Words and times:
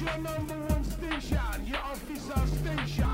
your 0.00 0.18
number 0.18 0.54
one 0.66 0.84
station, 0.84 1.66
your 1.66 1.78
official 1.92 2.46
station. 2.46 3.08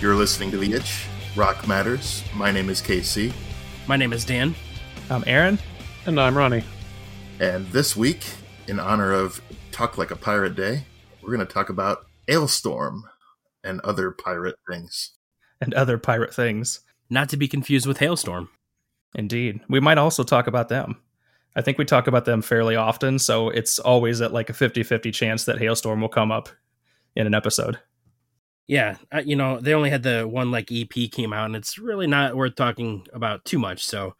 You're 0.00 0.14
listening 0.14 0.50
to 0.52 0.58
The 0.58 0.74
Itch, 0.74 1.06
Rock 1.34 1.66
Matters. 1.66 2.22
My 2.34 2.52
name 2.52 2.68
is 2.68 2.80
KC, 2.82 3.32
My 3.88 3.96
name 3.96 4.12
is 4.12 4.24
Dan. 4.24 4.54
I'm 5.10 5.24
Aaron. 5.26 5.58
And 6.04 6.20
I'm 6.20 6.36
Ronnie. 6.36 6.62
and 7.40 7.66
this 7.68 7.96
week, 7.96 8.24
in 8.68 8.78
honor 8.78 9.12
of 9.12 9.40
Talk 9.72 9.96
Like 9.98 10.10
a 10.10 10.16
Pirate 10.16 10.54
Day, 10.54 10.84
we're 11.22 11.34
going 11.34 11.46
to 11.46 11.52
talk 11.52 11.70
about 11.70 12.06
Alestorm 12.28 13.02
and 13.64 13.80
other 13.80 14.10
pirate 14.12 14.56
things. 14.70 15.12
and 15.60 15.72
other 15.74 15.96
pirate 15.98 16.34
things. 16.34 16.80
Not 17.08 17.28
to 17.30 17.36
be 17.36 17.48
confused 17.48 17.86
with 17.86 17.98
Halestorm. 17.98 18.48
Indeed. 19.16 19.60
We 19.68 19.80
might 19.80 19.98
also 19.98 20.22
talk 20.22 20.46
about 20.46 20.68
them. 20.68 20.96
I 21.56 21.62
think 21.62 21.78
we 21.78 21.86
talk 21.86 22.06
about 22.06 22.26
them 22.26 22.42
fairly 22.42 22.76
often, 22.76 23.18
so 23.18 23.48
it's 23.48 23.78
always 23.78 24.20
at 24.20 24.32
like 24.32 24.50
a 24.50 24.52
50 24.52 24.82
50 24.82 25.10
chance 25.10 25.46
that 25.46 25.56
Halestorm 25.56 26.02
will 26.02 26.10
come 26.10 26.30
up 26.30 26.50
in 27.16 27.26
an 27.26 27.34
episode. 27.34 27.78
Yeah, 28.68 28.96
you 29.24 29.36
know, 29.36 29.58
they 29.58 29.72
only 29.72 29.90
had 29.90 30.02
the 30.02 30.28
one 30.28 30.50
like 30.50 30.70
EP 30.70 31.10
came 31.10 31.32
out, 31.32 31.46
and 31.46 31.56
it's 31.56 31.78
really 31.78 32.06
not 32.06 32.36
worth 32.36 32.56
talking 32.56 33.06
about 33.14 33.44
too 33.46 33.58
much. 33.58 33.86
So 33.86 34.14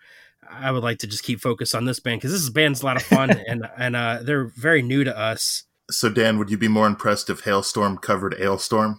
I 0.48 0.70
would 0.70 0.82
like 0.82 0.98
to 1.01 1.06
just 1.06 1.24
keep 1.24 1.40
focus 1.40 1.74
on 1.74 1.84
this 1.84 2.01
band 2.01 2.20
because 2.20 2.32
this 2.32 2.48
band's 2.48 2.80
a 2.80 2.87
lot 2.87 2.96
of 2.96 3.02
fun, 3.02 3.30
and 3.48 3.68
and 3.76 3.95
uh, 3.95 4.20
they're 4.23 4.46
very 4.46 4.80
new 4.80 5.04
to 5.04 5.16
us. 5.16 5.65
So, 5.90 6.09
Dan, 6.09 6.38
would 6.38 6.51
you 6.51 6.56
be 6.56 6.68
more 6.68 6.87
impressed 6.87 7.28
if 7.28 7.45
Halestorm 7.45 8.01
covered 8.01 8.34
Alestorm? 8.34 8.96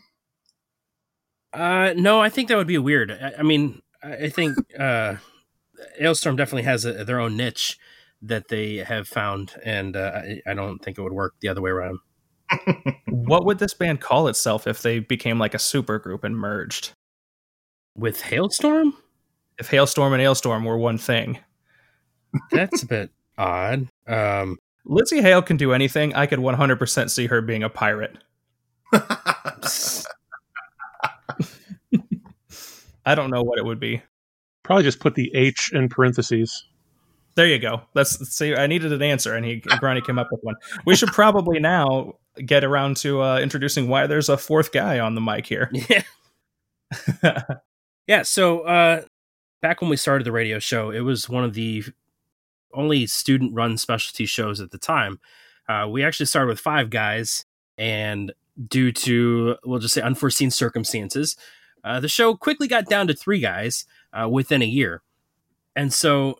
Uh, 1.54 1.94
no, 1.98 2.22
I 2.22 2.30
think 2.30 2.50
that 2.50 2.58
would 2.58 2.68
be 2.68 2.78
weird. 2.78 3.12
I, 3.12 3.34
I 3.40 3.44
mean, 3.44 3.82
I 4.04 4.14
I 4.14 4.30
think 4.30 4.58
uh, 4.80 5.16
Alestorm 6.02 6.36
definitely 6.38 6.64
has 6.64 6.86
a, 6.86 7.04
their 7.06 7.20
own 7.20 7.36
niche 7.38 7.78
that 8.22 8.48
they 8.48 8.78
have 8.78 9.08
found, 9.08 9.54
and 9.64 9.96
uh, 9.96 10.12
I, 10.16 10.42
I 10.48 10.54
don't 10.54 10.80
think 10.80 10.98
it 10.98 11.02
would 11.02 11.14
work 11.14 11.36
the 11.42 11.50
other 11.50 11.62
way 11.62 11.72
around. 11.72 12.00
What 13.10 13.46
would 13.46 13.60
this 13.60 13.74
band 13.74 14.00
call 14.00 14.30
itself 14.30 14.68
if 14.68 14.82
they 14.82 15.00
became 15.00 15.38
like 15.38 15.54
a 15.54 15.60
super 15.60 16.00
group 16.00 16.24
and 16.24 16.38
merged? 16.38 16.94
With 17.96 18.22
Halestorm, 18.22 18.94
If 19.60 19.70
Halestorm 19.70 20.14
and 20.14 20.22
Alestorm 20.22 20.64
were 20.66 20.78
one 20.78 20.98
thing. 20.98 21.40
that's 22.52 22.84
a 22.84 22.86
bit 22.86 23.10
odd. 23.38 23.90
Um, 24.08 24.58
Lzzy 24.88 25.22
Hale 25.22 25.42
can 25.42 25.58
do 25.58 25.74
anything. 25.74 26.14
I 26.16 26.26
could 26.26 26.40
100% 26.40 27.10
see 27.10 27.28
her 27.28 27.42
being 27.42 27.64
a 27.64 27.70
pirate. 27.70 28.16
I 33.06 33.16
don't 33.16 33.30
know 33.30 33.44
what 33.44 33.58
it 33.60 33.66
would 33.66 33.80
be. 33.80 34.02
Probably 34.68 34.84
just 34.84 35.00
put 35.00 35.16
the 35.16 35.32
H 35.34 35.72
in 35.74 35.88
parentheses. 35.88 36.66
There 37.36 37.48
you 37.48 37.58
go. 37.58 37.84
Let's 37.94 38.18
see. 38.36 38.54
I 38.54 38.68
needed 38.68 38.92
an 38.92 39.02
answer, 39.02 39.34
and 39.34 39.46
he 39.46 39.62
Granny 39.80 40.02
came 40.02 40.20
up 40.20 40.28
with 40.30 40.42
one. 40.44 40.56
We 40.86 40.94
should 40.94 41.14
probably 41.14 41.58
now 41.58 42.16
get 42.46 42.66
around 42.66 42.98
to 42.98 43.22
uh, 43.22 43.40
introducing 43.40 43.88
why 43.88 44.08
there's 44.08 44.28
a 44.28 44.38
fourth 44.38 44.74
guy 44.74 45.00
on 45.00 45.16
the 45.16 45.22
mic 45.22 45.46
here. 45.46 45.72
Yeah. 47.24 47.44
yeah. 48.08 48.22
So 48.24 48.62
uh, 48.62 49.04
back 49.62 49.80
when 49.80 49.90
we 49.90 49.96
started 49.96 50.26
the 50.26 50.34
radio 50.34 50.60
show, 50.60 50.92
it 50.92 51.02
was 51.02 51.30
one 51.30 51.46
of 51.46 51.54
the 51.54 51.86
only 52.74 53.08
student 53.08 53.54
run 53.54 53.78
specialty 53.78 54.26
shows 54.26 54.60
at 54.60 54.72
the 54.72 54.78
time. 54.78 55.20
Uh, 55.70 55.88
we 55.90 56.04
actually 56.04 56.26
started 56.26 56.50
with 56.50 56.60
five 56.60 56.90
guys, 56.90 57.46
and 57.78 58.34
due 58.68 58.92
to, 58.92 59.56
we'll 59.66 59.80
just 59.80 59.94
say, 59.94 60.02
unforeseen 60.02 60.52
circumstances, 60.52 61.38
uh, 61.84 62.00
the 62.00 62.10
show 62.10 62.36
quickly 62.36 62.68
got 62.68 62.86
down 62.86 63.08
to 63.08 63.14
three 63.14 63.40
guys 63.40 63.86
uh, 64.14 64.28
within 64.30 64.62
a 64.62 64.66
year. 64.66 65.02
And 65.76 65.94
so 65.94 66.40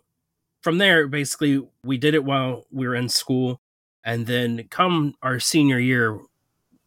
from 0.62 0.78
there, 0.78 1.06
basically, 1.06 1.66
we 1.84 1.98
did 1.98 2.14
it 2.14 2.24
while 2.24 2.66
we 2.70 2.86
were 2.86 2.94
in 2.94 3.08
school. 3.08 3.60
And 4.04 4.26
then 4.26 4.64
come 4.70 5.14
our 5.22 5.38
senior 5.38 5.78
year, 5.78 6.18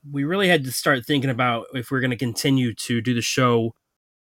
we 0.10 0.24
really 0.24 0.48
had 0.48 0.64
to 0.66 0.72
start 0.72 1.06
thinking 1.06 1.30
about 1.30 1.68
if 1.74 1.92
we 1.92 1.98
are 1.98 2.02
going 2.02 2.12
to 2.12 2.18
continue 2.18 2.74
to 2.74 3.02
do 3.02 3.14
the 3.14 3.22
show, 3.22 3.76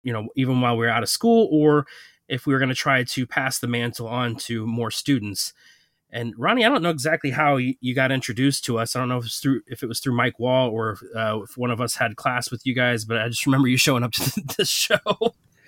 you 0.02 0.12
know, 0.12 0.28
even 0.36 0.60
while 0.60 0.76
we 0.76 0.86
are 0.86 0.90
out 0.90 1.02
of 1.02 1.08
school, 1.08 1.48
or 1.50 1.86
if 2.28 2.46
we 2.46 2.52
were 2.52 2.58
going 2.58 2.68
to 2.68 2.74
try 2.74 3.04
to 3.04 3.26
pass 3.26 3.58
the 3.58 3.66
mantle 3.66 4.06
on 4.06 4.36
to 4.36 4.66
more 4.66 4.90
students. 4.90 5.52
And 6.10 6.34
Ronnie, 6.36 6.64
I 6.64 6.68
don't 6.68 6.82
know 6.82 6.90
exactly 6.90 7.30
how 7.30 7.56
you, 7.56 7.94
got 7.94 8.12
introduced 8.12 8.64
to 8.66 8.78
us. 8.78 8.94
I 8.94 9.00
don't 9.00 9.08
know 9.08 9.18
if 9.18 9.24
it's 9.24 9.40
through 9.40 9.62
if 9.66 9.82
it 9.82 9.86
was 9.86 9.98
through 9.98 10.14
Mike 10.14 10.38
Wall 10.38 10.68
or 10.68 10.98
uh, 11.16 11.40
if 11.42 11.56
one 11.56 11.70
of 11.70 11.80
us 11.80 11.94
had 11.94 12.16
class 12.16 12.50
with 12.50 12.66
you 12.66 12.74
guys, 12.74 13.06
but 13.06 13.16
I 13.16 13.28
just 13.28 13.46
remember 13.46 13.68
you 13.68 13.78
showing 13.78 14.02
up 14.02 14.12
to 14.12 14.42
the 14.58 14.66
show. 14.66 14.98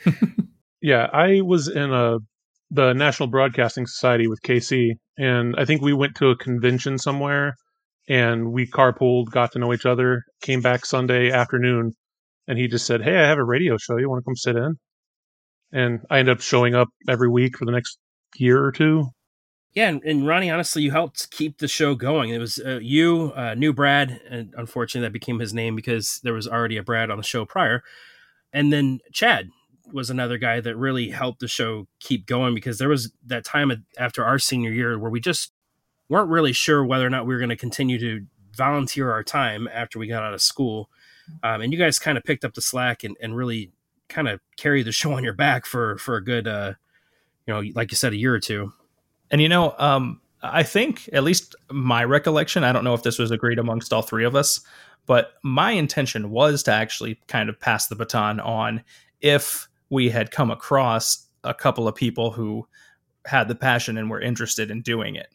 Yeah, 0.84 1.08
I 1.10 1.40
was 1.40 1.68
in 1.68 1.94
a 1.94 2.18
the 2.70 2.92
National 2.92 3.26
Broadcasting 3.26 3.86
Society 3.86 4.26
with 4.26 4.42
KC, 4.42 4.90
and 5.16 5.54
I 5.56 5.64
think 5.64 5.80
we 5.80 5.94
went 5.94 6.16
to 6.16 6.28
a 6.28 6.36
convention 6.36 6.98
somewhere, 6.98 7.54
and 8.06 8.52
we 8.52 8.66
carpooled, 8.66 9.30
got 9.30 9.52
to 9.52 9.58
know 9.58 9.72
each 9.72 9.86
other, 9.86 10.24
came 10.42 10.60
back 10.60 10.84
Sunday 10.84 11.30
afternoon, 11.30 11.92
and 12.46 12.58
he 12.58 12.68
just 12.68 12.84
said, 12.84 13.00
"Hey, 13.00 13.16
I 13.16 13.26
have 13.26 13.38
a 13.38 13.44
radio 13.44 13.78
show. 13.78 13.96
You 13.96 14.10
want 14.10 14.24
to 14.24 14.28
come 14.28 14.36
sit 14.36 14.56
in?" 14.56 14.74
And 15.72 16.00
I 16.10 16.18
ended 16.18 16.36
up 16.36 16.42
showing 16.42 16.74
up 16.74 16.88
every 17.08 17.30
week 17.30 17.56
for 17.56 17.64
the 17.64 17.72
next 17.72 17.96
year 18.36 18.62
or 18.62 18.70
two. 18.70 19.06
Yeah, 19.72 19.88
and, 19.88 20.02
and 20.04 20.26
Ronnie, 20.26 20.50
honestly, 20.50 20.82
you 20.82 20.90
helped 20.90 21.30
keep 21.30 21.60
the 21.60 21.66
show 21.66 21.94
going. 21.94 22.28
It 22.28 22.40
was 22.40 22.58
uh, 22.58 22.80
you, 22.82 23.32
uh, 23.34 23.54
new 23.54 23.72
Brad, 23.72 24.20
and 24.28 24.52
unfortunately, 24.54 25.06
that 25.06 25.14
became 25.14 25.38
his 25.38 25.54
name 25.54 25.76
because 25.76 26.20
there 26.22 26.34
was 26.34 26.46
already 26.46 26.76
a 26.76 26.82
Brad 26.82 27.10
on 27.10 27.16
the 27.16 27.22
show 27.22 27.46
prior, 27.46 27.82
and 28.52 28.70
then 28.70 28.98
Chad 29.14 29.48
was 29.92 30.10
another 30.10 30.38
guy 30.38 30.60
that 30.60 30.76
really 30.76 31.10
helped 31.10 31.40
the 31.40 31.48
show 31.48 31.86
keep 32.00 32.26
going 32.26 32.54
because 32.54 32.78
there 32.78 32.88
was 32.88 33.12
that 33.26 33.44
time 33.44 33.84
after 33.98 34.24
our 34.24 34.38
senior 34.38 34.70
year 34.70 34.98
where 34.98 35.10
we 35.10 35.20
just 35.20 35.52
weren't 36.08 36.30
really 36.30 36.52
sure 36.52 36.84
whether 36.84 37.06
or 37.06 37.10
not 37.10 37.26
we 37.26 37.34
were 37.34 37.40
going 37.40 37.50
to 37.50 37.56
continue 37.56 37.98
to 37.98 38.26
volunteer 38.56 39.10
our 39.10 39.22
time 39.22 39.68
after 39.72 39.98
we 39.98 40.06
got 40.06 40.22
out 40.22 40.34
of 40.34 40.40
school, 40.40 40.88
um, 41.42 41.60
and 41.60 41.72
you 41.72 41.78
guys 41.78 41.98
kind 41.98 42.16
of 42.16 42.24
picked 42.24 42.44
up 42.44 42.54
the 42.54 42.62
slack 42.62 43.04
and, 43.04 43.16
and 43.20 43.36
really 43.36 43.72
kind 44.08 44.28
of 44.28 44.40
carried 44.56 44.86
the 44.86 44.92
show 44.92 45.12
on 45.12 45.24
your 45.24 45.32
back 45.32 45.66
for 45.66 45.98
for 45.98 46.16
a 46.16 46.24
good, 46.24 46.46
uh, 46.46 46.74
you 47.46 47.54
know, 47.54 47.62
like 47.74 47.90
you 47.90 47.96
said, 47.96 48.12
a 48.12 48.16
year 48.16 48.34
or 48.34 48.40
two. 48.40 48.72
And 49.30 49.40
you 49.40 49.48
know, 49.48 49.74
um, 49.78 50.20
I 50.42 50.62
think 50.62 51.08
at 51.12 51.24
least 51.24 51.56
my 51.70 52.04
recollection, 52.04 52.64
I 52.64 52.72
don't 52.72 52.84
know 52.84 52.94
if 52.94 53.02
this 53.02 53.18
was 53.18 53.30
agreed 53.30 53.58
amongst 53.58 53.92
all 53.92 54.02
three 54.02 54.24
of 54.24 54.36
us, 54.36 54.60
but 55.06 55.34
my 55.42 55.72
intention 55.72 56.30
was 56.30 56.62
to 56.64 56.72
actually 56.72 57.18
kind 57.28 57.48
of 57.48 57.58
pass 57.58 57.86
the 57.86 57.96
baton 57.96 58.40
on 58.40 58.82
if 59.20 59.68
we 59.90 60.10
had 60.10 60.30
come 60.30 60.50
across 60.50 61.26
a 61.44 61.54
couple 61.54 61.86
of 61.86 61.94
people 61.94 62.30
who 62.30 62.66
had 63.26 63.48
the 63.48 63.54
passion 63.54 63.96
and 63.96 64.10
were 64.10 64.20
interested 64.20 64.70
in 64.70 64.82
doing 64.82 65.14
it. 65.14 65.28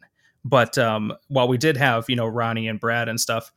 But 0.46 0.78
um, 0.78 1.14
while 1.28 1.48
we 1.48 1.58
did 1.58 1.78
have, 1.78 2.06
you 2.08 2.16
know, 2.16 2.26
Ronnie 2.26 2.68
and 2.68 2.80
Brad 2.80 3.10
and 3.10 3.20
stuff, 3.20 3.52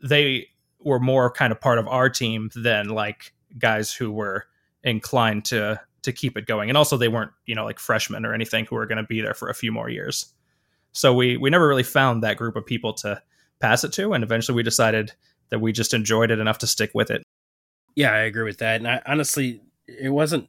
they 0.00 0.48
were 0.80 1.00
more 1.00 1.30
kind 1.30 1.52
of 1.52 1.60
part 1.60 1.78
of 1.78 1.88
our 1.88 2.08
team 2.08 2.50
than 2.54 2.88
like 2.88 3.32
guys 3.58 3.92
who 3.92 4.10
were 4.10 4.46
inclined 4.84 5.44
to 5.46 5.80
to 6.02 6.12
keep 6.12 6.36
it 6.38 6.46
going. 6.46 6.70
And 6.70 6.78
also 6.78 6.96
they 6.96 7.08
weren't, 7.08 7.32
you 7.46 7.54
know, 7.54 7.64
like 7.64 7.80
freshmen 7.80 8.24
or 8.24 8.32
anything 8.32 8.64
who 8.66 8.76
were 8.76 8.86
going 8.86 8.98
to 8.98 9.04
be 9.04 9.20
there 9.20 9.34
for 9.34 9.48
a 9.48 9.54
few 9.54 9.72
more 9.72 9.88
years. 9.88 10.32
So 10.92 11.12
we 11.12 11.36
we 11.36 11.50
never 11.50 11.68
really 11.68 11.82
found 11.82 12.22
that 12.22 12.36
group 12.36 12.56
of 12.56 12.64
people 12.64 12.94
to 12.94 13.20
pass 13.60 13.82
it 13.82 13.92
to 13.92 14.12
and 14.12 14.22
eventually 14.22 14.54
we 14.54 14.62
decided 14.62 15.12
that 15.50 15.58
we 15.58 15.72
just 15.72 15.92
enjoyed 15.92 16.30
it 16.30 16.38
enough 16.38 16.58
to 16.58 16.66
stick 16.66 16.90
with 16.94 17.10
it. 17.10 17.22
Yeah, 17.96 18.12
I 18.12 18.18
agree 18.18 18.44
with 18.44 18.58
that. 18.58 18.76
And 18.76 18.86
I 18.86 19.02
honestly, 19.06 19.60
it 19.88 20.10
wasn't 20.10 20.48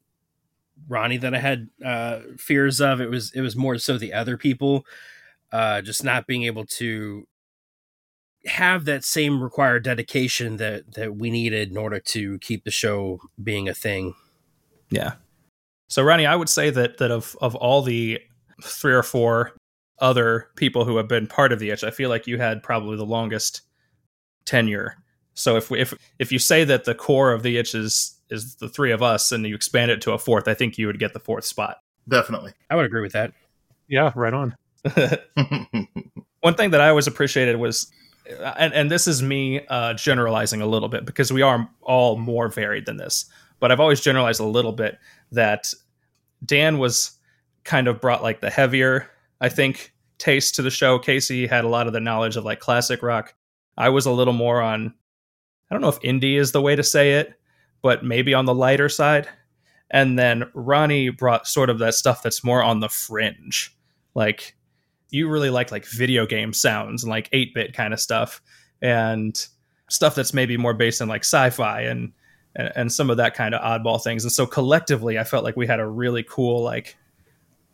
Ronnie 0.87 1.17
that 1.17 1.33
I 1.33 1.39
had 1.39 1.69
uh, 1.83 2.19
fears 2.37 2.79
of. 2.81 3.01
It 3.01 3.09
was 3.09 3.31
it 3.33 3.41
was 3.41 3.55
more 3.55 3.77
so 3.77 3.97
the 3.97 4.13
other 4.13 4.37
people, 4.37 4.85
uh, 5.51 5.81
just 5.81 6.03
not 6.03 6.27
being 6.27 6.43
able 6.43 6.65
to 6.65 7.27
have 8.45 8.85
that 8.85 9.03
same 9.03 9.41
required 9.41 9.83
dedication 9.83 10.57
that 10.57 10.93
that 10.93 11.15
we 11.15 11.29
needed 11.29 11.71
in 11.71 11.77
order 11.77 11.99
to 11.99 12.37
keep 12.39 12.63
the 12.63 12.71
show 12.71 13.19
being 13.41 13.67
a 13.67 13.73
thing. 13.73 14.13
Yeah. 14.89 15.13
So 15.87 16.03
Ronnie, 16.03 16.25
I 16.25 16.35
would 16.35 16.49
say 16.49 16.69
that 16.69 16.97
that 16.97 17.11
of 17.11 17.35
of 17.41 17.55
all 17.55 17.81
the 17.81 18.19
three 18.63 18.93
or 18.93 19.03
four 19.03 19.53
other 19.99 20.47
people 20.55 20.85
who 20.85 20.97
have 20.97 21.07
been 21.07 21.27
part 21.27 21.51
of 21.51 21.59
the 21.59 21.71
itch, 21.71 21.83
I 21.83 21.91
feel 21.91 22.09
like 22.09 22.27
you 22.27 22.37
had 22.37 22.63
probably 22.63 22.95
the 22.95 23.05
longest 23.05 23.61
tenure. 24.45 24.95
So 25.33 25.55
if 25.55 25.69
we, 25.69 25.79
if 25.79 25.93
if 26.19 26.31
you 26.31 26.39
say 26.39 26.63
that 26.63 26.85
the 26.85 26.95
core 26.95 27.31
of 27.31 27.43
the 27.43 27.57
itch 27.57 27.75
is 27.75 28.18
is 28.29 28.55
the 28.55 28.69
three 28.69 28.91
of 28.91 29.01
us 29.01 29.31
and 29.31 29.45
you 29.45 29.55
expand 29.55 29.91
it 29.91 30.01
to 30.01 30.11
a 30.11 30.19
fourth, 30.19 30.47
I 30.47 30.53
think 30.53 30.77
you 30.77 30.87
would 30.87 30.99
get 30.99 31.13
the 31.13 31.19
fourth 31.19 31.45
spot. 31.45 31.77
Definitely. 32.07 32.53
I 32.69 32.75
would 32.75 32.85
agree 32.85 33.01
with 33.01 33.13
that. 33.13 33.33
Yeah, 33.87 34.11
right 34.15 34.33
on. 34.33 34.55
One 36.41 36.55
thing 36.55 36.71
that 36.71 36.81
I 36.81 36.89
always 36.89 37.07
appreciated 37.07 37.57
was, 37.57 37.91
and, 38.57 38.73
and 38.73 38.91
this 38.91 39.07
is 39.07 39.21
me 39.21 39.65
uh, 39.67 39.93
generalizing 39.93 40.61
a 40.61 40.67
little 40.67 40.89
bit 40.89 41.05
because 41.05 41.33
we 41.33 41.41
are 41.41 41.69
all 41.81 42.17
more 42.17 42.47
varied 42.47 42.85
than 42.85 42.97
this, 42.97 43.25
but 43.59 43.71
I've 43.71 43.79
always 43.79 44.01
generalized 44.01 44.39
a 44.39 44.45
little 44.45 44.71
bit 44.71 44.97
that 45.31 45.73
Dan 46.45 46.77
was 46.77 47.11
kind 47.63 47.87
of 47.87 47.99
brought 47.99 48.23
like 48.23 48.41
the 48.41 48.49
heavier, 48.49 49.09
I 49.41 49.49
think, 49.49 49.93
taste 50.17 50.55
to 50.55 50.61
the 50.61 50.69
show. 50.69 50.99
Casey 50.99 51.47
had 51.47 51.65
a 51.65 51.69
lot 51.69 51.87
of 51.87 51.93
the 51.93 51.99
knowledge 51.99 52.37
of 52.37 52.45
like 52.45 52.59
classic 52.59 53.01
rock. 53.01 53.33
I 53.77 53.89
was 53.89 54.05
a 54.05 54.11
little 54.11 54.33
more 54.33 54.61
on, 54.61 54.93
I 55.69 55.73
don't 55.73 55.81
know 55.81 55.89
if 55.89 55.99
indie 56.01 56.37
is 56.37 56.51
the 56.51 56.61
way 56.61 56.75
to 56.75 56.83
say 56.83 57.13
it, 57.13 57.38
but 57.81 58.03
maybe 58.03 58.33
on 58.33 58.45
the 58.45 58.53
lighter 58.53 58.89
side. 58.89 59.27
And 59.91 60.19
then 60.19 60.49
Ronnie 60.53 61.09
brought 61.09 61.47
sort 61.47 61.69
of 61.69 61.79
that 61.79 61.95
stuff 61.95 62.21
that's 62.21 62.43
more 62.43 62.63
on 62.63 62.79
the 62.79 62.89
fringe. 62.89 63.75
Like 64.15 64.55
you 65.09 65.29
really 65.29 65.49
like 65.49 65.71
like 65.71 65.85
video 65.85 66.25
game 66.25 66.53
sounds 66.53 67.03
and 67.03 67.09
like 67.09 67.29
8-bit 67.31 67.73
kind 67.73 67.93
of 67.93 67.99
stuff 67.99 68.41
and 68.81 69.47
stuff 69.89 70.15
that's 70.15 70.33
maybe 70.33 70.57
more 70.57 70.73
based 70.73 71.01
in 71.01 71.07
like 71.07 71.23
sci-fi 71.23 71.81
and 71.81 72.13
and, 72.55 72.71
and 72.75 72.91
some 72.91 73.09
of 73.09 73.17
that 73.17 73.35
kind 73.35 73.53
of 73.53 73.61
oddball 73.61 74.01
things. 74.01 74.23
And 74.23 74.31
so 74.31 74.45
collectively 74.45 75.17
I 75.19 75.23
felt 75.23 75.43
like 75.43 75.55
we 75.55 75.67
had 75.67 75.79
a 75.79 75.87
really 75.87 76.23
cool 76.23 76.63
like 76.63 76.95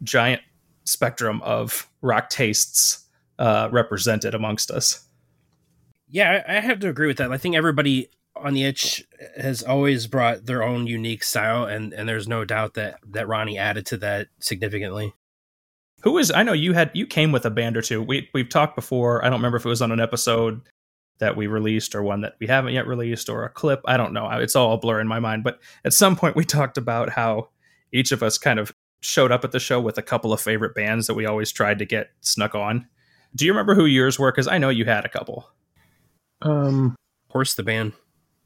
giant 0.04 0.42
spectrum 0.86 1.42
of 1.44 1.90
rock 2.02 2.30
tastes 2.30 3.06
uh, 3.40 3.70
represented 3.72 4.34
amongst 4.34 4.72
us. 4.72 5.06
Yeah, 6.10 6.44
I 6.48 6.58
I 6.58 6.60
have 6.60 6.80
to 6.82 6.90
agree 6.90 7.08
with 7.08 7.18
that. 7.18 7.32
I 7.32 7.38
think 7.38 7.56
everybody 7.56 8.10
on 8.46 8.54
the 8.54 8.64
itch 8.64 9.04
has 9.36 9.64
always 9.64 10.06
brought 10.06 10.46
their 10.46 10.64
own 10.64 10.86
unique 10.86 11.24
style, 11.24 11.66
and 11.66 11.92
and 11.94 12.08
there's 12.08 12.28
no 12.28 12.46
doubt 12.46 12.76
that 12.76 13.00
that 13.08 13.28
Ronnie 13.28 13.58
added 13.58 13.88
to 13.88 13.98
that 13.98 14.28
significantly. 14.40 15.14
Who 16.04 16.20
is 16.20 16.32
I 16.32 16.44
know 16.44 16.54
you 16.54 16.74
had 16.74 16.92
you 16.94 17.08
came 17.08 17.32
with 17.32 17.46
a 17.46 17.50
band 17.50 17.76
or 17.76 17.82
two. 17.82 18.04
We 18.04 18.30
we've 18.36 18.48
talked 18.48 18.76
before. 18.76 19.26
I 19.26 19.30
don't 19.30 19.40
remember 19.40 19.58
if 19.58 19.66
it 19.66 19.70
was 19.70 19.82
on 19.82 19.92
an 19.92 20.00
episode 20.00 20.62
that 21.18 21.36
we 21.36 21.48
released 21.48 21.96
or 21.96 22.04
one 22.04 22.22
that 22.22 22.36
we 22.40 22.46
haven't 22.46 22.74
yet 22.74 22.86
released 22.86 23.30
or 23.30 23.46
a 23.46 23.50
clip. 23.50 23.82
I 23.86 23.98
don't 23.98 24.14
know. 24.14 24.30
It's 24.30 24.56
all 24.56 24.74
a 24.74 24.78
blur 24.78 25.00
in 25.00 25.08
my 25.08 25.20
mind. 25.20 25.44
But 25.44 25.60
at 25.84 25.94
some 25.94 26.16
point 26.16 26.36
we 26.36 26.46
talked 26.46 26.78
about 26.78 27.10
how 27.10 27.50
each 27.92 28.12
of 28.12 28.22
us 28.22 28.38
kind 28.38 28.60
of 28.60 28.72
showed 29.02 29.32
up 29.32 29.44
at 29.44 29.54
the 29.54 29.60
show 29.60 29.82
with 29.82 29.98
a 29.98 30.04
couple 30.04 30.34
of 30.34 30.42
favorite 30.42 30.76
bands 30.76 31.08
that 31.08 31.14
we 31.16 31.26
always 31.26 31.52
tried 31.52 31.80
to 31.80 31.86
get 31.86 32.12
snuck 32.22 32.54
on. 32.54 32.88
Do 33.36 33.46
you 33.46 33.52
remember 33.52 33.74
who 33.74 33.86
yours 33.86 34.20
were? 34.20 34.32
Because 34.32 34.48
I 34.48 34.60
know 34.60 34.70
you 34.70 34.86
had 34.86 35.06
a 35.06 35.10
couple. 35.10 35.50
Um, 36.42 36.96
Horse 37.30 37.56
the 37.56 37.64
band. 37.64 37.94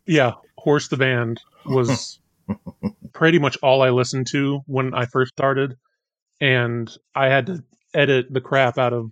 Yeah, 0.09 0.33
Horse 0.57 0.87
the 0.87 0.97
Band 0.97 1.39
was 1.65 2.19
pretty 3.13 3.37
much 3.39 3.57
all 3.61 3.81
I 3.83 3.91
listened 3.91 4.27
to 4.31 4.61
when 4.65 4.93
I 4.93 5.05
first 5.05 5.31
started, 5.31 5.75
and 6.41 6.89
I 7.15 7.27
had 7.27 7.45
to 7.45 7.63
edit 7.93 8.25
the 8.31 8.41
crap 8.41 8.77
out 8.77 8.91
of 8.91 9.11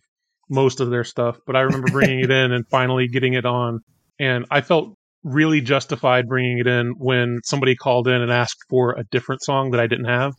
most 0.49 0.79
of 0.79 0.89
their 0.89 1.03
stuff. 1.03 1.37
But 1.45 1.55
I 1.55 1.61
remember 1.61 1.89
bringing 1.91 2.19
it 2.21 2.31
in 2.31 2.51
and 2.51 2.65
finally 2.69 3.07
getting 3.07 3.33
it 3.33 3.45
on, 3.45 3.81
and 4.19 4.45
I 4.49 4.61
felt 4.61 4.95
really 5.23 5.61
justified 5.61 6.27
bringing 6.27 6.57
it 6.57 6.67
in 6.67 6.95
when 6.97 7.39
somebody 7.43 7.75
called 7.75 8.07
in 8.07 8.21
and 8.21 8.31
asked 8.31 8.63
for 8.69 8.93
a 8.97 9.03
different 9.11 9.43
song 9.43 9.71
that 9.71 9.79
I 9.79 9.87
didn't 9.87 10.05
have. 10.05 10.33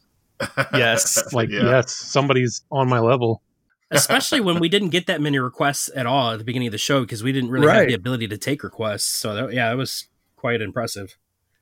Yes, 0.72 1.22
Like, 1.32 1.50
Yeah. 1.50 1.64
yes, 1.70 1.94
somebody's 1.94 2.62
on 2.70 2.88
my 2.88 2.98
level. 2.98 3.42
Especially 3.90 4.40
when 4.40 4.60
we 4.60 4.68
didn't 4.68 4.90
get 4.90 5.06
that 5.06 5.20
many 5.20 5.38
requests 5.38 5.88
at 5.94 6.04
all 6.04 6.32
at 6.32 6.38
the 6.38 6.44
beginning 6.44 6.68
of 6.68 6.72
the 6.72 6.78
show 6.78 7.00
because 7.02 7.22
we 7.22 7.32
didn't 7.32 7.50
really 7.50 7.66
have 7.72 7.88
the 7.88 7.94
ability 7.94 8.28
to 8.28 8.36
take 8.38 8.62
requests. 8.62 9.06
So 9.06 9.34
that, 9.34 9.52
yeah, 9.54 9.72
it 9.72 9.76
was 9.76 10.08
quite 10.38 10.62
impressive. 10.62 11.16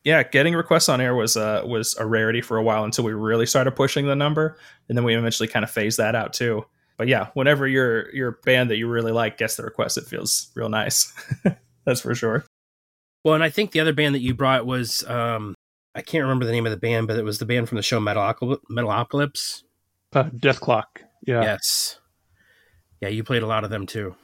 yeah, 0.05 0.23
getting 0.23 0.55
requests 0.55 0.89
on 0.89 1.01
air 1.01 1.15
was 1.15 1.37
uh, 1.37 1.63
was 1.67 1.97
a 1.99 2.07
rarity 2.07 2.41
for 2.41 2.57
a 2.57 2.63
while 2.63 2.85
until 2.85 3.05
we 3.05 3.13
really 3.13 3.47
started 3.47 3.73
pushing 3.73 4.07
the 4.07 4.15
number, 4.15 4.57
and 4.89 4.97
then 4.97 5.05
we 5.05 5.17
eventually 5.17 5.49
kind 5.49 5.65
of 5.65 5.71
phased 5.71 5.99
that 5.99 6.15
out 6.15 6.33
too. 6.33 6.65
But 6.97 7.09
yeah, 7.09 7.29
whenever 7.35 7.67
your 7.67 8.15
your 8.15 8.39
band 8.45 8.71
that 8.71 8.77
you 8.77 8.89
really 8.89 9.13
like 9.13 9.37
gets 9.37 9.57
the 9.57 9.65
request, 9.65 9.99
it 9.99 10.05
feels 10.05 10.51
real 10.55 10.69
nice. 10.69 11.13
That's 11.85 12.01
for 12.01 12.15
sure. 12.15 12.45
Well, 13.25 13.35
and 13.35 13.43
I 13.43 13.51
think 13.51 13.73
the 13.73 13.81
other 13.81 13.93
band 13.93 14.15
that 14.15 14.21
you 14.21 14.35
brought 14.35 14.67
was 14.67 15.05
um, 15.09 15.55
I 15.95 16.03
can't 16.03 16.23
remember 16.23 16.45
the 16.45 16.53
name 16.53 16.67
of 16.67 16.71
the 16.71 16.77
band, 16.77 17.07
but 17.07 17.19
it 17.19 17.25
was 17.25 17.39
the 17.39 17.47
band 17.47 17.69
from 17.69 17.77
the 17.77 17.83
show 17.83 17.99
Metalocalypse. 17.99 18.61
Metalocalypse. 18.71 19.63
Uh, 20.13 20.25
Dethklok, 20.25 20.85
yeah. 21.27 21.43
Yes. 21.43 21.99
Yeah, 23.01 23.09
you 23.09 23.25
played 23.25 23.43
a 23.43 23.47
lot 23.47 23.65
of 23.65 23.71
them 23.71 23.87
too. 23.87 24.15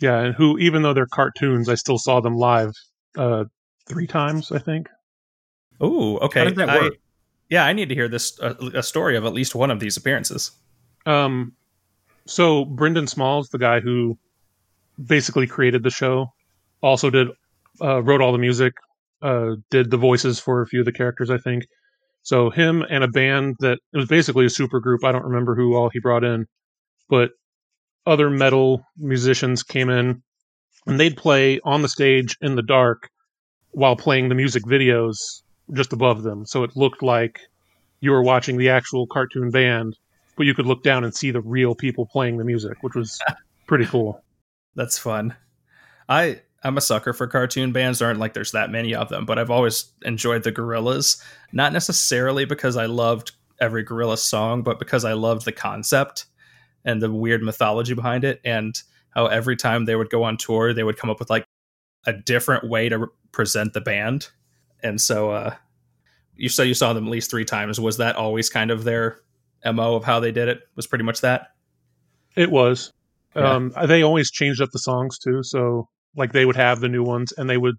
Yeah, 0.00 0.20
and 0.20 0.34
who, 0.34 0.58
even 0.58 0.82
though 0.82 0.94
they're 0.94 1.06
cartoons, 1.06 1.68
I 1.68 1.74
still 1.74 1.98
saw 1.98 2.20
them 2.20 2.36
live 2.36 2.72
uh, 3.18 3.44
three 3.86 4.06
times, 4.06 4.50
I 4.52 4.58
think. 4.58 4.88
Ooh, 5.82 6.18
okay. 6.18 6.40
How 6.40 6.44
did 6.46 6.56
that 6.56 6.70
I- 6.70 6.80
work? 6.82 6.94
yeah, 7.50 7.64
I 7.64 7.72
need 7.72 7.88
to 7.88 7.94
hear 7.94 8.08
this 8.08 8.38
uh, 8.40 8.54
a 8.74 8.82
story 8.82 9.16
of 9.16 9.24
at 9.24 9.32
least 9.32 9.54
one 9.54 9.70
of 9.70 9.80
these 9.80 9.96
appearances. 9.96 10.52
Um, 11.06 11.52
so 12.26 12.64
Brendon 12.64 13.06
Smalls, 13.06 13.48
the 13.50 13.58
guy 13.58 13.80
who 13.80 14.18
basically 15.04 15.46
created 15.46 15.82
the 15.82 15.90
show, 15.90 16.28
also 16.82 17.10
did 17.10 17.28
uh, 17.82 18.02
wrote 18.02 18.20
all 18.22 18.32
the 18.32 18.38
music, 18.38 18.72
uh, 19.22 19.56
did 19.70 19.90
the 19.90 19.96
voices 19.96 20.38
for 20.40 20.62
a 20.62 20.66
few 20.66 20.80
of 20.80 20.86
the 20.86 20.92
characters, 20.92 21.30
I 21.30 21.38
think. 21.38 21.64
So 22.22 22.48
him 22.48 22.82
and 22.88 23.04
a 23.04 23.08
band 23.08 23.56
that 23.60 23.78
it 23.92 23.96
was 23.96 24.06
basically 24.08 24.46
a 24.46 24.50
super 24.50 24.80
group. 24.80 25.04
I 25.04 25.12
don't 25.12 25.24
remember 25.24 25.54
who 25.54 25.74
all 25.76 25.90
he 25.90 25.98
brought 26.00 26.24
in, 26.24 26.46
but 27.10 27.32
other 28.06 28.30
metal 28.30 28.86
musicians 28.96 29.62
came 29.62 29.90
in 29.90 30.22
and 30.86 30.98
they'd 30.98 31.16
play 31.16 31.60
on 31.64 31.82
the 31.82 31.88
stage 31.88 32.36
in 32.40 32.54
the 32.54 32.62
dark 32.62 33.10
while 33.74 33.96
playing 33.96 34.28
the 34.28 34.34
music 34.34 34.62
videos 34.64 35.42
just 35.72 35.92
above 35.92 36.22
them. 36.22 36.46
So 36.46 36.62
it 36.62 36.76
looked 36.76 37.02
like 37.02 37.40
you 38.00 38.12
were 38.12 38.22
watching 38.22 38.56
the 38.56 38.70
actual 38.70 39.06
cartoon 39.06 39.50
band, 39.50 39.96
but 40.36 40.46
you 40.46 40.54
could 40.54 40.66
look 40.66 40.82
down 40.82 41.04
and 41.04 41.14
see 41.14 41.30
the 41.30 41.40
real 41.40 41.74
people 41.74 42.06
playing 42.06 42.38
the 42.38 42.44
music, 42.44 42.82
which 42.82 42.94
was 42.94 43.20
pretty 43.66 43.86
cool. 43.86 44.22
That's 44.74 44.98
fun. 44.98 45.34
I 46.08 46.40
I'm 46.62 46.78
a 46.78 46.80
sucker 46.80 47.12
for 47.12 47.26
cartoon 47.26 47.72
bands. 47.72 47.98
There 47.98 48.08
aren't 48.08 48.20
like 48.20 48.32
there's 48.32 48.52
that 48.52 48.70
many 48.70 48.94
of 48.94 49.08
them, 49.08 49.26
but 49.26 49.38
I've 49.38 49.50
always 49.50 49.92
enjoyed 50.02 50.44
the 50.44 50.52
Gorillaz. 50.52 51.22
Not 51.52 51.72
necessarily 51.72 52.44
because 52.46 52.76
I 52.76 52.86
loved 52.86 53.32
every 53.60 53.82
Gorilla 53.82 54.16
song, 54.16 54.62
but 54.62 54.78
because 54.78 55.04
I 55.04 55.12
loved 55.12 55.44
the 55.44 55.52
concept 55.52 56.26
and 56.84 57.02
the 57.02 57.12
weird 57.12 57.42
mythology 57.42 57.94
behind 57.94 58.24
it, 58.24 58.40
and 58.44 58.80
how 59.10 59.26
every 59.26 59.56
time 59.56 59.84
they 59.84 59.96
would 59.96 60.10
go 60.10 60.22
on 60.24 60.36
tour, 60.36 60.72
they 60.72 60.84
would 60.84 60.98
come 60.98 61.10
up 61.10 61.18
with 61.18 61.30
like 61.30 61.43
a 62.06 62.12
different 62.12 62.68
way 62.68 62.88
to 62.88 63.08
present 63.32 63.72
the 63.72 63.80
band. 63.80 64.28
And 64.82 65.00
so, 65.00 65.30
uh, 65.30 65.54
you 66.36 66.48
said 66.48 66.64
you 66.64 66.74
saw 66.74 66.92
them 66.92 67.06
at 67.06 67.10
least 67.10 67.30
three 67.30 67.44
times. 67.44 67.80
Was 67.80 67.98
that 67.98 68.16
always 68.16 68.50
kind 68.50 68.70
of 68.70 68.84
their 68.84 69.20
mo 69.64 69.94
of 69.94 70.04
how 70.04 70.20
they 70.20 70.32
did 70.32 70.48
it? 70.48 70.60
Was 70.76 70.86
pretty 70.86 71.04
much 71.04 71.20
that. 71.20 71.48
It 72.36 72.50
was. 72.50 72.92
Yeah. 73.36 73.52
Um, 73.52 73.72
they 73.86 74.02
always 74.02 74.30
changed 74.30 74.60
up 74.60 74.70
the 74.70 74.78
songs 74.78 75.18
too, 75.18 75.42
so 75.42 75.88
like 76.16 76.32
they 76.32 76.44
would 76.44 76.56
have 76.56 76.80
the 76.80 76.88
new 76.88 77.02
ones 77.02 77.32
and 77.32 77.48
they 77.48 77.56
would 77.56 77.76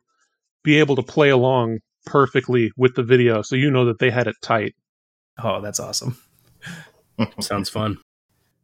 be 0.63 0.79
able 0.79 0.95
to 0.95 1.03
play 1.03 1.29
along 1.29 1.79
perfectly 2.05 2.71
with 2.77 2.95
the 2.95 3.03
video, 3.03 3.41
so 3.41 3.55
you 3.55 3.71
know 3.71 3.85
that 3.85 3.99
they 3.99 4.09
had 4.09 4.27
it 4.27 4.35
tight. 4.41 4.75
Oh, 5.41 5.61
that's 5.61 5.79
awesome. 5.79 6.17
Sounds 7.39 7.69
fun. 7.69 7.97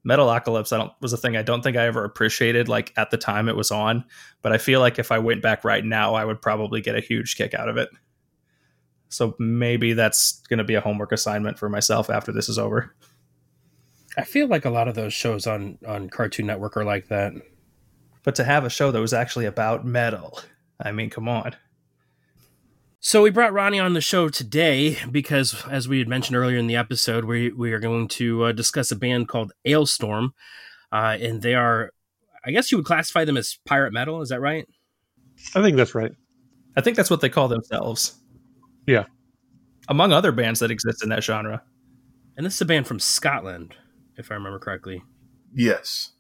Metalocalypse 0.08 0.74
I 0.74 0.78
don't 0.78 0.94
was 1.02 1.14
a 1.14 1.18
thing 1.18 1.38
I 1.38 1.44
don't 1.44 1.62
think 1.62 1.78
I 1.78 1.86
ever 1.86 2.04
appreciated 2.04 2.68
like 2.68 2.92
at 2.98 3.12
the 3.12 3.18
time 3.18 3.48
it 3.48 3.56
was 3.56 3.72
on, 3.72 4.04
but 4.42 4.52
I 4.52 4.58
feel 4.58 4.80
like 4.80 4.98
if 4.98 5.12
I 5.12 5.20
went 5.20 5.42
back 5.42 5.64
right 5.64 5.86
now, 5.86 6.16
I 6.16 6.26
would 6.26 6.42
probably 6.42 6.82
get 6.82 6.96
a 6.96 7.02
huge 7.02 7.36
kick 7.36 7.54
out 7.54 7.70
of 7.70 7.78
it. 7.78 7.90
So 9.10 9.36
maybe 9.38 9.94
that's 9.94 10.42
going 10.48 10.58
to 10.58 10.64
be 10.64 10.76
a 10.76 10.82
homework 10.82 11.12
assignment 11.12 11.60
for 11.60 11.70
myself 11.70 12.10
after 12.10 12.32
this 12.32 12.50
is 12.50 12.58
over. 12.58 12.96
I 14.18 14.24
feel 14.24 14.48
like 14.48 14.66
a 14.66 14.70
lot 14.70 14.88
of 14.88 14.96
those 14.96 15.14
shows 15.14 15.46
on 15.48 15.78
on 15.88 16.10
Cartoon 16.10 16.48
Network 16.48 16.76
are 16.78 16.84
like 16.84 17.08
that. 17.10 17.34
But 18.24 18.36
to 18.36 18.44
have 18.44 18.66
a 18.66 18.70
show 18.70 18.92
that 18.92 19.00
was 19.00 19.14
actually 19.14 19.46
about 19.46 19.86
metal, 19.86 20.40
I 20.80 20.92
mean, 20.92 21.10
come 21.10 21.28
on. 21.28 21.56
So 23.04 23.24
we 23.24 23.32
brought 23.32 23.52
Ronnie 23.52 23.80
on 23.80 23.94
the 23.94 24.00
show 24.00 24.30
today 24.30 24.96
because, 25.10 25.66
as 25.66 25.88
we 25.88 25.98
had 25.98 26.08
mentioned 26.08 26.38
earlier 26.38 26.60
in 26.60 26.68
the 26.68 26.76
episode, 26.76 27.26
we 27.26 27.52
we 27.52 27.74
are 27.74 27.80
going 27.80 28.08
to 28.10 28.44
uh, 28.44 28.52
discuss 28.52 28.92
a 28.92 28.96
band 28.96 29.28
called 29.28 29.54
Alestorm, 29.66 30.34
uh, 30.92 31.18
and 31.20 31.42
they 31.42 31.56
are, 31.56 31.94
I 32.46 32.52
guess 32.52 32.72
you 32.72 32.78
would 32.78 32.86
classify 32.86 33.26
them 33.26 33.38
as 33.38 33.58
pirate 33.66 33.92
metal. 33.92 34.22
Is 34.22 34.30
that 34.30 34.40
right? 34.40 34.68
I 35.56 35.64
think 35.64 35.78
that's 35.78 35.96
right. 35.96 36.12
I 36.78 36.82
think 36.82 36.96
that's 36.96 37.10
what 37.10 37.22
they 37.22 37.30
call 37.30 37.48
themselves. 37.48 38.14
Yeah. 38.86 39.06
Among 39.88 40.14
other 40.14 40.32
bands 40.32 40.60
that 40.60 40.70
exist 40.70 41.02
in 41.02 41.10
that 41.10 41.24
genre. 41.24 41.64
And 42.38 42.46
this 42.46 42.54
is 42.54 42.62
a 42.62 42.66
band 42.66 42.86
from 42.86 43.00
Scotland, 43.00 43.74
if 44.16 44.30
I 44.30 44.36
remember 44.36 44.60
correctly. 44.60 45.02
Yes. 45.56 46.12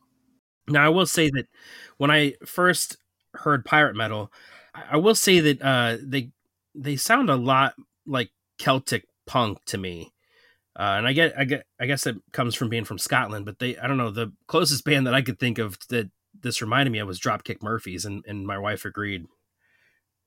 Now, 0.68 0.84
I 0.84 0.90
will 0.90 1.06
say 1.06 1.30
that 1.30 1.46
when 1.98 2.10
I 2.10 2.34
first 2.44 2.98
heard 3.36 3.66
pirate 3.66 3.96
metal, 3.96 4.34
I 4.74 4.82
I 4.94 4.98
will 4.98 5.16
say 5.16 5.40
that 5.42 5.62
uh, 5.62 5.98
they 6.02 6.32
they 6.76 6.96
sound 6.96 7.30
a 7.30 7.36
lot 7.36 7.76
like 8.06 8.32
Celtic 8.58 9.06
punk 9.26 9.64
to 9.66 9.78
me. 9.78 10.12
Uh, 10.80 10.96
and 10.98 11.08
I 11.08 11.14
get, 11.14 11.34
I 11.38 11.44
get, 11.44 11.66
I 11.80 11.86
guess 11.86 12.08
it 12.08 12.16
comes 12.32 12.56
from 12.56 12.70
being 12.70 12.86
from 12.86 12.98
Scotland, 12.98 13.46
but 13.46 13.60
they, 13.60 13.78
I 13.78 13.88
don't 13.88 13.98
know, 13.98 14.12
the 14.12 14.32
closest 14.48 14.86
band 14.86 15.06
that 15.06 15.14
I 15.14 15.22
could 15.22 15.40
think 15.40 15.58
of 15.58 15.78
that 15.90 16.10
this 16.42 16.62
reminded 16.62 16.92
me 16.92 17.00
of 17.00 17.08
was 17.08 17.20
Dropkick 17.20 17.62
Murphys, 17.62 18.06
and, 18.06 18.24
and 18.26 18.48
my 18.48 18.58
wife 18.58 18.86
agreed. 18.86 19.26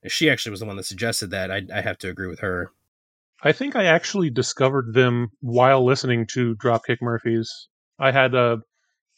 She 0.06 0.28
actually 0.28 0.50
was 0.50 0.60
the 0.60 0.66
one 0.66 0.76
that 0.76 0.84
suggested 0.84 1.30
that. 1.30 1.50
I, 1.50 1.62
I 1.74 1.80
have 1.80 1.96
to 1.98 2.10
agree 2.10 2.28
with 2.28 2.40
her. 2.40 2.70
I 3.42 3.52
think 3.52 3.74
I 3.74 3.84
actually 3.84 4.30
discovered 4.30 4.94
them 4.94 5.28
while 5.40 5.84
listening 5.84 6.26
to 6.32 6.54
Dropkick 6.56 6.98
Murphys. 7.00 7.68
I 7.98 8.10
had 8.12 8.34
a 8.34 8.58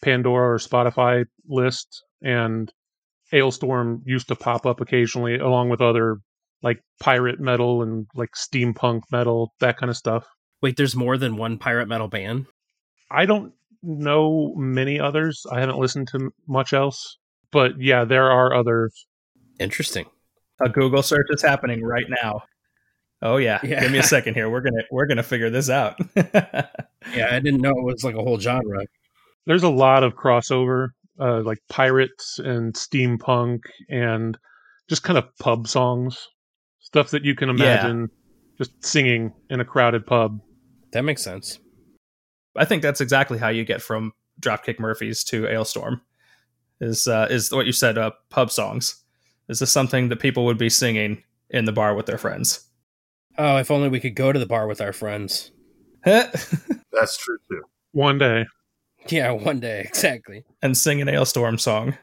Pandora 0.02 0.54
or 0.54 0.59
Spotify 0.59 1.25
list, 1.49 2.04
and 2.23 2.73
Alestorm 3.33 4.02
used 4.04 4.28
to 4.28 4.37
pop 4.37 4.64
up 4.64 4.80
occasionally, 4.80 5.38
along 5.38 5.71
with 5.71 5.80
other 5.80 6.18
like 6.63 6.81
pirate 7.01 7.41
metal 7.41 7.83
and 7.83 8.07
like 8.15 8.31
steampunk 8.37 9.03
metal, 9.11 9.53
that 9.61 9.77
kind 9.77 9.91
of 9.91 9.97
stuff. 9.97 10.27
Wait, 10.63 10.77
there's 10.77 10.97
more 10.97 11.17
than 11.17 11.37
one 11.37 11.59
pirate 11.59 11.89
metal 11.89 12.09
band? 12.09 12.47
I 13.11 13.27
don't 13.27 13.53
know 13.83 14.55
many 14.57 14.99
others. 14.99 15.45
I 15.51 15.61
haven't 15.61 15.79
listened 15.79 16.09
to 16.09 16.31
much 16.49 16.73
else, 16.73 17.19
but 17.53 17.73
yeah, 17.79 18.05
there 18.05 18.31
are 18.31 18.55
others. 18.55 19.07
Interesting. 19.61 20.07
A 20.61 20.69
Google 20.69 21.03
search 21.03 21.27
is 21.31 21.43
happening 21.43 21.85
right 21.85 22.07
now. 22.23 22.43
Oh 23.23 23.37
yeah. 23.37 23.61
Yeah. 23.63 23.81
Give 23.81 23.93
me 23.93 23.99
a 23.99 24.03
second 24.03 24.35
here. 24.35 24.51
We're 24.51 24.61
gonna 24.61 24.83
we're 24.91 25.07
gonna 25.07 25.23
figure 25.23 25.51
this 25.51 25.71
out. 25.71 25.99
Yeah, 27.15 27.29
I 27.33 27.39
didn't 27.41 27.61
know 27.61 27.71
it 27.71 27.85
was 27.85 28.05
like 28.05 28.17
a 28.17 28.23
whole 28.23 28.39
genre. 28.39 28.85
There's 29.47 29.63
a 29.63 29.69
lot 29.69 30.03
of 30.03 30.15
crossover, 30.15 30.89
uh, 31.21 31.43
like 31.43 31.59
pirates 31.69 32.39
and 32.39 32.75
steampunk 32.75 33.61
and 33.89 34.37
just 34.89 35.03
kind 35.03 35.19
of 35.19 35.25
pub 35.41 35.69
songs, 35.69 36.19
stuff 36.87 37.11
that 37.11 37.25
you 37.25 37.35
can 37.35 37.49
imagine 37.50 38.09
just 38.59 38.71
singing 38.85 39.33
in 39.50 39.59
a 39.61 39.64
crowded 39.64 40.07
pub. 40.07 40.40
That 40.93 41.02
makes 41.02 41.23
sense. 41.23 41.59
I 42.57 42.64
think 42.64 42.81
that's 42.83 43.00
exactly 43.00 43.38
how 43.38 43.49
you 43.49 43.64
get 43.64 43.83
from 43.83 44.12
Dropkick 44.40 44.78
Murphys 44.78 45.25
to 45.25 45.43
Alestorm. 45.43 46.00
Is 46.81 47.09
uh, 47.09 47.26
is 47.28 47.50
what 47.52 47.66
you 47.66 47.73
said? 47.73 47.99
Uh, 47.99 48.12
pub 48.31 48.50
songs. 48.50 49.02
Is 49.49 49.59
this 49.59 49.73
something 49.73 50.09
that 50.11 50.21
people 50.21 50.45
would 50.45 50.59
be 50.59 50.71
singing 50.71 51.23
in 51.50 51.64
the 51.64 51.73
bar 51.73 51.95
with 51.95 52.07
their 52.07 52.19
friends? 52.19 52.64
Oh, 53.37 53.57
if 53.59 53.71
only 53.71 53.88
we 53.88 54.00
could 54.00 54.14
go 54.14 54.33
to 54.33 54.38
the 54.38 54.47
bar 54.47 54.66
with 54.66 54.81
our 54.81 54.93
friends. 54.93 55.50
That's 56.05 57.16
true 57.19 57.38
too. 57.50 57.62
One 57.93 58.19
day, 58.19 58.47
Yeah, 59.09 59.33
one 59.33 59.59
day, 59.61 59.81
exactly. 59.81 60.45
and 60.62 60.76
sing 60.76 61.00
an 61.02 61.09
Alestorm 61.09 61.59
song. 61.59 61.97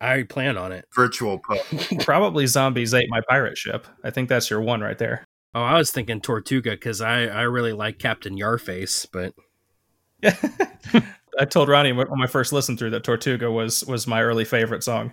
I 0.00 0.22
plan 0.22 0.56
on 0.56 0.72
it. 0.72 0.86
Virtual 0.94 1.38
pub. 1.38 1.58
Probably 2.00 2.46
zombies 2.46 2.94
ate 2.94 3.08
my 3.10 3.20
pirate 3.28 3.58
ship. 3.58 3.86
I 4.04 4.10
think 4.10 4.28
that's 4.28 4.50
your 4.50 4.60
one 4.60 4.80
right 4.80 4.98
there. 4.98 5.24
Oh, 5.54 5.62
I 5.62 5.78
was 5.78 5.90
thinking 5.90 6.20
Tortuga 6.20 6.70
because 6.70 7.00
I, 7.00 7.22
I 7.24 7.42
really 7.42 7.72
like 7.72 7.98
Captain 7.98 8.38
Yarrface, 8.38 9.06
but 9.10 9.34
I 11.38 11.44
told 11.44 11.68
Ronnie 11.68 11.92
on 11.92 12.18
my 12.18 12.26
first 12.26 12.52
listen 12.52 12.76
through 12.76 12.90
that 12.90 13.04
Tortuga 13.04 13.50
was 13.50 13.84
was 13.86 14.06
my 14.06 14.22
early 14.22 14.44
favorite 14.44 14.84
song. 14.84 15.12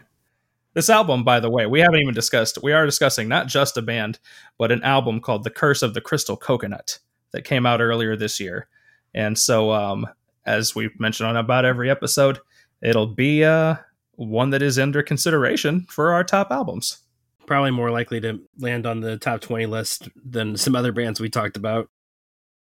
This 0.74 0.90
album, 0.90 1.24
by 1.24 1.40
the 1.40 1.50
way, 1.50 1.66
we 1.68 1.80
haven't 1.80 2.02
even 2.02 2.14
discussed. 2.14 2.62
We 2.62 2.74
are 2.74 2.86
discussing 2.86 3.30
not 3.30 3.48
just 3.48 3.78
a 3.78 3.82
band, 3.82 4.20
but 4.58 4.72
an 4.72 4.84
album 4.84 5.22
called 5.22 5.44
"The 5.44 5.52
Curse 5.52 5.82
of 5.82 5.94
the 5.94 6.02
Crystal 6.02 6.36
Coconut" 6.36 7.00
that 7.32 7.44
came 7.44 7.66
out 7.66 7.82
earlier 7.82 8.16
this 8.16 8.40
year. 8.40 8.68
And 9.14 9.40
so, 9.40 9.72
um, 9.72 10.06
as 10.46 10.76
we've 10.76 11.00
mentioned 11.00 11.30
on 11.30 11.38
about 11.38 11.66
every 11.66 11.90
episode, 11.90 12.40
it'll 12.82 13.08
be 13.08 13.46
uh, 13.46 13.76
one 14.16 14.50
that 14.52 14.62
is 14.62 14.78
under 14.80 15.02
consideration 15.04 15.86
for 15.90 16.12
our 16.14 16.24
top 16.24 16.52
albums. 16.52 17.00
probably 17.48 17.72
more 17.72 17.92
likely 17.92 18.20
to 18.22 18.40
land 18.58 18.86
on 18.88 19.02
the 19.02 19.18
top 19.18 19.40
20 19.42 19.66
list 19.68 20.10
than 20.26 20.58
some 20.58 20.76
other 20.76 20.92
bands 20.92 21.20
we 21.20 21.30
talked 21.30 21.58
about. 21.58 21.90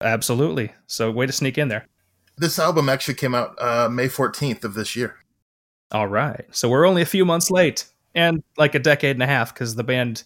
Absolutely. 0.01 0.74
So, 0.88 1.12
way 1.12 1.25
to 1.27 1.31
sneak 1.31 1.58
in 1.58 1.67
there. 1.67 1.86
This 2.38 2.58
album 2.58 2.89
actually 2.89 3.13
came 3.13 3.36
out 3.36 3.55
uh, 3.62 3.88
May 3.89 4.08
14th 4.08 4.63
of 4.63 4.74
this 4.74 4.96
year. 4.96 5.17
All 5.91 6.08
right. 6.08 6.46
So 6.51 6.70
we're 6.70 6.88
only 6.88 7.01
a 7.03 7.05
few 7.05 7.25
months 7.25 7.51
late, 7.51 7.86
and 8.15 8.41
like 8.58 8.74
a 8.74 8.79
decade 8.79 9.15
and 9.17 9.22
a 9.22 9.27
half 9.27 9.53
because 9.53 9.75
the 9.75 9.84
band 9.84 10.24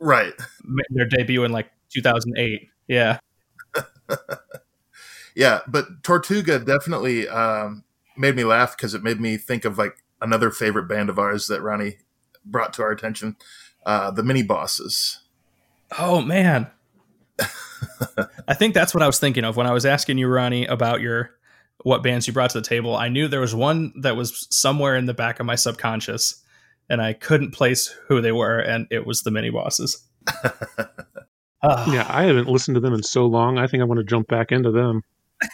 Right. 0.00 0.32
made 0.64 0.86
their 0.90 1.06
debut 1.06 1.44
in 1.44 1.52
like 1.52 1.70
2008. 1.92 2.68
Yeah. 2.88 3.18
Yeah, 5.34 5.60
but 5.66 6.02
Tortuga 6.02 6.58
definitely 6.58 7.26
um, 7.28 7.84
made 8.18 8.36
me 8.36 8.44
laugh 8.44 8.76
because 8.76 8.92
it 8.92 9.02
made 9.02 9.18
me 9.20 9.38
think 9.38 9.64
of 9.64 9.78
like 9.78 10.01
another 10.22 10.50
favorite 10.50 10.88
band 10.88 11.10
of 11.10 11.18
ours 11.18 11.48
that 11.48 11.60
Ronnie 11.60 11.98
brought 12.44 12.72
to 12.74 12.82
our 12.82 12.90
attention, 12.90 13.36
uh, 13.84 14.10
the 14.10 14.22
Minibosses. 14.22 15.18
Oh 15.98 16.22
man. 16.22 16.70
I 18.48 18.54
think 18.54 18.74
that's 18.74 18.94
what 18.94 19.02
I 19.02 19.06
was 19.06 19.18
thinking 19.18 19.44
of 19.44 19.56
when 19.56 19.66
I 19.66 19.72
was 19.72 19.84
asking 19.84 20.18
you, 20.18 20.28
Ronnie, 20.28 20.66
about 20.66 21.00
your 21.00 21.30
what 21.84 22.02
bands 22.02 22.26
you 22.26 22.32
brought 22.32 22.50
to 22.50 22.60
the 22.60 22.66
table. 22.66 22.96
I 22.96 23.08
knew 23.08 23.28
there 23.28 23.40
was 23.40 23.54
one 23.54 23.92
that 24.00 24.16
was 24.16 24.46
somewhere 24.50 24.96
in 24.96 25.06
the 25.06 25.14
back 25.14 25.40
of 25.40 25.46
my 25.46 25.56
subconscious, 25.56 26.42
and 26.88 27.02
I 27.02 27.12
couldn't 27.12 27.50
place 27.50 27.88
who 28.06 28.20
they 28.20 28.32
were, 28.32 28.58
and 28.58 28.86
it 28.90 29.06
was 29.06 29.22
the 29.22 29.30
Minibosses. 29.30 29.98
Ah, 31.64 31.92
yeah, 31.92 32.06
I 32.08 32.24
haven't 32.24 32.48
listened 32.48 32.74
to 32.74 32.80
them 32.80 32.92
in 32.92 33.02
so 33.02 33.24
long. 33.24 33.56
I 33.56 33.68
think 33.68 33.82
I 33.82 33.84
want 33.84 33.98
to 33.98 34.04
jump 34.04 34.26
back 34.26 34.50
into 34.50 34.72
them. 34.72 35.02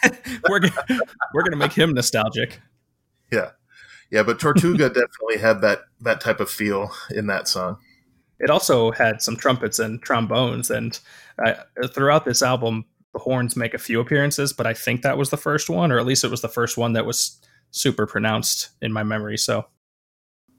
we're 0.49 0.59
gonna, 0.59 1.01
we're 1.33 1.43
gonna 1.43 1.55
make 1.55 1.73
him 1.73 1.93
nostalgic. 1.93 2.59
Yeah, 3.31 3.51
yeah, 4.11 4.23
but 4.23 4.39
Tortuga 4.39 4.87
definitely 4.89 5.37
had 5.39 5.61
that 5.61 5.81
that 6.01 6.21
type 6.21 6.39
of 6.39 6.49
feel 6.49 6.91
in 7.11 7.27
that 7.27 7.47
song. 7.47 7.77
It 8.39 8.49
also 8.49 8.91
had 8.91 9.21
some 9.21 9.35
trumpets 9.35 9.79
and 9.79 10.01
trombones, 10.01 10.71
and 10.71 10.97
uh, 11.45 11.53
throughout 11.93 12.23
this 12.25 12.41
album, 12.41 12.85
the 13.13 13.19
horns 13.19 13.55
make 13.55 13.73
a 13.73 13.77
few 13.79 13.99
appearances. 13.99 14.53
But 14.53 14.65
I 14.67 14.73
think 14.73 15.01
that 15.01 15.17
was 15.17 15.29
the 15.29 15.37
first 15.37 15.69
one, 15.69 15.91
or 15.91 15.99
at 15.99 16.05
least 16.05 16.23
it 16.23 16.31
was 16.31 16.41
the 16.41 16.47
first 16.47 16.77
one 16.77 16.93
that 16.93 17.05
was 17.05 17.37
super 17.71 18.05
pronounced 18.07 18.69
in 18.81 18.93
my 18.93 19.03
memory. 19.03 19.37
So 19.37 19.65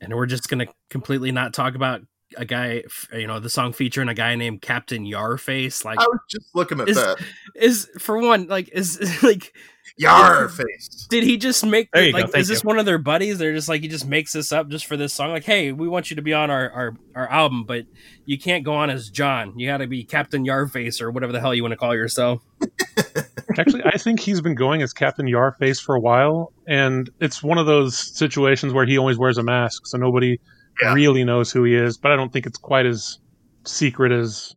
And 0.00 0.14
we're 0.14 0.26
just 0.26 0.48
going 0.48 0.66
to 0.66 0.72
completely 0.90 1.32
not 1.32 1.52
talk 1.54 1.74
about 1.74 2.02
a 2.36 2.44
guy, 2.44 2.84
you 3.12 3.26
know, 3.26 3.40
the 3.40 3.50
song 3.50 3.72
featuring 3.72 4.08
a 4.08 4.14
guy 4.14 4.34
named 4.36 4.62
Captain 4.62 5.04
Yarrface. 5.04 5.84
Like, 5.84 5.98
I 5.98 6.04
was 6.04 6.20
just 6.30 6.46
looking 6.54 6.80
at 6.80 6.88
Is- 6.88 6.96
that. 6.96 7.18
is 7.56 7.88
for 7.98 8.18
one, 8.18 8.46
like, 8.46 8.68
is 8.72 9.22
like, 9.22 9.52
Yar 10.00 10.48
face. 10.48 11.06
did 11.10 11.22
he 11.24 11.36
just 11.36 11.64
make, 11.66 11.90
There 11.92 12.04
you 12.04 12.12
go, 12.12 12.18
like, 12.18 12.30
thank 12.30 12.40
is 12.42 12.48
this 12.48 12.62
you. 12.62 12.66
one 12.68 12.78
of 12.78 12.86
their 12.86 12.96
buddies? 12.98 13.38
They're 13.38 13.52
just 13.52 13.68
like, 13.68 13.82
he 13.82 13.88
just 13.88 14.06
makes 14.06 14.32
this 14.32 14.50
up 14.50 14.68
just 14.68 14.86
for 14.86 14.96
this 14.96 15.12
song. 15.12 15.30
Like, 15.30 15.44
hey, 15.44 15.72
we 15.72 15.88
want 15.88 16.08
you 16.10 16.16
to 16.16 16.22
be 16.22 16.32
on 16.32 16.50
our, 16.50 16.70
our, 16.70 16.96
our 17.14 17.28
album, 17.28 17.64
but 17.64 17.84
you 18.24 18.38
can't 18.38 18.64
go 18.64 18.72
on 18.74 18.88
as 18.88 19.10
John. 19.10 19.58
You 19.58 19.66
got 19.68 19.78
to 19.78 19.86
be 19.86 20.02
Captain 20.04 20.44
Yarrface 20.44 21.00
or 21.02 21.10
whatever 21.10 21.32
the 21.32 21.40
hell 21.40 21.54
you 21.54 21.62
want 21.62 21.72
to 21.72 21.76
call 21.76 21.94
yourself. 21.94 22.42
Actually, 23.58 23.82
I 23.84 23.98
think 23.98 24.20
he's 24.20 24.40
been 24.40 24.54
going 24.54 24.80
as 24.80 24.92
Captain 24.92 25.26
Yarrface 25.26 25.82
for 25.82 25.94
a 25.94 26.00
while, 26.00 26.52
and 26.66 27.10
it's 27.20 27.42
one 27.42 27.58
of 27.58 27.66
those 27.66 27.98
situations 28.16 28.72
where 28.72 28.86
he 28.86 28.96
always 28.96 29.18
wears 29.18 29.36
a 29.38 29.42
mask, 29.42 29.86
so 29.86 29.98
nobody 29.98 30.38
Yeah. 30.82 30.94
really 30.94 31.24
knows 31.24 31.50
who 31.52 31.64
he 31.64 31.74
is. 31.74 31.98
But 31.98 32.12
I 32.12 32.16
don't 32.16 32.32
think 32.32 32.46
it's 32.46 32.56
quite 32.58 32.86
as 32.86 33.18
secret 33.66 34.12
as 34.12 34.54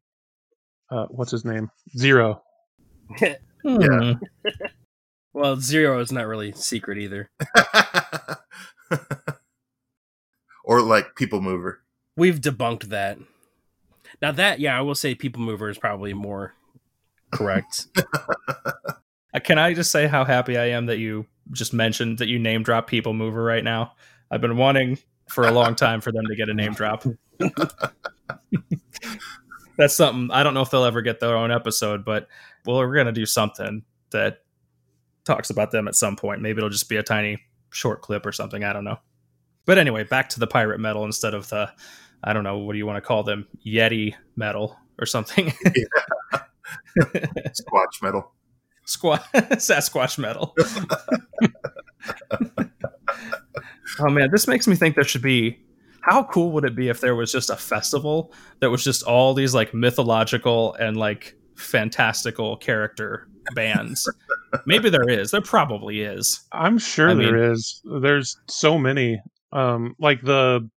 uh, 0.91 1.05
what's 1.09 1.31
his 1.31 1.43
name, 1.43 1.69
Zero. 1.97 2.41
hmm. 3.65 4.11
Well, 5.33 5.57
Zero 5.59 5.99
is 5.99 6.11
not 6.11 6.27
really 6.27 6.51
secret 6.51 6.97
either. 6.99 7.29
or 10.63 10.81
like 10.81 11.15
People 11.15 11.41
Mover. 11.41 11.81
We've 12.15 12.39
debunked 12.39 12.83
that. 12.89 13.17
Now 14.21 14.31
that, 14.31 14.59
yeah, 14.59 14.77
I 14.77 14.81
will 14.81 14.95
say 14.95 15.15
People 15.15 15.41
Mover 15.41 15.69
is 15.69 15.77
probably 15.77 16.13
more 16.13 16.53
correct. 17.31 17.87
Uh, 19.35 19.39
Can 19.39 19.57
I 19.57 19.73
just 19.73 19.91
say 19.91 20.05
how 20.05 20.23
happy 20.23 20.57
I 20.59 20.65
am 20.65 20.85
that 20.85 20.99
you 20.99 21.25
just 21.51 21.73
mentioned 21.73 22.19
that 22.19 22.27
you 22.27 22.37
name 22.37 22.61
drop 22.61 22.85
People 22.85 23.13
Mover 23.13 23.43
right 23.43 23.63
now? 23.63 23.93
I've 24.29 24.41
been 24.41 24.57
wanting 24.57 24.99
for 25.27 25.47
a 25.47 25.51
long 25.51 25.73
time 25.73 26.01
for 26.01 26.11
them 26.11 26.27
to 26.27 26.35
get 26.35 26.49
a 26.49 26.53
name 26.53 26.73
drop. 26.73 27.03
That's 29.77 29.95
something 29.95 30.29
I 30.29 30.43
don't 30.43 30.53
know 30.53 30.61
if 30.61 30.69
they'll 30.69 30.83
ever 30.83 31.01
get 31.01 31.19
their 31.19 31.35
own 31.35 31.51
episode, 31.51 32.05
but 32.05 32.27
well, 32.63 32.77
we're 32.77 32.95
gonna 32.95 33.11
do 33.11 33.25
something 33.25 33.81
that 34.11 34.42
talks 35.25 35.49
about 35.49 35.71
them 35.71 35.87
at 35.87 35.95
some 35.95 36.15
point. 36.15 36.41
Maybe 36.41 36.59
it'll 36.59 36.69
just 36.69 36.89
be 36.89 36.97
a 36.97 37.03
tiny 37.03 37.39
short 37.71 38.01
clip 38.01 38.25
or 38.25 38.31
something. 38.31 38.63
I 38.63 38.73
don't 38.73 38.83
know. 38.83 38.99
But 39.65 39.77
anyway, 39.77 40.03
back 40.03 40.29
to 40.29 40.39
the 40.39 40.47
pirate 40.47 40.79
metal 40.79 41.05
instead 41.05 41.33
of 41.33 41.49
the 41.49 41.71
I 42.23 42.33
don't 42.33 42.43
know 42.43 42.59
what 42.59 42.73
do 42.73 42.77
you 42.77 42.85
want 42.85 42.97
to 42.97 43.07
call 43.07 43.23
them 43.23 43.47
Yeti 43.65 44.15
metal 44.35 44.77
or 44.99 45.05
something. 45.05 45.53
Squatch 46.97 48.01
metal. 48.01 48.31
Squat 48.85 49.25
Sasquatch 49.33 50.17
metal. 50.17 50.55
oh 53.99 54.09
man, 54.09 54.29
this 54.31 54.47
makes 54.47 54.67
me 54.67 54.75
think 54.75 54.95
there 54.95 55.03
should 55.03 55.21
be. 55.21 55.59
How 56.01 56.25
cool 56.25 56.51
would 56.51 56.65
it 56.65 56.75
be 56.75 56.89
if 56.89 56.99
there 56.99 57.15
was 57.15 57.31
just 57.31 57.49
a 57.49 57.55
festival 57.55 58.33
that 58.59 58.69
was 58.69 58.83
just 58.83 59.03
all 59.03 59.33
these 59.33 59.53
like 59.53 59.73
mythological 59.73 60.73
and 60.73 60.97
like 60.97 61.37
fantastical 61.55 62.57
character 62.57 63.27
bands? 63.55 64.09
Maybe 64.65 64.89
there 64.89 65.09
is. 65.09 65.31
There 65.31 65.41
probably 65.41 66.01
is. 66.01 66.41
I'm 66.51 66.77
sure 66.77 67.09
I 67.11 67.13
there 67.15 67.33
mean- 67.37 67.51
is. 67.51 67.81
There's 68.01 68.37
so 68.47 68.77
many. 68.77 69.21
Um, 69.51 69.95
like 69.99 70.21
the 70.21 70.67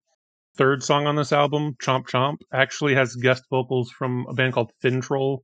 third 0.56 0.82
song 0.82 1.06
on 1.06 1.16
this 1.16 1.32
album, 1.32 1.76
Chomp 1.82 2.06
Chomp, 2.08 2.36
actually 2.52 2.94
has 2.94 3.14
guest 3.16 3.44
vocals 3.50 3.90
from 3.90 4.26
a 4.28 4.34
band 4.34 4.52
called 4.52 4.70
Finntroll. 4.82 5.38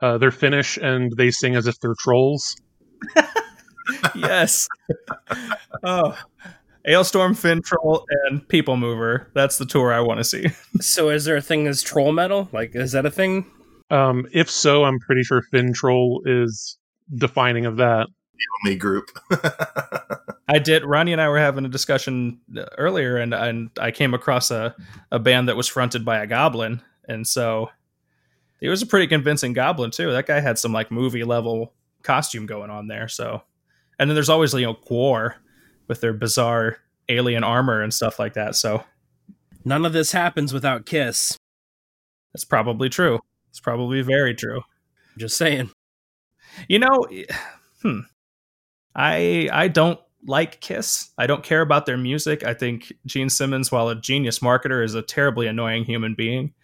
Uh, 0.00 0.18
they're 0.18 0.30
Finnish 0.30 0.76
and 0.76 1.12
they 1.16 1.30
sing 1.30 1.56
as 1.56 1.66
if 1.66 1.78
they're 1.80 1.94
trolls. 1.98 2.56
yes. 4.14 4.68
oh. 5.82 6.16
Alestorm, 6.86 7.36
Fin 7.36 7.60
Troll, 7.60 8.06
and 8.26 8.46
People 8.48 8.76
Mover. 8.78 9.30
That's 9.34 9.58
the 9.58 9.66
tour 9.66 9.92
I 9.92 10.00
want 10.00 10.18
to 10.18 10.24
see. 10.24 10.46
so 10.80 11.10
is 11.10 11.24
there 11.26 11.36
a 11.36 11.42
thing 11.42 11.66
as 11.66 11.82
troll 11.82 12.12
metal? 12.12 12.48
Like, 12.52 12.74
is 12.74 12.92
that 12.92 13.04
a 13.04 13.10
thing? 13.10 13.44
Um, 13.90 14.26
if 14.32 14.50
so, 14.50 14.84
I'm 14.84 14.98
pretty 14.98 15.22
sure 15.22 15.42
Finntroll 15.52 16.20
is 16.26 16.78
defining 17.14 17.66
of 17.66 17.76
that. 17.76 18.08
Only 18.64 18.76
group. 18.76 19.10
I 20.48 20.58
did. 20.58 20.84
Ronnie 20.84 21.12
and 21.12 21.20
I 21.20 21.28
were 21.28 21.38
having 21.38 21.64
a 21.64 21.68
discussion 21.68 22.40
uh, 22.56 22.66
earlier, 22.76 23.16
and 23.16 23.34
and 23.34 23.70
I 23.80 23.90
came 23.90 24.14
across 24.14 24.50
a 24.50 24.74
a 25.10 25.18
band 25.18 25.48
that 25.48 25.56
was 25.56 25.66
fronted 25.66 26.04
by 26.04 26.18
a 26.18 26.26
goblin, 26.26 26.80
and 27.08 27.26
so 27.26 27.70
he 28.60 28.68
was 28.68 28.80
a 28.80 28.86
pretty 28.86 29.06
convincing 29.08 29.52
goblin 29.54 29.90
too. 29.90 30.12
That 30.12 30.26
guy 30.26 30.40
had 30.40 30.58
some 30.58 30.72
like 30.72 30.90
movie 30.90 31.24
level 31.24 31.72
costume 32.02 32.46
going 32.46 32.70
on 32.70 32.86
there. 32.86 33.08
So, 33.08 33.42
and 33.98 34.08
then 34.08 34.14
there's 34.14 34.28
always 34.30 34.54
you 34.54 34.66
know 34.66 34.74
Gwar 34.74 35.34
with 35.88 36.00
their 36.00 36.12
bizarre 36.12 36.78
alien 37.08 37.42
armor 37.42 37.82
and 37.82 37.92
stuff 37.92 38.18
like 38.18 38.34
that. 38.34 38.54
So 38.54 38.84
None 39.64 39.84
of 39.84 39.92
this 39.92 40.12
happens 40.12 40.52
without 40.54 40.86
Kiss. 40.86 41.36
that's 42.32 42.44
probably 42.44 42.88
true. 42.88 43.20
It's 43.58 43.64
probably 43.64 44.02
very 44.02 44.36
true. 44.36 44.58
I'm 44.58 45.18
Just 45.18 45.36
saying. 45.36 45.72
You 46.68 46.78
know, 46.78 47.08
hmm. 47.82 48.00
I 48.94 49.48
I 49.52 49.66
don't 49.66 49.98
like 50.24 50.60
Kiss. 50.60 51.10
I 51.18 51.26
don't 51.26 51.42
care 51.42 51.60
about 51.60 51.84
their 51.84 51.96
music. 51.96 52.44
I 52.44 52.54
think 52.54 52.92
Gene 53.04 53.28
Simmons, 53.28 53.72
while 53.72 53.88
a 53.88 53.96
genius 54.00 54.38
marketer, 54.38 54.84
is 54.84 54.94
a 54.94 55.02
terribly 55.02 55.48
annoying 55.48 55.84
human 55.84 56.14
being. 56.14 56.54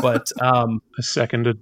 But 0.00 0.30
um, 0.40 0.82
Seconded. 1.00 1.58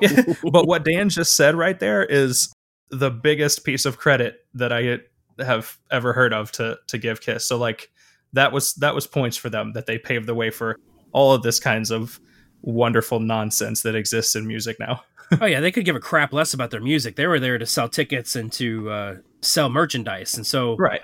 yeah, 0.00 0.22
but 0.52 0.66
what 0.66 0.84
Dan 0.84 1.10
just 1.10 1.36
said 1.36 1.54
right 1.54 1.78
there 1.78 2.04
is 2.04 2.52
the 2.90 3.12
biggest 3.12 3.62
piece 3.62 3.84
of 3.84 3.98
credit 3.98 4.40
that 4.54 4.72
I 4.72 4.98
have 5.38 5.78
ever 5.92 6.12
heard 6.12 6.32
of 6.32 6.50
to 6.52 6.76
to 6.88 6.98
give 6.98 7.20
Kiss. 7.20 7.46
So 7.46 7.56
like 7.56 7.92
that 8.32 8.50
was 8.50 8.74
that 8.74 8.96
was 8.96 9.06
points 9.06 9.36
for 9.36 9.48
them 9.48 9.74
that 9.74 9.86
they 9.86 9.96
paved 9.96 10.26
the 10.26 10.34
way 10.34 10.50
for 10.50 10.76
all 11.12 11.34
of 11.34 11.44
this 11.44 11.60
kinds 11.60 11.92
of 11.92 12.18
wonderful 12.62 13.20
nonsense 13.20 13.82
that 13.82 13.94
exists 13.94 14.34
in 14.34 14.46
music 14.46 14.78
now. 14.80 15.02
oh 15.40 15.46
yeah, 15.46 15.60
they 15.60 15.70
could 15.70 15.84
give 15.84 15.96
a 15.96 16.00
crap 16.00 16.32
less 16.32 16.54
about 16.54 16.70
their 16.70 16.80
music. 16.80 17.16
They 17.16 17.26
were 17.26 17.40
there 17.40 17.58
to 17.58 17.66
sell 17.66 17.88
tickets 17.88 18.34
and 18.36 18.50
to 18.52 18.90
uh, 18.90 19.14
sell 19.42 19.68
merchandise, 19.68 20.36
and 20.36 20.46
so 20.46 20.76
Right. 20.76 21.02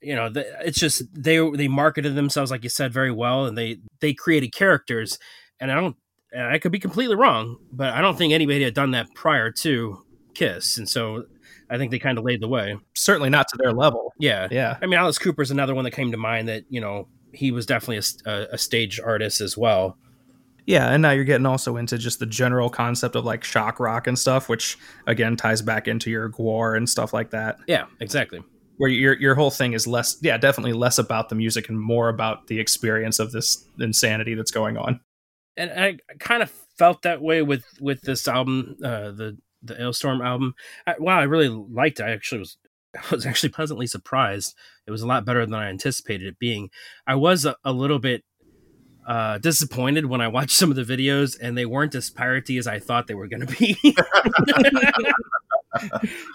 you 0.00 0.14
know, 0.14 0.28
the, 0.30 0.46
it's 0.66 0.78
just 0.78 1.02
they 1.12 1.38
they 1.50 1.68
marketed 1.68 2.14
themselves 2.14 2.50
like 2.50 2.62
you 2.62 2.70
said 2.70 2.92
very 2.92 3.10
well, 3.12 3.44
and 3.46 3.56
they 3.58 3.78
they 4.00 4.14
created 4.14 4.52
characters. 4.52 5.18
And 5.60 5.72
I 5.72 5.74
don't, 5.74 5.96
and 6.32 6.46
I 6.46 6.58
could 6.58 6.70
be 6.72 6.78
completely 6.78 7.16
wrong, 7.16 7.56
but 7.72 7.92
I 7.92 8.00
don't 8.00 8.16
think 8.16 8.32
anybody 8.32 8.62
had 8.62 8.74
done 8.74 8.92
that 8.92 9.12
prior 9.14 9.50
to 9.50 10.04
Kiss, 10.34 10.78
and 10.78 10.88
so 10.88 11.24
I 11.68 11.76
think 11.78 11.90
they 11.90 11.98
kind 11.98 12.16
of 12.16 12.24
laid 12.24 12.40
the 12.40 12.48
way. 12.48 12.76
Certainly 12.94 13.30
not 13.30 13.48
to 13.48 13.56
their 13.58 13.72
level. 13.72 14.14
Yeah, 14.18 14.46
Yeah. 14.50 14.78
I 14.80 14.86
mean, 14.86 14.98
Alice 14.98 15.18
Cooper's 15.18 15.50
another 15.50 15.74
one 15.74 15.84
that 15.84 15.90
came 15.90 16.12
to 16.12 16.16
mind 16.16 16.48
that 16.48 16.62
you 16.70 16.80
know 16.80 17.08
he 17.34 17.50
was 17.50 17.66
definitely 17.66 17.98
a 18.24 18.56
stage 18.56 18.98
artist 19.00 19.40
as 19.42 19.58
well. 19.58 19.98
Yeah, 20.68 20.92
and 20.92 21.00
now 21.00 21.12
you're 21.12 21.24
getting 21.24 21.46
also 21.46 21.78
into 21.78 21.96
just 21.96 22.18
the 22.18 22.26
general 22.26 22.68
concept 22.68 23.16
of 23.16 23.24
like 23.24 23.42
shock 23.42 23.80
rock 23.80 24.06
and 24.06 24.18
stuff, 24.18 24.50
which 24.50 24.76
again 25.06 25.34
ties 25.34 25.62
back 25.62 25.88
into 25.88 26.10
your 26.10 26.28
Gwar 26.28 26.76
and 26.76 26.86
stuff 26.86 27.14
like 27.14 27.30
that. 27.30 27.56
Yeah, 27.66 27.86
exactly. 28.00 28.44
Where 28.76 28.90
your 28.90 29.18
your 29.18 29.34
whole 29.34 29.50
thing 29.50 29.72
is 29.72 29.86
less, 29.86 30.18
yeah, 30.20 30.36
definitely 30.36 30.74
less 30.74 30.98
about 30.98 31.30
the 31.30 31.34
music 31.36 31.70
and 31.70 31.80
more 31.80 32.10
about 32.10 32.48
the 32.48 32.60
experience 32.60 33.18
of 33.18 33.32
this 33.32 33.66
insanity 33.80 34.34
that's 34.34 34.50
going 34.50 34.76
on. 34.76 35.00
and 35.56 35.70
I 35.72 35.98
kind 36.20 36.42
of 36.42 36.50
felt 36.76 37.00
that 37.00 37.22
way 37.22 37.40
with 37.40 37.64
with 37.80 38.02
this 38.02 38.28
album, 38.28 38.76
uh, 38.84 39.12
the 39.12 39.38
the 39.62 39.72
Alestorm 39.72 40.22
album. 40.22 40.52
I, 40.86 40.96
wow, 40.98 41.18
I 41.18 41.24
really 41.24 41.48
liked 41.48 41.98
it. 41.98 42.02
I 42.02 42.10
actually 42.10 42.40
was 42.40 42.58
I 42.94 43.14
was 43.14 43.24
actually 43.24 43.50
pleasantly 43.50 43.86
surprised. 43.86 44.54
It 44.86 44.90
was 44.90 45.00
a 45.00 45.06
lot 45.06 45.24
better 45.24 45.46
than 45.46 45.54
I 45.54 45.70
anticipated 45.70 46.26
it 46.26 46.38
being. 46.38 46.68
I 47.06 47.14
was 47.14 47.46
a, 47.46 47.56
a 47.64 47.72
little 47.72 47.98
bit 47.98 48.22
uh, 49.08 49.38
disappointed 49.38 50.06
when 50.06 50.20
I 50.20 50.28
watched 50.28 50.54
some 50.54 50.70
of 50.70 50.76
the 50.76 50.84
videos, 50.84 51.36
and 51.40 51.56
they 51.58 51.66
weren't 51.66 51.94
as 51.96 52.10
piratey 52.10 52.58
as 52.58 52.66
I 52.68 52.78
thought 52.78 53.06
they 53.08 53.14
were 53.14 53.26
going 53.26 53.46
to 53.46 53.56
be. 53.56 53.76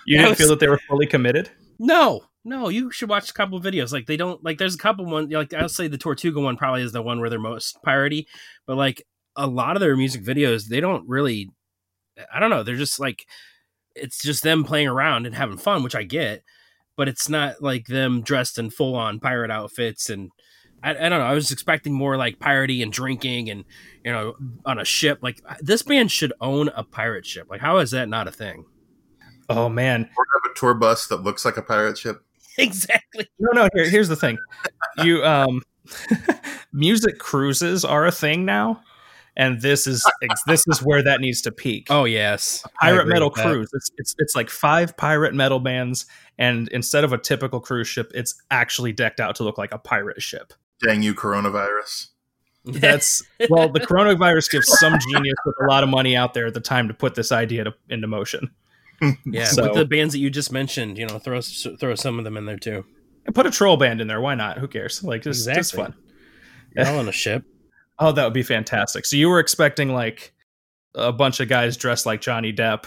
You 0.05 0.17
didn't 0.17 0.29
was- 0.29 0.37
feel 0.37 0.47
that 0.49 0.59
they 0.59 0.67
were 0.67 0.79
fully 0.87 1.05
committed. 1.07 1.49
No, 1.79 2.21
no, 2.45 2.69
you 2.69 2.91
should 2.91 3.09
watch 3.09 3.29
a 3.29 3.33
couple 3.33 3.57
of 3.57 3.63
videos. 3.63 3.91
Like 3.91 4.05
they 4.05 4.15
don't 4.15 4.43
like. 4.43 4.57
There's 4.57 4.75
a 4.75 4.77
couple 4.77 5.05
one. 5.05 5.29
Like 5.29 5.53
I'll 5.53 5.67
say 5.67 5.87
the 5.87 5.97
Tortuga 5.97 6.39
one 6.39 6.55
probably 6.55 6.81
is 6.83 6.91
the 6.91 7.01
one 7.01 7.19
where 7.19 7.29
they're 7.29 7.39
most 7.39 7.77
piratey, 7.85 8.25
but 8.67 8.77
like 8.77 9.03
a 9.35 9.47
lot 9.47 9.75
of 9.75 9.79
their 9.81 9.97
music 9.97 10.23
videos, 10.23 10.67
they 10.67 10.79
don't 10.79 11.07
really. 11.09 11.49
I 12.31 12.39
don't 12.39 12.51
know. 12.51 12.63
They're 12.63 12.75
just 12.75 12.99
like 12.99 13.25
it's 13.95 14.21
just 14.21 14.43
them 14.43 14.63
playing 14.63 14.87
around 14.87 15.25
and 15.25 15.35
having 15.35 15.57
fun, 15.57 15.83
which 15.83 15.95
I 15.95 16.03
get, 16.03 16.43
but 16.95 17.07
it's 17.09 17.27
not 17.27 17.61
like 17.61 17.87
them 17.87 18.21
dressed 18.21 18.57
in 18.59 18.69
full 18.69 18.95
on 18.95 19.19
pirate 19.19 19.51
outfits 19.51 20.09
and. 20.09 20.29
I, 20.83 20.91
I 20.91 21.09
don't 21.09 21.19
know. 21.19 21.25
I 21.25 21.33
was 21.33 21.51
expecting 21.51 21.93
more 21.93 22.17
like 22.17 22.39
piratey 22.39 22.83
and 22.83 22.91
drinking 22.91 23.49
and 23.49 23.63
you 24.03 24.11
know 24.11 24.35
on 24.65 24.79
a 24.79 24.85
ship. 24.85 25.19
Like 25.21 25.41
this 25.61 25.81
band 25.81 26.11
should 26.11 26.33
own 26.41 26.69
a 26.75 26.83
pirate 26.83 27.25
ship. 27.25 27.47
Like 27.49 27.61
how 27.61 27.77
is 27.77 27.91
that 27.91 28.09
not 28.09 28.27
a 28.27 28.31
thing? 28.31 28.65
Oh 29.49 29.69
man, 29.69 30.01
Or 30.17 30.25
have 30.43 30.51
a 30.51 30.59
tour 30.59 30.73
bus 30.73 31.07
that 31.07 31.23
looks 31.23 31.45
like 31.45 31.57
a 31.57 31.61
pirate 31.61 31.97
ship. 31.97 32.23
Exactly. 32.59 33.27
no, 33.39 33.63
no. 33.63 33.67
Here, 33.73 33.89
here's 33.89 34.09
the 34.09 34.15
thing. 34.15 34.37
You 34.99 35.25
um, 35.25 35.63
music 36.71 37.17
cruises 37.17 37.83
are 37.83 38.05
a 38.05 38.11
thing 38.11 38.45
now, 38.45 38.79
and 39.35 39.59
this 39.59 39.87
is 39.87 40.05
this 40.45 40.63
is 40.67 40.83
where 40.83 41.03
that 41.03 41.19
needs 41.19 41.41
to 41.41 41.51
peak. 41.51 41.87
Oh 41.89 42.05
yes, 42.05 42.63
I 42.79 42.91
pirate 42.91 43.07
metal 43.07 43.31
with 43.31 43.41
cruise. 43.41 43.71
It's, 43.73 43.89
it's 43.97 44.15
it's 44.19 44.35
like 44.35 44.51
five 44.51 44.95
pirate 44.97 45.33
metal 45.33 45.59
bands, 45.59 46.05
and 46.37 46.67
instead 46.67 47.03
of 47.03 47.11
a 47.11 47.17
typical 47.17 47.59
cruise 47.59 47.87
ship, 47.87 48.11
it's 48.13 48.35
actually 48.51 48.91
decked 48.91 49.19
out 49.19 49.35
to 49.37 49.43
look 49.43 49.57
like 49.57 49.73
a 49.73 49.79
pirate 49.79 50.21
ship. 50.21 50.53
Dang 50.83 51.01
you, 51.01 51.13
coronavirus. 51.15 52.07
That's 52.65 53.23
well, 53.49 53.69
the 53.69 53.79
coronavirus 53.81 54.51
gives 54.51 54.67
some 54.79 54.97
genius 54.99 55.35
with 55.45 55.55
a 55.61 55.65
lot 55.67 55.83
of 55.83 55.89
money 55.89 56.15
out 56.15 56.33
there 56.33 56.47
at 56.47 56.53
the 56.53 56.61
time 56.61 56.87
to 56.87 56.93
put 56.93 57.15
this 57.15 57.31
idea 57.31 57.65
to, 57.65 57.73
into 57.89 58.07
motion. 58.07 58.51
Yeah, 59.25 59.45
So- 59.45 59.63
with 59.63 59.73
the 59.73 59.85
bands 59.85 60.13
that 60.13 60.19
you 60.19 60.29
just 60.29 60.51
mentioned, 60.51 60.97
you 60.97 61.05
know, 61.05 61.19
throw 61.19 61.41
throw 61.41 61.95
some 61.95 62.17
of 62.19 62.23
them 62.25 62.37
in 62.37 62.45
there 62.45 62.57
too. 62.57 62.85
And 63.25 63.33
put 63.35 63.45
a 63.45 63.51
troll 63.51 63.75
band 63.77 63.99
in 64.01 64.07
there. 64.07 64.21
Why 64.21 64.35
not? 64.35 64.57
Who 64.59 64.67
cares? 64.67 65.03
Like 65.03 65.23
just, 65.23 65.45
just 65.45 65.73
Exactly. 65.73 65.83
fun. 65.83 65.95
You're 66.75 66.87
all 66.87 66.99
on 66.99 67.07
a 67.09 67.11
ship. 67.13 67.43
Oh, 67.99 68.11
that 68.11 68.23
would 68.23 68.33
be 68.33 68.41
fantastic. 68.43 69.05
So 69.05 69.15
you 69.17 69.29
were 69.29 69.39
expecting 69.39 69.93
like 69.93 70.33
a 70.95 71.11
bunch 71.13 71.39
of 71.39 71.47
guys 71.47 71.77
dressed 71.77 72.07
like 72.07 72.21
Johnny 72.21 72.51
Depp, 72.51 72.85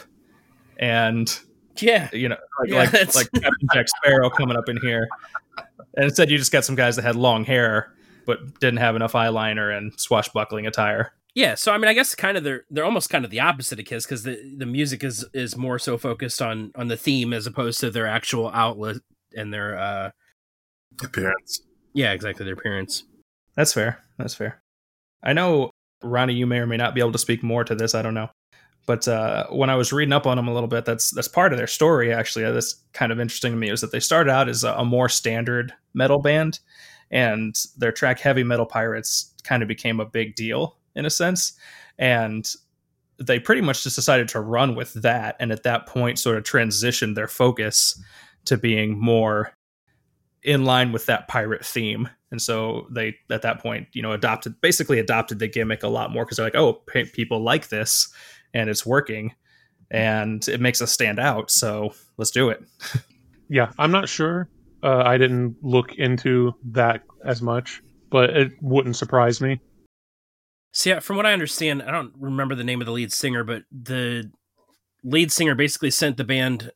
and 0.79 1.33
Yeah, 1.79 2.09
you 2.13 2.29
know, 2.29 2.37
like 2.61 2.71
Yeah, 2.71 2.79
like, 2.99 3.15
like 3.15 3.31
Captain 3.35 3.69
Jack 3.73 3.87
Sparrow 3.89 4.29
coming 4.31 4.57
up 4.57 4.69
in 4.69 4.77
here. 4.83 5.07
And 5.97 6.05
instead, 6.05 6.31
you 6.31 6.39
just 6.39 6.53
got 6.53 6.65
some 6.65 6.77
guys 6.77 6.97
that 6.97 7.03
had 7.03 7.17
long 7.17 7.45
hair 7.45 7.93
but 8.27 8.59
didn't 8.61 8.79
have 8.79 8.97
enough 8.97 9.13
eyeliner 9.13 9.77
and 9.77 9.93
swashbuckling 9.99 10.67
attire. 10.67 11.13
yeah. 11.35 11.55
So 11.55 11.73
I 11.73 11.79
mean, 11.79 11.89
I 11.89 11.95
guess 11.95 12.15
kind 12.15 12.37
of 12.37 12.45
they're 12.45 12.65
they're 12.71 12.85
almost 12.85 13.09
kind 13.09 13.25
of 13.25 13.31
the 13.31 13.41
opposite 13.41 13.79
of 13.79 13.85
Kiss 13.87 14.05
because 14.05 14.25
the 14.25 14.37
the 14.59 14.67
music 14.67 15.05
is 15.05 15.25
is 15.33 15.57
more 15.57 15.79
so 15.79 15.97
focused 15.97 16.43
on 16.43 16.73
on 16.75 16.89
the 16.89 16.97
theme 16.97 17.33
as 17.33 17.47
opposed 17.47 17.79
to 17.81 17.91
their 17.91 18.07
actual 18.07 18.51
outlet 18.53 18.97
and 19.37 19.53
their 19.55 19.79
uh 19.79 20.11
Appearance. 21.03 21.61
yeah 21.95 22.13
exactly 22.13 22.45
their 22.45 22.55
appearance. 22.55 23.05
That's 23.55 23.73
fair. 23.73 24.03
That's 24.19 24.35
fair. 24.35 24.61
I 25.23 25.33
know, 25.35 25.71
Ronnie, 26.03 26.35
you 26.35 26.47
may 26.47 26.59
or 26.59 26.67
may 26.67 26.77
not 26.77 26.95
be 26.95 27.01
able 27.01 27.13
to 27.13 27.19
speak 27.19 27.43
more 27.43 27.65
to 27.65 27.75
this. 27.75 27.95
I 27.95 28.03
don't 28.03 28.15
know. 28.15 28.29
But 28.87 29.09
uh, 29.09 29.49
when 29.49 29.69
I 29.69 29.75
was 29.75 29.93
reading 29.93 30.13
up 30.13 30.27
on 30.27 30.37
them 30.37 30.49
a 30.49 30.55
little 30.55 30.69
bit, 30.69 30.85
that's 30.85 31.11
that's 31.11 31.29
part 31.29 31.53
of 31.53 31.59
their 31.59 31.67
story. 31.67 32.13
Actually, 32.13 32.45
Uh, 32.45 32.53
that's 32.53 32.77
kind 32.93 33.11
of 33.13 33.19
interesting 33.19 33.53
to 33.53 33.59
me. 33.59 33.71
Is 33.71 33.81
that 33.81 33.91
they 33.91 34.01
started 34.01 34.31
out 34.31 34.49
as 34.49 34.63
a, 34.65 34.73
a 34.75 34.85
more 34.85 35.09
standard 35.09 35.73
metal 35.93 36.21
band, 36.21 36.61
and 37.11 37.55
their 37.77 37.93
track 37.93 38.21
"Heavy 38.21 38.45
Metal 38.45 38.67
Pirates" 38.67 39.35
kind 39.43 39.63
of 39.63 39.69
became 39.69 39.99
a 40.01 40.07
big 40.07 40.37
deal 40.37 40.79
in 40.95 41.05
a 41.05 41.11
sense, 41.11 41.53
and 41.99 42.49
they 43.19 43.41
pretty 43.41 43.63
much 43.63 43.83
just 43.83 43.97
decided 43.97 44.29
to 44.29 44.41
run 44.41 44.77
with 44.77 44.93
that, 44.95 45.37
and 45.41 45.51
at 45.51 45.65
that 45.65 45.87
point, 45.87 46.19
sort 46.19 46.37
of 46.37 46.45
transitioned 46.45 47.17
their 47.17 47.29
focus 47.29 48.01
to 48.45 48.57
being 48.57 48.99
more 48.99 49.53
in 50.43 50.65
line 50.65 50.93
with 50.93 51.07
that 51.07 51.27
pirate 51.27 51.67
theme. 51.67 52.09
And 52.31 52.41
so 52.41 52.87
they, 52.91 53.17
at 53.31 53.43
that 53.43 53.61
point, 53.61 53.89
you 53.93 54.03
know, 54.03 54.13
adopted 54.13 54.61
basically 54.61 55.01
adopted 55.01 55.39
the 55.41 55.49
gimmick 55.49 55.83
a 55.83 55.89
lot 55.89 56.13
more 56.13 56.25
because 56.25 56.37
they're 56.37 56.47
like, 56.47 56.55
oh, 56.55 56.75
pe- 56.75 57.07
people 57.07 57.41
like 57.43 57.69
this 57.69 58.09
and 58.55 58.71
it's 58.71 58.87
working 58.87 59.35
and 59.91 60.47
it 60.49 60.61
makes 60.61 60.83
us 60.83 60.93
stand 60.93 61.19
out. 61.19 61.51
So 61.51 61.95
let's 62.17 62.31
do 62.31 62.49
it. 62.51 62.63
Yeah, 63.49 63.71
I'm 63.79 63.93
not 63.93 64.09
sure. 64.09 64.49
Uh, 64.83 65.03
I 65.05 65.19
didn't 65.19 65.57
look 65.63 65.95
into 65.95 66.55
that 66.73 67.03
as 67.25 67.41
much, 67.43 67.83
but 68.11 68.31
it 68.31 68.53
wouldn't 68.61 68.97
surprise 68.97 69.41
me. 69.41 69.61
So 70.73 70.91
yeah, 70.91 71.01
from 71.01 71.17
what 71.17 71.27
I 71.27 71.33
understand, 71.33 71.83
I 71.83 71.91
don't 71.91 72.13
remember 72.19 72.55
the 72.55 72.65
name 72.65 72.81
of 72.81 72.87
the 72.87 72.93
lead 72.93 73.13
singer, 73.13 73.45
but 73.45 73.63
the 73.71 74.31
lead 75.03 75.33
singer 75.33 75.55
basically 75.55 75.91
sent 75.91 76.17
the 76.17 76.25
band 76.25 76.73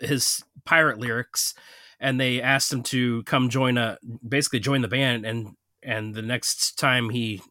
his 0.00 0.44
pirate 0.64 0.98
lyrics, 0.98 1.54
and 1.98 2.20
they 2.20 2.40
asked 2.40 2.72
him 2.72 2.82
to 2.84 3.22
come 3.24 3.48
join 3.48 3.78
a 3.78 3.98
basically 4.26 4.60
join 4.60 4.82
the 4.82 4.88
band. 4.88 5.26
And 5.26 5.56
and 5.82 6.14
the 6.14 6.22
next 6.22 6.78
time 6.78 7.10
he 7.10 7.42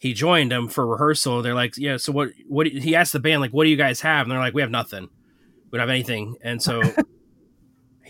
he 0.00 0.12
joined 0.12 0.50
them 0.50 0.66
for 0.66 0.84
rehearsal, 0.84 1.42
they're 1.42 1.54
like, 1.54 1.76
yeah. 1.76 1.96
So 1.96 2.10
what? 2.10 2.30
What? 2.48 2.66
He 2.66 2.96
asked 2.96 3.12
the 3.12 3.20
band 3.20 3.40
like, 3.40 3.52
what 3.52 3.64
do 3.64 3.70
you 3.70 3.76
guys 3.76 4.00
have? 4.00 4.24
And 4.24 4.32
they're 4.32 4.40
like, 4.40 4.54
we 4.54 4.62
have 4.62 4.70
nothing. 4.70 5.08
We 5.70 5.78
don't 5.78 5.86
have 5.86 5.90
anything. 5.90 6.36
And 6.42 6.60
so. 6.60 6.82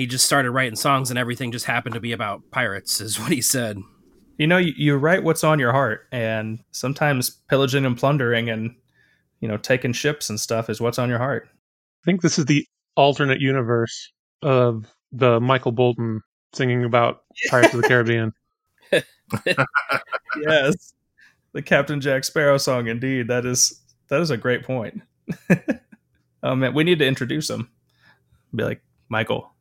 He 0.00 0.06
just 0.06 0.24
started 0.24 0.52
writing 0.52 0.76
songs, 0.76 1.10
and 1.10 1.18
everything 1.18 1.52
just 1.52 1.66
happened 1.66 1.92
to 1.92 2.00
be 2.00 2.12
about 2.12 2.50
pirates, 2.50 3.02
is 3.02 3.20
what 3.20 3.32
he 3.32 3.42
said. 3.42 3.82
You 4.38 4.46
know, 4.46 4.56
you, 4.56 4.72
you 4.74 4.96
write 4.96 5.24
what's 5.24 5.44
on 5.44 5.58
your 5.58 5.72
heart, 5.72 6.06
and 6.10 6.60
sometimes 6.70 7.28
pillaging 7.50 7.84
and 7.84 7.98
plundering 7.98 8.48
and 8.48 8.74
you 9.40 9.48
know 9.48 9.58
taking 9.58 9.92
ships 9.92 10.30
and 10.30 10.40
stuff 10.40 10.70
is 10.70 10.80
what's 10.80 10.98
on 10.98 11.10
your 11.10 11.18
heart. 11.18 11.50
I 11.52 12.04
think 12.06 12.22
this 12.22 12.38
is 12.38 12.46
the 12.46 12.66
alternate 12.96 13.42
universe 13.42 14.10
of 14.40 14.86
the 15.12 15.38
Michael 15.38 15.72
Bolton 15.72 16.22
singing 16.54 16.84
about 16.84 17.24
Pirates 17.50 17.74
of 17.74 17.82
the 17.82 17.88
Caribbean. 17.88 18.32
yes, 20.40 20.94
the 21.52 21.62
Captain 21.62 22.00
Jack 22.00 22.24
Sparrow 22.24 22.58
song. 22.58 22.88
Indeed, 22.88 23.28
that 23.28 23.44
is 23.44 23.80
that 24.08 24.20
is 24.20 24.30
a 24.30 24.36
great 24.36 24.64
point. 24.64 25.02
oh 26.42 26.54
man, 26.54 26.74
we 26.74 26.84
need 26.84 26.98
to 26.98 27.06
introduce 27.06 27.48
him. 27.50 27.70
Be 28.54 28.64
like 28.64 28.82
Michael. 29.08 29.52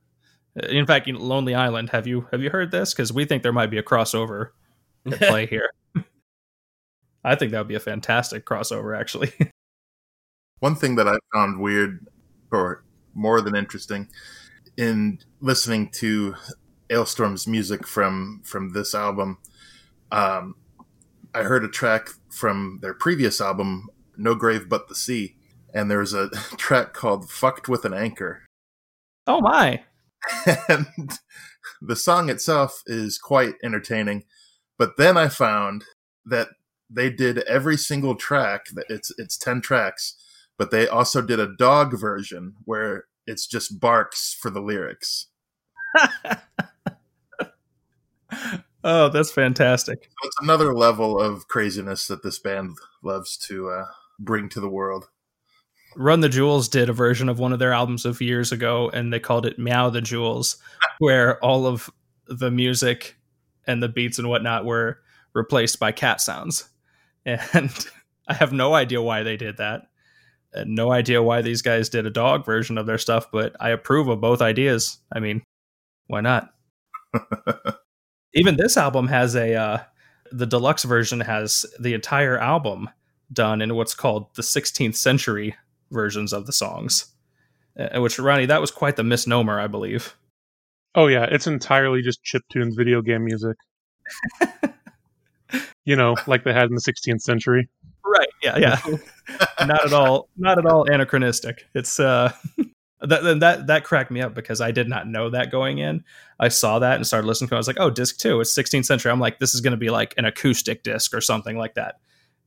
Uh, 0.62 0.68
In 0.68 0.86
fact, 0.86 1.08
you 1.08 1.14
know, 1.14 1.20
Lonely 1.20 1.56
Island. 1.56 1.90
Have 1.90 2.08
you 2.08 2.28
have 2.32 2.42
you 2.42 2.50
heard 2.50 2.72
this? 2.72 2.94
Because 2.94 3.14
we 3.14 3.26
think 3.26 3.44
there 3.44 3.54
might 3.54 3.72
be 3.72 3.78
a 3.78 3.84
crossover 3.84 4.50
at 5.12 5.20
play 5.20 5.46
here. 5.46 5.70
I 7.24 7.36
think 7.36 7.52
that 7.52 7.60
would 7.60 7.68
be 7.68 7.76
a 7.76 7.82
fantastic 7.82 8.46
crossover, 8.46 8.98
actually. 8.98 9.34
One 10.60 10.76
thing 10.76 10.96
that 10.96 11.08
I 11.08 11.18
found 11.34 11.60
weird, 11.60 12.08
or 12.52 12.84
more 13.14 13.42
than 13.42 13.56
interesting, 13.56 14.08
in 14.78 15.20
listening 15.42 15.90
to 15.96 16.36
Alestorm's 16.90 17.46
music 17.48 17.86
from 17.86 18.42
from 18.44 18.70
this 18.74 18.96
album, 18.96 19.38
um, 20.12 20.56
I 21.34 21.44
heard 21.44 21.64
a 21.64 21.70
track 21.70 22.10
from 22.30 22.80
their 22.82 22.94
previous 22.94 23.40
album, 23.40 23.90
No 24.18 24.36
Grave 24.36 24.68
But 24.68 24.88
the 24.88 24.96
Sea, 24.96 25.36
and 25.74 25.90
there's 25.90 26.14
a 26.14 26.30
track 26.58 26.94
called 26.94 27.30
"Fucked 27.30 27.68
with 27.68 27.86
an 27.86 27.94
Anchor," 27.94 28.46
Oh 29.28 29.42
my. 29.42 29.84
and 30.68 30.88
the 31.82 31.96
song 31.96 32.30
itself 32.30 32.84
is 32.86 33.18
quite 33.18 33.56
entertaining. 33.64 34.24
But 34.78 34.98
then 34.98 35.18
I 35.18 35.30
found 35.30 35.86
that 36.26 36.50
they 36.90 37.10
did 37.10 37.40
every 37.40 37.78
single 37.78 38.16
track. 38.16 38.66
That 38.74 38.86
it's 38.90 39.12
it's 39.18 39.38
ten 39.38 39.62
tracks, 39.62 40.16
but 40.58 40.72
they 40.72 40.88
also 40.88 41.22
did 41.22 41.40
a 41.40 41.56
dog 41.56 42.00
version 42.00 42.56
where 42.66 43.06
it's 43.28 43.46
just 43.46 43.80
barks 43.80 44.34
for 44.34 44.50
the 44.50 44.62
lyrics. 44.62 45.28
oh, 48.84 49.10
that's 49.10 49.32
fantastic. 49.32 50.10
It's 50.24 50.42
another 50.42 50.74
level 50.74 51.20
of 51.20 51.48
craziness 51.48 52.08
that 52.08 52.24
this 52.24 52.40
band 52.40 52.78
loves 53.04 53.38
to 53.48 53.70
uh, 53.70 53.86
bring 54.20 54.50
to 54.50 54.60
the 54.60 54.70
world. 54.70 55.08
Run 55.96 56.20
the 56.20 56.30
Jewels 56.30 56.70
did 56.70 56.90
a 56.90 56.94
version 56.94 57.30
of 57.30 57.40
one 57.40 57.52
of 57.52 57.60
their 57.60 57.74
albums 57.74 58.06
of 58.06 58.22
years 58.22 58.52
ago, 58.52 58.90
and 58.90 59.12
they 59.12 59.20
called 59.20 59.46
it 59.46 59.58
Meow 59.58 59.90
the 59.90 60.02
Jewels, 60.02 60.58
where 61.00 61.44
all 61.44 61.66
of 61.66 61.90
the 62.28 62.52
music 62.52 63.18
and 63.66 63.82
the 63.82 63.90
beats 63.90 64.20
and 64.20 64.30
whatnot 64.30 64.66
were 64.66 65.00
replaced 65.34 65.80
by 65.80 65.92
cat 65.92 66.22
sounds. 66.22 66.70
And 67.26 67.70
I 68.28 68.34
have 68.34 68.54
no 68.54 68.74
idea 68.74 69.02
why 69.04 69.22
they 69.22 69.38
did 69.38 69.58
that. 69.58 69.84
And 70.52 70.74
no 70.74 70.92
idea 70.92 71.22
why 71.22 71.44
these 71.44 71.62
guys 71.62 71.90
did 71.90 72.08
a 72.08 72.12
dog 72.12 72.44
version 72.44 72.80
of 72.80 72.88
their 72.88 72.98
stuff, 72.98 73.30
but 73.32 73.56
I 73.60 73.70
approve 73.70 74.08
of 74.08 74.20
both 74.20 74.42
ideas. 74.42 74.98
I 75.14 75.20
mean, 75.20 75.44
why 76.08 76.22
not? 76.22 76.50
Even 78.34 78.58
this 78.58 78.78
album 78.78 79.08
has 79.08 79.36
a 79.36 79.56
uh, 79.56 79.78
the 80.32 80.46
deluxe 80.46 80.84
version 80.84 81.20
has 81.22 81.66
the 81.80 81.94
entire 81.94 82.38
album 82.38 82.90
done 83.32 83.62
in 83.62 83.76
what's 83.76 83.96
called 83.96 84.34
the 84.36 84.42
16th 84.42 84.96
century 84.96 85.56
versions 85.92 86.34
of 86.34 86.46
the 86.46 86.54
songs. 86.54 87.08
Uh, 87.78 88.02
which 88.02 88.20
Ronnie, 88.20 88.48
that 88.48 88.62
was 88.62 88.72
quite 88.72 88.96
the 88.96 89.04
misnomer, 89.04 89.60
I 89.60 89.68
believe. 89.68 90.16
Oh 90.96 91.08
yeah, 91.08 91.26
it's 91.30 91.48
entirely 91.48 92.02
just 92.02 92.24
chip 92.24 92.44
chiptunes 92.54 92.76
video 92.76 93.02
game 93.02 93.24
music. 93.24 93.58
you 95.86 95.96
know, 95.96 96.16
like 96.28 96.44
they 96.44 96.54
had 96.54 96.70
in 96.70 96.76
the 96.76 96.82
16th 96.82 97.22
century. 97.22 97.70
Right. 98.04 98.28
Yeah. 98.42 98.58
Yeah. 98.58 98.80
not 99.66 99.86
at 99.86 99.94
all. 99.94 100.30
Not 100.38 100.58
at 100.58 100.66
all 100.66 100.90
anachronistic. 100.92 101.68
It's 101.76 102.00
uh, 102.00 102.34
that 103.02 103.40
that 103.40 103.68
that 103.68 103.84
cracked 103.84 104.12
me 104.12 104.22
up 104.22 104.34
because 104.34 104.62
I 104.62 104.72
did 104.72 104.90
not 104.90 105.08
know 105.08 105.30
that 105.30 105.52
going 105.52 105.78
in. 105.78 106.04
I 106.40 106.50
saw 106.50 106.80
that 106.80 106.96
and 106.96 107.08
started 107.08 107.28
listening 107.28 107.50
to. 107.50 107.56
it. 107.56 107.58
I 107.58 107.60
was 107.60 107.68
like, 107.68 107.80
oh, 107.80 107.90
disc 107.90 108.18
two. 108.18 108.40
It's 108.42 108.54
16th 108.54 108.86
century. 108.86 109.12
I'm 109.12 109.20
like, 109.20 109.40
this 109.40 109.54
is 109.54 109.62
going 109.62 109.72
to 109.72 109.78
be 109.78 109.90
like 109.90 110.14
an 110.18 110.26
acoustic 110.26 110.84
disc 110.84 111.14
or 111.14 111.22
something 111.22 111.58
like 111.58 111.76
that. 111.76 112.00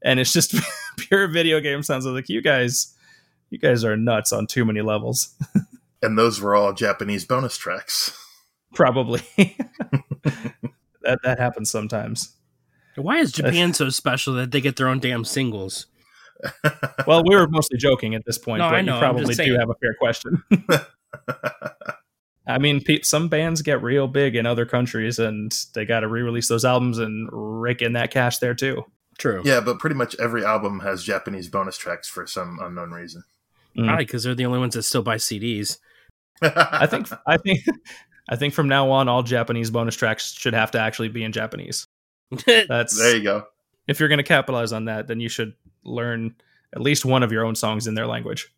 And 0.03 0.19
it's 0.21 0.33
just 0.33 0.55
pure 0.97 1.29
video 1.29 1.61
game 1.61 1.83
sounds. 1.83 2.07
I 2.07 2.11
was 2.11 2.17
like, 2.17 2.29
you 2.29 2.43
guys, 2.43 2.95
you 3.51 3.59
guys 3.59 3.85
are 3.85 3.97
nuts 3.97 4.33
on 4.33 4.47
too 4.47 4.65
many 4.65 4.81
levels. 4.81 5.35
And 6.03 6.19
those 6.19 6.41
were 6.41 6.57
all 6.57 6.73
Japanese 6.73 7.25
bonus 7.25 7.57
tracks. 7.57 8.19
Probably. 8.75 9.23
that 11.03 11.21
that 11.23 11.39
happens 11.39 11.71
sometimes. 11.71 12.35
Why 12.97 13.19
is 13.19 13.33
Japan 13.33 13.73
so 13.73 13.89
special 13.89 14.35
that 14.35 14.51
they 14.51 14.61
get 14.61 14.77
their 14.77 14.89
own 14.89 14.99
damn 14.99 15.25
singles? 15.25 15.87
Well, 17.07 17.25
we 17.27 17.35
were 17.35 17.49
mostly 17.49 17.79
joking 17.79 18.15
at 18.15 18.25
this 18.25 18.39
point, 18.39 18.61
No, 18.61 18.69
but 18.69 18.77
I 18.77 18.81
know, 18.81 18.95
you 18.95 19.01
probably 19.01 19.35
do 19.35 19.59
have 19.59 19.71
a 19.71 19.75
fair 19.75 19.95
question. 19.95 20.43
I 22.47 22.59
mean, 22.59 22.83
some 23.03 23.29
bands 23.29 23.63
get 23.63 23.83
real 23.83 24.09
big 24.09 24.37
in 24.37 24.47
other 24.47 24.67
countries, 24.67 25.19
and 25.19 25.53
they 25.75 25.85
got 25.85 26.01
to 26.01 26.09
re-release 26.09 26.49
those 26.49 26.65
albums 26.65 26.99
and 26.99 27.29
rake 27.33 27.83
in 27.83 27.95
that 27.95 28.11
cash 28.11 28.39
there 28.39 28.55
too. 28.55 28.85
True. 29.19 29.43
yeah, 29.45 29.61
but 29.61 29.79
pretty 29.79 29.95
much 29.95 30.17
every 30.19 30.45
album 30.45 30.81
has 30.81 31.05
Japanese 31.05 31.49
bonus 31.49 31.77
tracks 31.77 32.09
for 32.09 32.27
some 32.27 32.59
unknown 32.61 32.91
reason. 32.91 33.25
Mm. 33.77 33.87
Probably 33.87 34.05
because 34.05 34.25
they're 34.25 34.35
the 34.35 34.47
only 34.47 34.59
ones 34.59 34.75
that 34.75 34.83
still 34.83 35.03
buy 35.03 35.17
CDs. 35.17 35.79
I 36.43 36.87
think, 36.87 37.09
I 37.27 37.37
think, 37.37 37.61
I 38.29 38.37
think 38.37 38.55
from 38.55 38.69
now 38.69 38.91
on, 38.91 39.09
all 39.09 39.23
Japanese 39.23 39.71
bonus 39.71 39.95
tracks 39.97 40.33
should 40.33 40.55
have 40.55 40.71
to 40.73 40.81
actually 40.81 41.09
be 41.09 41.25
in 41.25 41.33
Japanese. 41.33 41.87
That's 42.47 42.99
there 42.99 43.17
you 43.17 43.23
go. 43.23 43.47
if 43.87 44.01
you're 44.01 44.09
going 44.09 44.19
to 44.19 44.25
capitalize 44.25 44.73
on 44.73 44.87
that, 44.87 45.07
then 45.07 45.21
you 45.21 45.29
should 45.29 45.55
learn 45.85 46.35
at 46.75 46.81
least 46.81 47.05
one 47.05 47.23
of 47.23 47.33
your 47.33 47.45
own 47.45 47.55
songs 47.55 47.87
in 47.87 47.95
their 47.95 48.07
language. 48.07 48.53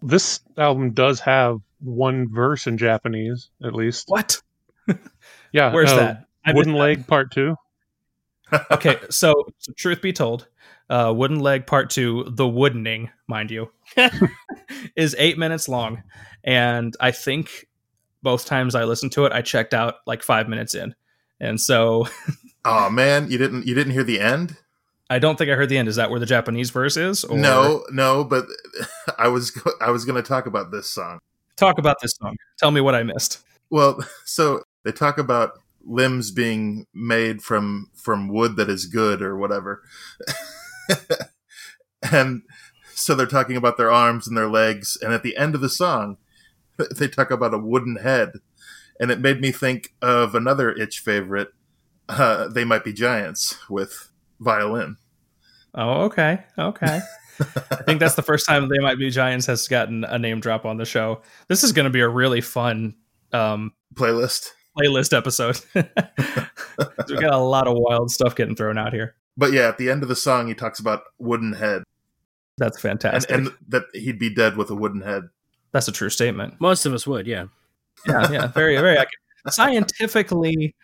This 0.00 0.40
album 0.56 0.92
does 0.92 1.20
have 1.20 1.60
one 1.80 2.28
verse 2.32 2.66
in 2.66 2.78
Japanese, 2.78 3.50
at 3.62 3.74
least. 3.74 4.08
What? 4.08 4.40
Yeah. 5.52 5.70
Where's 5.70 5.92
uh, 5.92 5.96
that? 5.96 6.24
I 6.46 6.54
Wooden 6.54 6.72
missed 6.72 6.80
Leg 6.80 7.06
Part 7.06 7.30
Two. 7.30 7.56
Okay, 8.70 8.96
so, 9.08 9.34
so 9.58 9.72
truth 9.76 10.02
be 10.02 10.12
told, 10.12 10.46
uh, 10.90 11.12
Wooden 11.14 11.40
Leg 11.40 11.66
Part 11.66 11.88
Two, 11.90 12.24
the 12.28 12.46
woodening, 12.46 13.10
mind 13.26 13.50
you, 13.50 13.70
is 14.96 15.14
eight 15.18 15.38
minutes 15.38 15.68
long, 15.68 16.02
and 16.44 16.94
I 17.00 17.12
think 17.12 17.66
both 18.22 18.44
times 18.44 18.74
I 18.74 18.84
listened 18.84 19.12
to 19.12 19.24
it, 19.24 19.32
I 19.32 19.40
checked 19.40 19.72
out 19.72 19.96
like 20.06 20.22
five 20.22 20.48
minutes 20.48 20.74
in, 20.74 20.94
and 21.40 21.58
so 21.58 22.06
Oh 22.64 22.90
man, 22.90 23.30
you 23.30 23.38
didn't 23.38 23.66
you 23.66 23.74
didn't 23.74 23.92
hear 23.92 24.04
the 24.04 24.20
end? 24.20 24.56
I 25.12 25.18
don't 25.18 25.36
think 25.36 25.50
I 25.50 25.54
heard 25.54 25.68
the 25.68 25.76
end. 25.76 25.88
Is 25.88 25.96
that 25.96 26.10
where 26.10 26.18
the 26.18 26.24
Japanese 26.24 26.70
verse 26.70 26.96
is? 26.96 27.22
Or 27.22 27.36
No, 27.36 27.84
no, 27.90 28.24
but 28.24 28.46
I 29.18 29.28
was 29.28 29.52
I 29.78 29.90
was 29.90 30.06
going 30.06 30.16
to 30.16 30.26
talk 30.26 30.46
about 30.46 30.70
this 30.70 30.88
song. 30.88 31.18
talk 31.56 31.78
about 31.78 31.98
this 32.00 32.14
song. 32.20 32.36
Tell 32.58 32.70
me 32.70 32.80
what 32.80 32.94
I 32.94 33.02
missed. 33.02 33.44
Well, 33.68 34.00
so 34.24 34.62
they 34.84 34.92
talk 34.92 35.18
about 35.18 35.52
limbs 35.84 36.30
being 36.30 36.86
made 36.94 37.42
from 37.42 37.90
from 37.94 38.28
wood 38.28 38.56
that 38.56 38.70
is 38.70 38.86
good 38.86 39.20
or 39.20 39.36
whatever. 39.36 39.82
and 42.10 42.42
so 42.94 43.14
they're 43.14 43.26
talking 43.26 43.56
about 43.56 43.76
their 43.76 43.92
arms 43.92 44.26
and 44.26 44.36
their 44.36 44.48
legs 44.48 44.96
and 45.02 45.12
at 45.12 45.22
the 45.22 45.36
end 45.36 45.54
of 45.54 45.60
the 45.60 45.68
song 45.68 46.16
they 46.96 47.08
talk 47.08 47.30
about 47.30 47.54
a 47.54 47.58
wooden 47.58 47.96
head 47.96 48.32
and 49.00 49.10
it 49.10 49.20
made 49.20 49.40
me 49.40 49.50
think 49.50 49.94
of 50.02 50.34
another 50.34 50.70
itch 50.72 51.00
favorite 51.00 51.52
uh, 52.08 52.48
they 52.48 52.64
might 52.64 52.84
be 52.84 52.92
giants 52.92 53.58
with 53.68 54.10
violin 54.40 54.96
Oh, 55.74 56.02
okay, 56.04 56.42
okay. 56.58 57.00
I 57.40 57.76
think 57.86 57.98
that's 57.98 58.14
the 58.14 58.22
first 58.22 58.46
time 58.46 58.68
they 58.68 58.78
might 58.78 58.98
be 58.98 59.10
giants 59.10 59.46
has 59.46 59.66
gotten 59.66 60.04
a 60.04 60.18
name 60.18 60.40
drop 60.40 60.64
on 60.64 60.76
the 60.76 60.84
show. 60.84 61.22
This 61.48 61.64
is 61.64 61.72
going 61.72 61.84
to 61.84 61.90
be 61.90 62.00
a 62.00 62.08
really 62.08 62.40
fun 62.40 62.94
um, 63.32 63.72
playlist 63.94 64.50
playlist 64.78 65.16
episode. 65.16 65.60
we 65.74 67.16
got 67.16 67.32
a 67.32 67.38
lot 67.38 67.66
of 67.66 67.74
wild 67.76 68.10
stuff 68.10 68.34
getting 68.36 68.54
thrown 68.56 68.78
out 68.78 68.92
here. 68.92 69.14
but 69.36 69.52
yeah 69.52 69.68
at 69.68 69.76
the 69.78 69.90
end 69.90 70.02
of 70.02 70.08
the 70.08 70.16
song 70.16 70.46
he 70.48 70.54
talks 70.54 70.78
about 70.80 71.02
wooden 71.18 71.52
head 71.54 71.82
That's 72.58 72.80
fantastic. 72.80 73.30
and 73.30 73.50
that 73.68 73.84
he'd 73.94 74.18
be 74.18 74.32
dead 74.34 74.56
with 74.56 74.70
a 74.70 74.74
wooden 74.74 75.00
head 75.02 75.24
that's 75.72 75.88
a 75.88 75.92
true 75.92 76.10
statement. 76.10 76.60
Most 76.60 76.84
of 76.84 76.92
us 76.92 77.06
would, 77.06 77.26
yeah. 77.26 77.46
Yeah, 78.06 78.30
yeah, 78.30 78.46
very, 78.48 78.76
very 78.76 78.98
accurate. 78.98 79.08
scientifically 79.48 80.74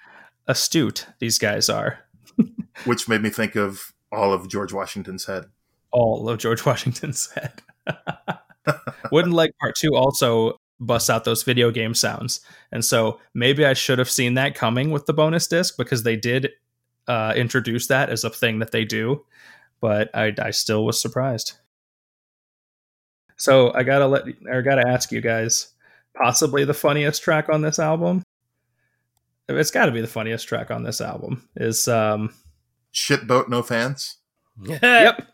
astute. 0.46 1.07
These 1.18 1.38
guys 1.38 1.68
are 1.68 1.98
which 2.85 3.09
made 3.09 3.22
me 3.22 3.29
think 3.31 3.55
of 3.55 3.92
all 4.12 4.32
of 4.32 4.48
george 4.48 4.72
washington's 4.72 5.26
head 5.26 5.46
all 5.90 6.28
of 6.28 6.38
George 6.38 6.64
Washington's 6.66 7.30
head. 7.32 7.62
Wooden 9.12 9.32
Leg 9.32 9.50
Part 9.60 9.74
Two 9.76 9.94
also 9.94 10.58
busts 10.80 11.10
out 11.10 11.24
those 11.24 11.42
video 11.42 11.70
game 11.70 11.94
sounds, 11.94 12.40
and 12.72 12.84
so 12.84 13.20
maybe 13.34 13.64
I 13.64 13.72
should 13.72 13.98
have 13.98 14.10
seen 14.10 14.34
that 14.34 14.54
coming 14.54 14.90
with 14.90 15.06
the 15.06 15.14
bonus 15.14 15.46
disc 15.46 15.76
because 15.76 16.02
they 16.02 16.16
did 16.16 16.50
uh, 17.06 17.32
introduce 17.36 17.86
that 17.86 18.10
as 18.10 18.24
a 18.24 18.30
thing 18.30 18.58
that 18.58 18.70
they 18.70 18.84
do, 18.84 19.24
but 19.80 20.14
I, 20.14 20.34
I 20.40 20.50
still 20.50 20.84
was 20.84 21.00
surprised. 21.00 21.54
So 23.36 23.72
I 23.74 23.82
gotta 23.84 24.06
let 24.06 24.24
or 24.46 24.62
gotta 24.62 24.86
ask 24.86 25.10
you 25.10 25.20
guys, 25.20 25.72
possibly 26.14 26.64
the 26.64 26.74
funniest 26.74 27.22
track 27.22 27.48
on 27.48 27.62
this 27.62 27.78
album. 27.78 28.22
It's 29.50 29.70
got 29.70 29.86
to 29.86 29.92
be 29.92 30.02
the 30.02 30.06
funniest 30.06 30.46
track 30.46 30.70
on 30.70 30.82
this 30.82 31.00
album. 31.00 31.48
Is 31.56 31.88
um, 31.88 32.34
shitboat 32.94 33.48
no 33.48 33.62
fans 33.62 34.18
yep, 34.64 35.27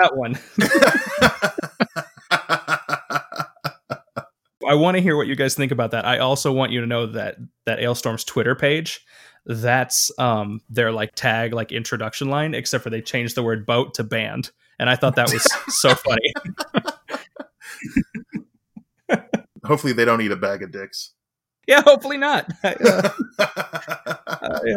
that 0.00 0.16
one. 0.16 0.38
I 4.68 4.74
want 4.74 4.96
to 4.96 5.00
hear 5.00 5.16
what 5.16 5.26
you 5.26 5.34
guys 5.34 5.54
think 5.54 5.72
about 5.72 5.92
that. 5.92 6.04
I 6.04 6.18
also 6.18 6.52
want 6.52 6.72
you 6.72 6.80
to 6.80 6.86
know 6.86 7.06
that 7.06 7.36
that 7.66 7.80
Alestorm's 7.80 8.24
Twitter 8.24 8.54
page, 8.54 9.04
that's 9.46 10.10
um 10.18 10.60
their 10.68 10.92
like 10.92 11.14
tag 11.14 11.52
like 11.52 11.72
introduction 11.72 12.28
line, 12.28 12.54
except 12.54 12.84
for 12.84 12.90
they 12.90 13.00
changed 13.00 13.34
the 13.34 13.42
word 13.42 13.66
boat 13.66 13.94
to 13.94 14.04
band, 14.04 14.50
and 14.78 14.88
I 14.88 14.96
thought 14.96 15.16
that 15.16 15.32
was 15.32 15.46
so 15.74 15.94
funny. 15.94 16.32
Hopefully, 19.64 19.92
they 19.92 20.04
don't 20.04 20.20
eat 20.20 20.30
a 20.30 20.36
bag 20.36 20.62
of 20.62 20.70
dicks. 20.70 21.14
Yeah, 21.66 21.82
hopefully 21.82 22.16
not. 22.16 22.50
I, 22.62 22.74
uh, 22.74 23.10
uh, 23.38 24.58
yeah, 24.64 24.76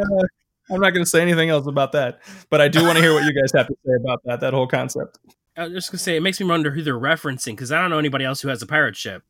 I'm 0.71 0.79
not 0.79 0.91
going 0.91 1.03
to 1.03 1.09
say 1.09 1.21
anything 1.21 1.49
else 1.49 1.67
about 1.67 1.91
that, 1.93 2.19
but 2.49 2.61
I 2.61 2.67
do 2.67 2.83
want 2.83 2.97
to 2.97 3.03
hear 3.03 3.13
what 3.13 3.23
you 3.25 3.33
guys 3.33 3.51
have 3.53 3.67
to 3.67 3.75
say 3.85 3.93
about 3.99 4.21
that 4.25 4.39
that 4.39 4.53
whole 4.53 4.67
concept. 4.67 5.19
I 5.57 5.63
was 5.65 5.73
just 5.73 5.91
gonna 5.91 5.99
say 5.99 6.15
it 6.15 6.21
makes 6.21 6.39
me 6.39 6.45
wonder 6.45 6.71
who 6.71 6.81
they're 6.81 6.97
referencing 6.97 7.51
because 7.51 7.71
I 7.73 7.81
don't 7.81 7.89
know 7.89 7.99
anybody 7.99 8.23
else 8.23 8.39
who 8.41 8.47
has 8.47 8.61
a 8.61 8.65
pirate 8.67 8.95
ship. 8.95 9.23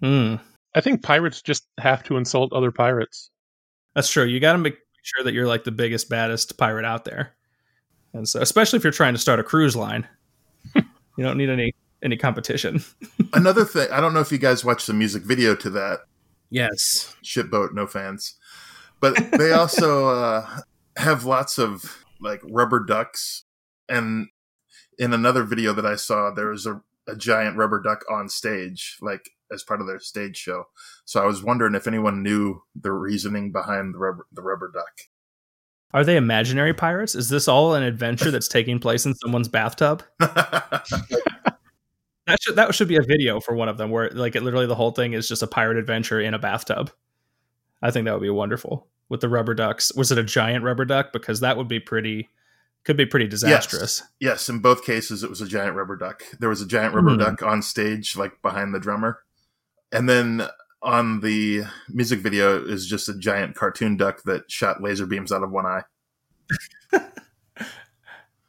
Hmm. 0.00 0.34
I 0.74 0.80
think 0.80 1.02
pirates 1.02 1.40
just 1.40 1.64
have 1.78 2.02
to 2.04 2.16
insult 2.16 2.52
other 2.52 2.72
pirates. 2.72 3.30
That's 3.94 4.10
true. 4.10 4.24
You 4.24 4.40
got 4.40 4.52
to 4.52 4.58
make 4.58 4.76
sure 5.02 5.22
that 5.22 5.32
you're 5.32 5.46
like 5.46 5.62
the 5.62 5.70
biggest, 5.70 6.08
baddest 6.08 6.58
pirate 6.58 6.84
out 6.84 7.04
there, 7.04 7.34
and 8.12 8.28
so 8.28 8.40
especially 8.40 8.78
if 8.78 8.82
you're 8.82 8.92
trying 8.92 9.14
to 9.14 9.20
start 9.20 9.38
a 9.38 9.44
cruise 9.44 9.76
line, 9.76 10.08
you 10.74 10.82
don't 11.24 11.38
need 11.38 11.50
any 11.50 11.72
any 12.02 12.16
competition. 12.16 12.82
Another 13.32 13.64
thing, 13.64 13.88
I 13.92 14.00
don't 14.00 14.12
know 14.12 14.20
if 14.20 14.32
you 14.32 14.38
guys 14.38 14.64
watched 14.64 14.88
the 14.88 14.92
music 14.92 15.22
video 15.22 15.54
to 15.54 15.70
that 15.70 16.00
Yes. 16.50 17.14
shipboat, 17.24 17.72
no 17.72 17.86
fans, 17.86 18.34
but 19.04 19.32
they 19.38 19.52
also 19.52 20.08
uh, 20.08 20.60
have 20.96 21.26
lots 21.26 21.58
of 21.58 22.04
like 22.20 22.40
rubber 22.44 22.82
ducks. 22.82 23.44
And 23.86 24.28
in 24.98 25.12
another 25.12 25.42
video 25.42 25.74
that 25.74 25.84
I 25.84 25.96
saw, 25.96 26.30
there 26.30 26.48
was 26.48 26.64
a, 26.64 26.80
a 27.06 27.14
giant 27.14 27.58
rubber 27.58 27.82
duck 27.82 28.02
on 28.10 28.30
stage, 28.30 28.96
like 29.02 29.28
as 29.52 29.62
part 29.62 29.82
of 29.82 29.86
their 29.86 29.98
stage 29.98 30.38
show. 30.38 30.64
So 31.04 31.22
I 31.22 31.26
was 31.26 31.42
wondering 31.42 31.74
if 31.74 31.86
anyone 31.86 32.22
knew 32.22 32.62
the 32.74 32.92
reasoning 32.92 33.52
behind 33.52 33.94
the 33.94 33.98
rubber 33.98 34.26
the 34.32 34.40
rubber 34.42 34.70
duck. 34.72 35.02
Are 35.92 36.02
they 36.02 36.16
imaginary 36.16 36.72
pirates? 36.72 37.14
Is 37.14 37.28
this 37.28 37.46
all 37.46 37.74
an 37.74 37.82
adventure 37.82 38.30
that's 38.30 38.48
taking 38.48 38.78
place 38.78 39.04
in 39.04 39.14
someone's 39.16 39.48
bathtub? 39.48 40.02
That 42.26 42.42
should 42.42 42.56
that 42.56 42.74
should 42.74 42.88
be 42.88 42.96
a 42.96 43.02
video 43.02 43.38
for 43.38 43.54
one 43.54 43.68
of 43.68 43.76
them 43.76 43.90
where 43.90 44.08
like 44.08 44.34
it 44.34 44.42
literally 44.42 44.66
the 44.66 44.74
whole 44.74 44.92
thing 44.92 45.12
is 45.12 45.28
just 45.28 45.42
a 45.42 45.46
pirate 45.46 45.76
adventure 45.76 46.18
in 46.18 46.32
a 46.32 46.38
bathtub. 46.38 46.90
I 47.84 47.90
think 47.92 48.06
that 48.06 48.14
would 48.14 48.22
be 48.22 48.30
wonderful 48.30 48.88
with 49.08 49.20
the 49.20 49.28
rubber 49.28 49.54
ducks. 49.54 49.92
Was 49.94 50.10
it 50.10 50.18
a 50.18 50.24
giant 50.24 50.64
rubber 50.64 50.84
duck? 50.84 51.12
Because 51.12 51.40
that 51.40 51.56
would 51.56 51.68
be 51.68 51.78
pretty 51.78 52.28
could 52.84 52.96
be 52.96 53.06
pretty 53.06 53.26
disastrous. 53.28 54.02
yes, 54.20 54.48
in 54.50 54.58
both 54.58 54.84
cases, 54.84 55.22
it 55.22 55.30
was 55.30 55.40
a 55.40 55.46
giant 55.46 55.74
rubber 55.76 55.96
duck. 55.96 56.22
There 56.40 56.48
was 56.50 56.60
a 56.60 56.66
giant 56.66 56.94
rubber 56.94 57.12
Hmm. 57.12 57.18
duck 57.18 57.42
on 57.42 57.62
stage, 57.62 58.16
like 58.16 58.42
behind 58.42 58.74
the 58.74 58.80
drummer, 58.80 59.20
and 59.92 60.06
then 60.08 60.42
on 60.82 61.20
the 61.20 61.62
music 61.88 62.18
video 62.20 62.62
is 62.62 62.86
just 62.86 63.08
a 63.08 63.16
giant 63.18 63.54
cartoon 63.56 63.96
duck 63.96 64.22
that 64.24 64.50
shot 64.50 64.82
laser 64.82 65.06
beams 65.06 65.32
out 65.32 65.42
of 65.42 65.50
one 65.50 65.64
eye. 65.64 65.82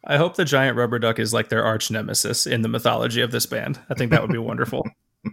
I 0.07 0.17
hope 0.17 0.35
the 0.35 0.45
giant 0.45 0.77
rubber 0.77 0.99
duck 0.99 1.17
is 1.17 1.33
like 1.33 1.49
their 1.49 1.63
arch 1.63 1.89
nemesis 1.89 2.45
in 2.45 2.61
the 2.61 2.67
mythology 2.67 3.21
of 3.21 3.31
this 3.31 3.45
band. 3.45 3.79
I 3.89 3.93
think 3.95 4.11
that 4.11 4.21
would 4.21 4.31
be 4.31 4.37
wonderful. 4.37 4.87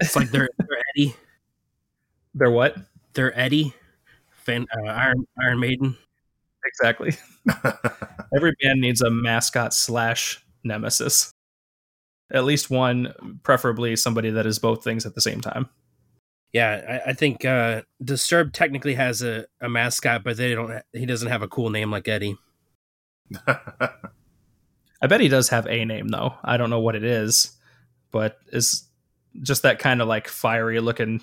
It's 0.00 0.16
like 0.16 0.28
they're, 0.32 0.48
they're 0.58 0.82
Eddie. 0.96 1.14
They're 2.34 2.50
what? 2.50 2.76
They're 3.14 3.38
Eddie. 3.38 3.74
Fan, 4.44 4.66
uh, 4.76 4.88
Iron 4.88 5.26
Iron 5.40 5.60
Maiden. 5.60 5.96
Exactly. 6.66 7.14
Every 8.36 8.54
band 8.62 8.80
needs 8.80 9.00
a 9.00 9.10
mascot 9.10 9.72
slash 9.72 10.44
nemesis. 10.64 11.32
At 12.32 12.44
least 12.44 12.70
one, 12.70 13.38
preferably 13.42 13.96
somebody 13.96 14.30
that 14.30 14.46
is 14.46 14.58
both 14.58 14.82
things 14.82 15.06
at 15.06 15.14
the 15.14 15.20
same 15.20 15.40
time. 15.40 15.68
Yeah, 16.52 17.00
I, 17.06 17.10
I 17.10 17.12
think 17.14 17.44
uh, 17.44 17.82
Disturbed 18.02 18.54
technically 18.54 18.94
has 18.94 19.22
a, 19.22 19.46
a 19.60 19.68
mascot, 19.68 20.24
but 20.24 20.36
they 20.36 20.54
don't. 20.54 20.82
He 20.92 21.06
doesn't 21.06 21.28
have 21.28 21.42
a 21.42 21.48
cool 21.48 21.70
name 21.70 21.90
like 21.90 22.08
Eddie. 22.08 22.36
I 23.46 25.06
bet 25.06 25.20
he 25.20 25.28
does 25.28 25.48
have 25.50 25.66
a 25.66 25.84
name 25.84 26.08
though. 26.08 26.34
I 26.42 26.56
don't 26.56 26.70
know 26.70 26.80
what 26.80 26.96
it 26.96 27.04
is, 27.04 27.52
but 28.10 28.38
is 28.52 28.88
just 29.42 29.62
that 29.62 29.78
kind 29.78 30.00
of 30.00 30.08
like 30.08 30.28
fiery 30.28 30.80
looking 30.80 31.20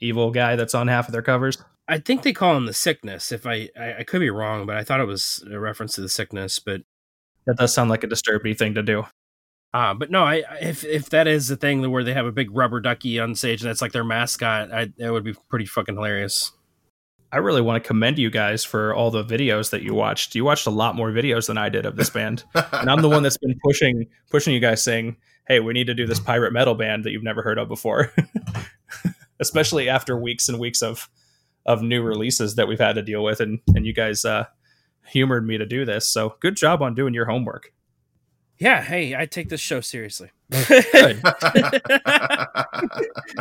evil 0.00 0.30
guy 0.30 0.56
that's 0.56 0.74
on 0.74 0.88
half 0.88 1.08
of 1.08 1.12
their 1.12 1.22
covers. 1.22 1.58
I 1.88 1.98
think 1.98 2.22
they 2.22 2.32
call 2.32 2.56
him 2.56 2.66
the 2.66 2.72
Sickness. 2.72 3.32
If 3.32 3.46
I, 3.46 3.68
I 3.78 3.94
I 3.98 4.04
could 4.04 4.20
be 4.20 4.30
wrong, 4.30 4.66
but 4.66 4.76
I 4.76 4.84
thought 4.84 5.00
it 5.00 5.06
was 5.06 5.44
a 5.52 5.58
reference 5.58 5.94
to 5.94 6.00
the 6.00 6.08
Sickness. 6.08 6.58
But 6.58 6.82
That 7.46 7.56
does 7.56 7.72
sound 7.74 7.90
like 7.90 8.04
a 8.04 8.06
disturbing 8.06 8.54
thing 8.54 8.74
to 8.74 8.82
do. 8.82 9.04
uh, 9.74 9.94
but 9.94 10.10
no, 10.10 10.22
I 10.24 10.42
if 10.60 10.84
if 10.84 11.10
that 11.10 11.26
is 11.26 11.48
the 11.48 11.56
thing 11.56 11.90
where 11.90 12.04
they 12.04 12.12
have 12.14 12.26
a 12.26 12.32
big 12.32 12.54
rubber 12.54 12.80
ducky 12.80 13.18
on 13.18 13.34
stage 13.34 13.60
and 13.62 13.68
that's 13.68 13.82
like 13.82 13.92
their 13.92 14.04
mascot, 14.04 14.72
I 14.72 14.92
that 14.98 15.12
would 15.12 15.24
be 15.24 15.34
pretty 15.48 15.66
fucking 15.66 15.96
hilarious. 15.96 16.52
I 17.32 17.36
really 17.38 17.60
want 17.62 17.82
to 17.82 17.86
commend 17.86 18.18
you 18.18 18.28
guys 18.30 18.64
for 18.64 18.92
all 18.92 19.12
the 19.12 19.24
videos 19.24 19.70
that 19.70 19.82
you 19.82 19.94
watched. 19.94 20.34
You 20.34 20.44
watched 20.44 20.66
a 20.66 20.70
lot 20.70 20.96
more 20.96 21.10
videos 21.12 21.46
than 21.46 21.58
I 21.58 21.68
did 21.68 21.86
of 21.86 21.94
this 21.94 22.10
band. 22.10 22.42
and 22.72 22.90
I'm 22.90 23.02
the 23.02 23.08
one 23.08 23.22
that's 23.22 23.36
been 23.36 23.56
pushing 23.64 24.06
pushing 24.30 24.52
you 24.54 24.58
guys 24.60 24.82
saying, 24.82 25.16
"Hey, 25.46 25.60
we 25.60 25.72
need 25.72 25.86
to 25.86 25.94
do 25.94 26.06
this 26.06 26.18
pirate 26.20 26.52
metal 26.52 26.74
band 26.74 27.04
that 27.04 27.12
you've 27.12 27.22
never 27.24 27.42
heard 27.42 27.58
of 27.58 27.68
before." 27.68 28.12
Especially 29.40 29.88
after 29.88 30.16
weeks 30.16 30.48
and 30.48 30.58
weeks 30.58 30.82
of 30.82 31.08
of 31.66 31.82
new 31.82 32.02
releases 32.02 32.54
that 32.56 32.68
we've 32.68 32.80
had 32.80 32.94
to 32.94 33.02
deal 33.02 33.22
with 33.22 33.40
and 33.40 33.60
and 33.74 33.86
you 33.86 33.92
guys 33.92 34.24
uh 34.24 34.44
humored 35.06 35.46
me 35.46 35.58
to 35.58 35.66
do 35.66 35.84
this. 35.84 36.08
So, 36.08 36.36
good 36.40 36.56
job 36.56 36.82
on 36.82 36.94
doing 36.94 37.14
your 37.14 37.26
homework. 37.26 37.72
Yeah, 38.58 38.82
hey, 38.82 39.16
I 39.16 39.26
take 39.26 39.48
this 39.48 39.60
show 39.60 39.80
seriously. 39.80 40.30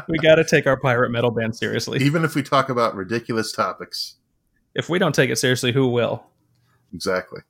We 0.08 0.18
got 0.20 0.36
to 0.36 0.46
take 0.50 0.66
our 0.66 0.80
pirate 0.80 1.12
metal 1.12 1.32
band 1.32 1.56
seriously. 1.56 2.00
Even 2.00 2.24
if 2.24 2.36
we 2.36 2.42
talk 2.42 2.70
about 2.70 2.96
ridiculous 2.96 3.52
topics. 3.52 4.16
If 4.74 4.90
we 4.90 4.98
don't 5.00 5.14
take 5.14 5.30
it 5.30 5.38
seriously, 5.38 5.72
who 5.72 5.88
will? 5.90 6.24
Exactly. 6.94 7.42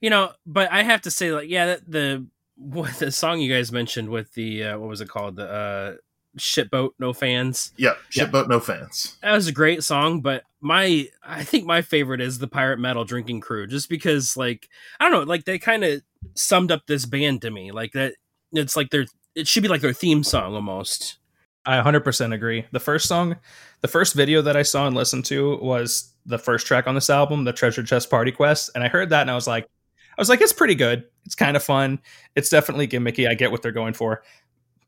you 0.00 0.10
know, 0.10 0.32
but 0.44 0.70
I 0.70 0.82
have 0.82 1.02
to 1.02 1.10
say, 1.10 1.32
like, 1.32 1.48
yeah, 1.48 1.66
that, 1.66 1.90
the 1.90 2.26
what 2.56 2.94
the 2.94 3.10
song 3.10 3.40
you 3.40 3.52
guys 3.52 3.72
mentioned 3.72 4.08
with 4.08 4.32
the 4.34 4.64
uh, 4.64 4.78
what 4.78 4.88
was 4.88 5.00
it 5.00 5.08
called, 5.08 5.36
the 5.36 5.50
uh, 5.50 5.94
shipboat, 6.38 6.90
no 6.98 7.12
fans. 7.12 7.72
Yep. 7.76 7.98
Shipboat, 8.10 8.48
no 8.48 8.60
fans. 8.60 9.16
That 9.22 9.32
was 9.32 9.48
a 9.48 9.52
great 9.52 9.82
song, 9.82 10.20
but 10.20 10.44
my 10.60 11.08
I 11.24 11.44
think 11.44 11.64
my 11.66 11.82
favorite 11.82 12.20
is 12.20 12.38
the 12.38 12.48
Pirate 12.48 12.78
Metal 12.78 13.04
Drinking 13.04 13.40
Crew, 13.40 13.66
just 13.66 13.88
because 13.88 14.36
like 14.36 14.68
I 15.00 15.08
don't 15.08 15.12
know, 15.12 15.22
like 15.22 15.44
they 15.44 15.58
kind 15.58 15.84
of 15.84 16.02
summed 16.34 16.72
up 16.72 16.86
this 16.86 17.06
band 17.06 17.42
to 17.42 17.50
me, 17.50 17.72
like 17.72 17.92
that. 17.92 18.14
It's 18.52 18.76
like 18.76 18.90
their 18.90 19.06
it 19.34 19.46
should 19.46 19.62
be 19.62 19.68
like 19.68 19.80
their 19.80 19.92
theme 19.92 20.24
song 20.24 20.54
almost. 20.54 21.18
I 21.66 21.82
100% 21.82 22.32
agree. 22.32 22.64
The 22.70 22.80
first 22.80 23.08
song, 23.08 23.36
the 23.80 23.88
first 23.88 24.14
video 24.14 24.40
that 24.42 24.56
I 24.56 24.62
saw 24.62 24.86
and 24.86 24.94
listened 24.94 25.24
to 25.26 25.56
was 25.56 26.12
the 26.24 26.38
first 26.38 26.64
track 26.64 26.86
on 26.86 26.94
this 26.94 27.10
album, 27.10 27.42
the 27.42 27.52
Treasure 27.52 27.82
Chest 27.82 28.08
Party 28.08 28.30
Quest, 28.30 28.70
and 28.74 28.84
I 28.84 28.88
heard 28.88 29.10
that 29.10 29.22
and 29.22 29.30
I 29.30 29.34
was 29.34 29.46
like 29.46 29.68
I 30.16 30.20
was 30.20 30.28
like 30.28 30.40
it's 30.40 30.52
pretty 30.52 30.74
good. 30.74 31.04
It's 31.24 31.34
kind 31.34 31.56
of 31.56 31.62
fun. 31.62 32.00
It's 32.34 32.48
definitely 32.48 32.88
gimmicky. 32.88 33.28
I 33.28 33.34
get 33.34 33.50
what 33.50 33.62
they're 33.62 33.72
going 33.72 33.94
for. 33.94 34.22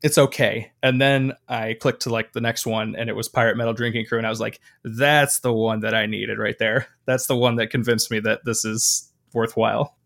It's 0.01 0.17
okay. 0.17 0.71
And 0.81 1.01
then 1.01 1.33
I 1.47 1.73
clicked 1.73 2.03
to 2.03 2.09
like 2.09 2.31
the 2.31 2.41
next 2.41 2.65
one 2.65 2.95
and 2.95 3.09
it 3.09 3.15
was 3.15 3.27
Pirate 3.27 3.57
Metal 3.57 3.73
Drinking 3.73 4.05
Crew 4.05 4.17
and 4.17 4.25
I 4.25 4.29
was 4.29 4.39
like 4.39 4.61
that's 4.83 5.39
the 5.39 5.51
one 5.51 5.81
that 5.81 5.93
I 5.93 6.05
needed 6.05 6.37
right 6.37 6.57
there. 6.57 6.87
That's 7.05 7.27
the 7.27 7.35
one 7.35 7.57
that 7.57 7.69
convinced 7.69 8.09
me 8.09 8.19
that 8.21 8.45
this 8.45 8.63
is 8.63 9.11
worthwhile. 9.33 9.97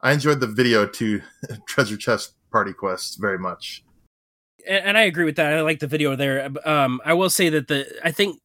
I 0.00 0.12
enjoyed 0.12 0.40
the 0.40 0.46
video 0.46 0.86
to 0.86 1.20
Treasure 1.66 1.96
Chest 1.96 2.34
Party 2.50 2.72
Quest 2.72 3.20
very 3.20 3.38
much. 3.38 3.84
and, 4.66 4.84
and 4.84 4.98
I 4.98 5.02
agree 5.02 5.24
with 5.24 5.36
that. 5.36 5.52
I 5.52 5.60
like 5.60 5.78
the 5.78 5.86
video 5.86 6.16
there. 6.16 6.50
Um, 6.64 7.00
I 7.04 7.12
will 7.12 7.30
say 7.30 7.50
that 7.50 7.68
the 7.68 7.86
I 8.02 8.10
think 8.10 8.40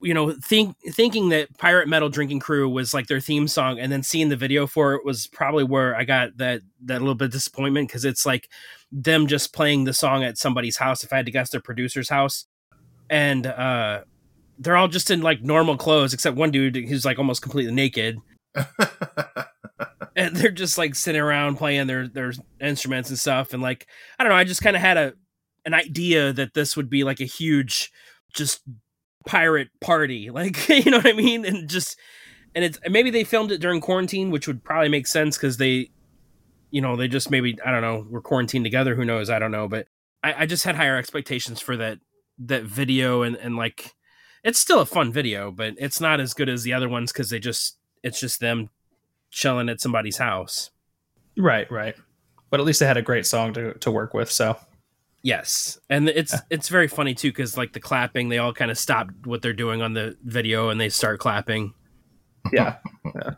you 0.00 0.12
know 0.12 0.32
think 0.44 0.76
thinking 0.90 1.30
that 1.30 1.56
Pirate 1.58 1.88
Metal 1.88 2.08
Drinking 2.08 2.40
Crew 2.40 2.68
was 2.68 2.92
like 2.92 3.06
their 3.06 3.20
theme 3.20 3.48
song, 3.48 3.78
and 3.78 3.90
then 3.90 4.02
seeing 4.02 4.28
the 4.28 4.36
video 4.36 4.66
for 4.66 4.94
it 4.94 5.04
was 5.04 5.26
probably 5.26 5.64
where 5.64 5.96
I 5.96 6.04
got 6.04 6.36
that 6.36 6.62
that 6.84 7.00
little 7.00 7.14
bit 7.14 7.26
of 7.26 7.32
disappointment 7.32 7.88
because 7.88 8.04
it's 8.04 8.26
like 8.26 8.48
them 8.92 9.26
just 9.26 9.52
playing 9.52 9.84
the 9.84 9.92
song 9.92 10.24
at 10.24 10.38
somebody's 10.38 10.76
house. 10.76 11.02
If 11.02 11.12
I 11.12 11.16
had 11.16 11.26
to 11.26 11.32
guess, 11.32 11.50
their 11.50 11.60
producer's 11.60 12.08
house, 12.08 12.46
and 13.08 13.46
uh, 13.46 14.02
they're 14.58 14.76
all 14.76 14.88
just 14.88 15.10
in 15.10 15.22
like 15.22 15.42
normal 15.42 15.76
clothes 15.76 16.14
except 16.14 16.36
one 16.36 16.50
dude 16.50 16.76
who's 16.76 17.04
like 17.04 17.18
almost 17.18 17.42
completely 17.42 17.72
naked. 17.72 18.18
and 20.16 20.34
they're 20.34 20.50
just 20.50 20.78
like 20.78 20.94
sitting 20.94 21.20
around 21.20 21.56
playing 21.56 21.86
their 21.86 22.08
their 22.08 22.32
instruments 22.58 23.10
and 23.10 23.18
stuff 23.18 23.52
and 23.52 23.62
like 23.62 23.86
i 24.18 24.24
don't 24.24 24.30
know 24.32 24.36
i 24.36 24.44
just 24.44 24.62
kind 24.62 24.74
of 24.74 24.80
had 24.80 24.96
a 24.96 25.12
an 25.66 25.74
idea 25.74 26.32
that 26.32 26.54
this 26.54 26.74
would 26.74 26.88
be 26.88 27.04
like 27.04 27.20
a 27.20 27.24
huge 27.24 27.92
just 28.32 28.62
pirate 29.26 29.68
party 29.80 30.30
like 30.30 30.68
you 30.68 30.90
know 30.90 30.98
what 30.98 31.06
i 31.06 31.12
mean 31.12 31.44
and 31.44 31.68
just 31.68 31.98
and 32.54 32.64
it's 32.64 32.78
and 32.84 32.92
maybe 32.92 33.10
they 33.10 33.24
filmed 33.24 33.52
it 33.52 33.60
during 33.60 33.80
quarantine 33.80 34.30
which 34.30 34.46
would 34.46 34.64
probably 34.64 34.88
make 34.88 35.06
sense 35.06 35.36
because 35.36 35.56
they 35.56 35.90
you 36.70 36.80
know 36.80 36.96
they 36.96 37.08
just 37.08 37.30
maybe 37.30 37.58
i 37.64 37.70
don't 37.70 37.82
know 37.82 38.06
we're 38.08 38.20
quarantined 38.20 38.64
together 38.64 38.94
who 38.94 39.04
knows 39.04 39.28
i 39.28 39.38
don't 39.38 39.52
know 39.52 39.68
but 39.68 39.86
i, 40.22 40.42
I 40.42 40.46
just 40.46 40.64
had 40.64 40.76
higher 40.76 40.96
expectations 40.96 41.60
for 41.60 41.76
that 41.76 41.98
that 42.38 42.64
video 42.64 43.22
and 43.22 43.36
and 43.36 43.56
like 43.56 43.94
it's 44.44 44.58
still 44.58 44.80
a 44.80 44.86
fun 44.86 45.12
video 45.12 45.50
but 45.50 45.74
it's 45.78 46.00
not 46.00 46.20
as 46.20 46.34
good 46.34 46.48
as 46.48 46.62
the 46.62 46.72
other 46.72 46.88
ones 46.88 47.12
because 47.12 47.30
they 47.30 47.38
just 47.38 47.78
it's 48.02 48.20
just 48.20 48.40
them 48.40 48.70
chilling 49.30 49.68
at 49.68 49.80
somebody's 49.80 50.18
house 50.18 50.70
Right, 51.36 51.70
right. 51.70 51.94
But 52.50 52.60
at 52.60 52.66
least 52.66 52.80
they 52.80 52.86
had 52.86 52.96
a 52.96 53.02
great 53.02 53.26
song 53.26 53.52
to, 53.54 53.74
to 53.74 53.90
work 53.90 54.14
with. 54.14 54.30
So 54.30 54.56
Yes, 55.26 55.80
and 55.90 56.08
it's 56.08 56.36
it's 56.50 56.68
very 56.68 56.86
funny 56.86 57.12
too 57.12 57.30
because 57.30 57.56
like 57.56 57.72
the 57.72 57.80
clapping, 57.80 58.28
they 58.28 58.38
all 58.38 58.52
kind 58.52 58.70
of 58.70 58.78
stop 58.78 59.08
what 59.24 59.42
they're 59.42 59.52
doing 59.52 59.82
on 59.82 59.92
the 59.92 60.16
video 60.22 60.68
and 60.68 60.80
they 60.80 60.88
start 60.88 61.18
clapping. 61.18 61.74
yeah, 62.52 62.76
yeah. 63.04 63.30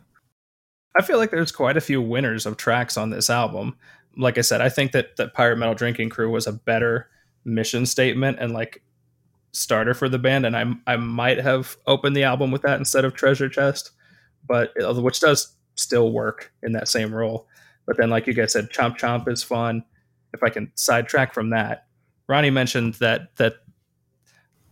I 0.98 1.02
feel 1.02 1.16
like 1.16 1.30
there's 1.30 1.50
quite 1.50 1.78
a 1.78 1.80
few 1.80 2.02
winners 2.02 2.44
of 2.44 2.58
tracks 2.58 2.98
on 2.98 3.08
this 3.08 3.30
album. 3.30 3.74
Like 4.18 4.36
I 4.36 4.42
said, 4.42 4.60
I 4.60 4.68
think 4.68 4.92
that 4.92 5.16
that 5.16 5.32
Pirate 5.32 5.56
Metal 5.56 5.74
Drinking 5.74 6.10
Crew 6.10 6.30
was 6.30 6.46
a 6.46 6.52
better 6.52 7.08
mission 7.46 7.86
statement 7.86 8.36
and 8.38 8.52
like 8.52 8.82
starter 9.52 9.94
for 9.94 10.10
the 10.10 10.18
band, 10.18 10.44
and 10.44 10.58
I 10.58 10.66
I 10.86 10.96
might 10.98 11.38
have 11.38 11.78
opened 11.86 12.14
the 12.14 12.24
album 12.24 12.50
with 12.50 12.60
that 12.62 12.78
instead 12.78 13.06
of 13.06 13.14
Treasure 13.14 13.48
Chest, 13.48 13.92
but 14.46 14.74
uh, 14.84 14.92
which 15.00 15.20
does 15.20 15.56
still 15.76 16.12
work 16.12 16.52
in 16.62 16.72
that 16.72 16.88
same 16.88 17.14
role. 17.14 17.46
But 17.86 17.96
then, 17.96 18.10
like 18.10 18.26
you 18.26 18.34
guys 18.34 18.52
said, 18.52 18.68
Chomp 18.68 18.98
Chomp 18.98 19.26
is 19.26 19.42
fun. 19.42 19.84
If 20.32 20.42
I 20.42 20.50
can 20.50 20.70
sidetrack 20.74 21.32
from 21.34 21.50
that, 21.50 21.86
Ronnie 22.28 22.50
mentioned 22.50 22.94
that 22.94 23.34
that. 23.36 23.54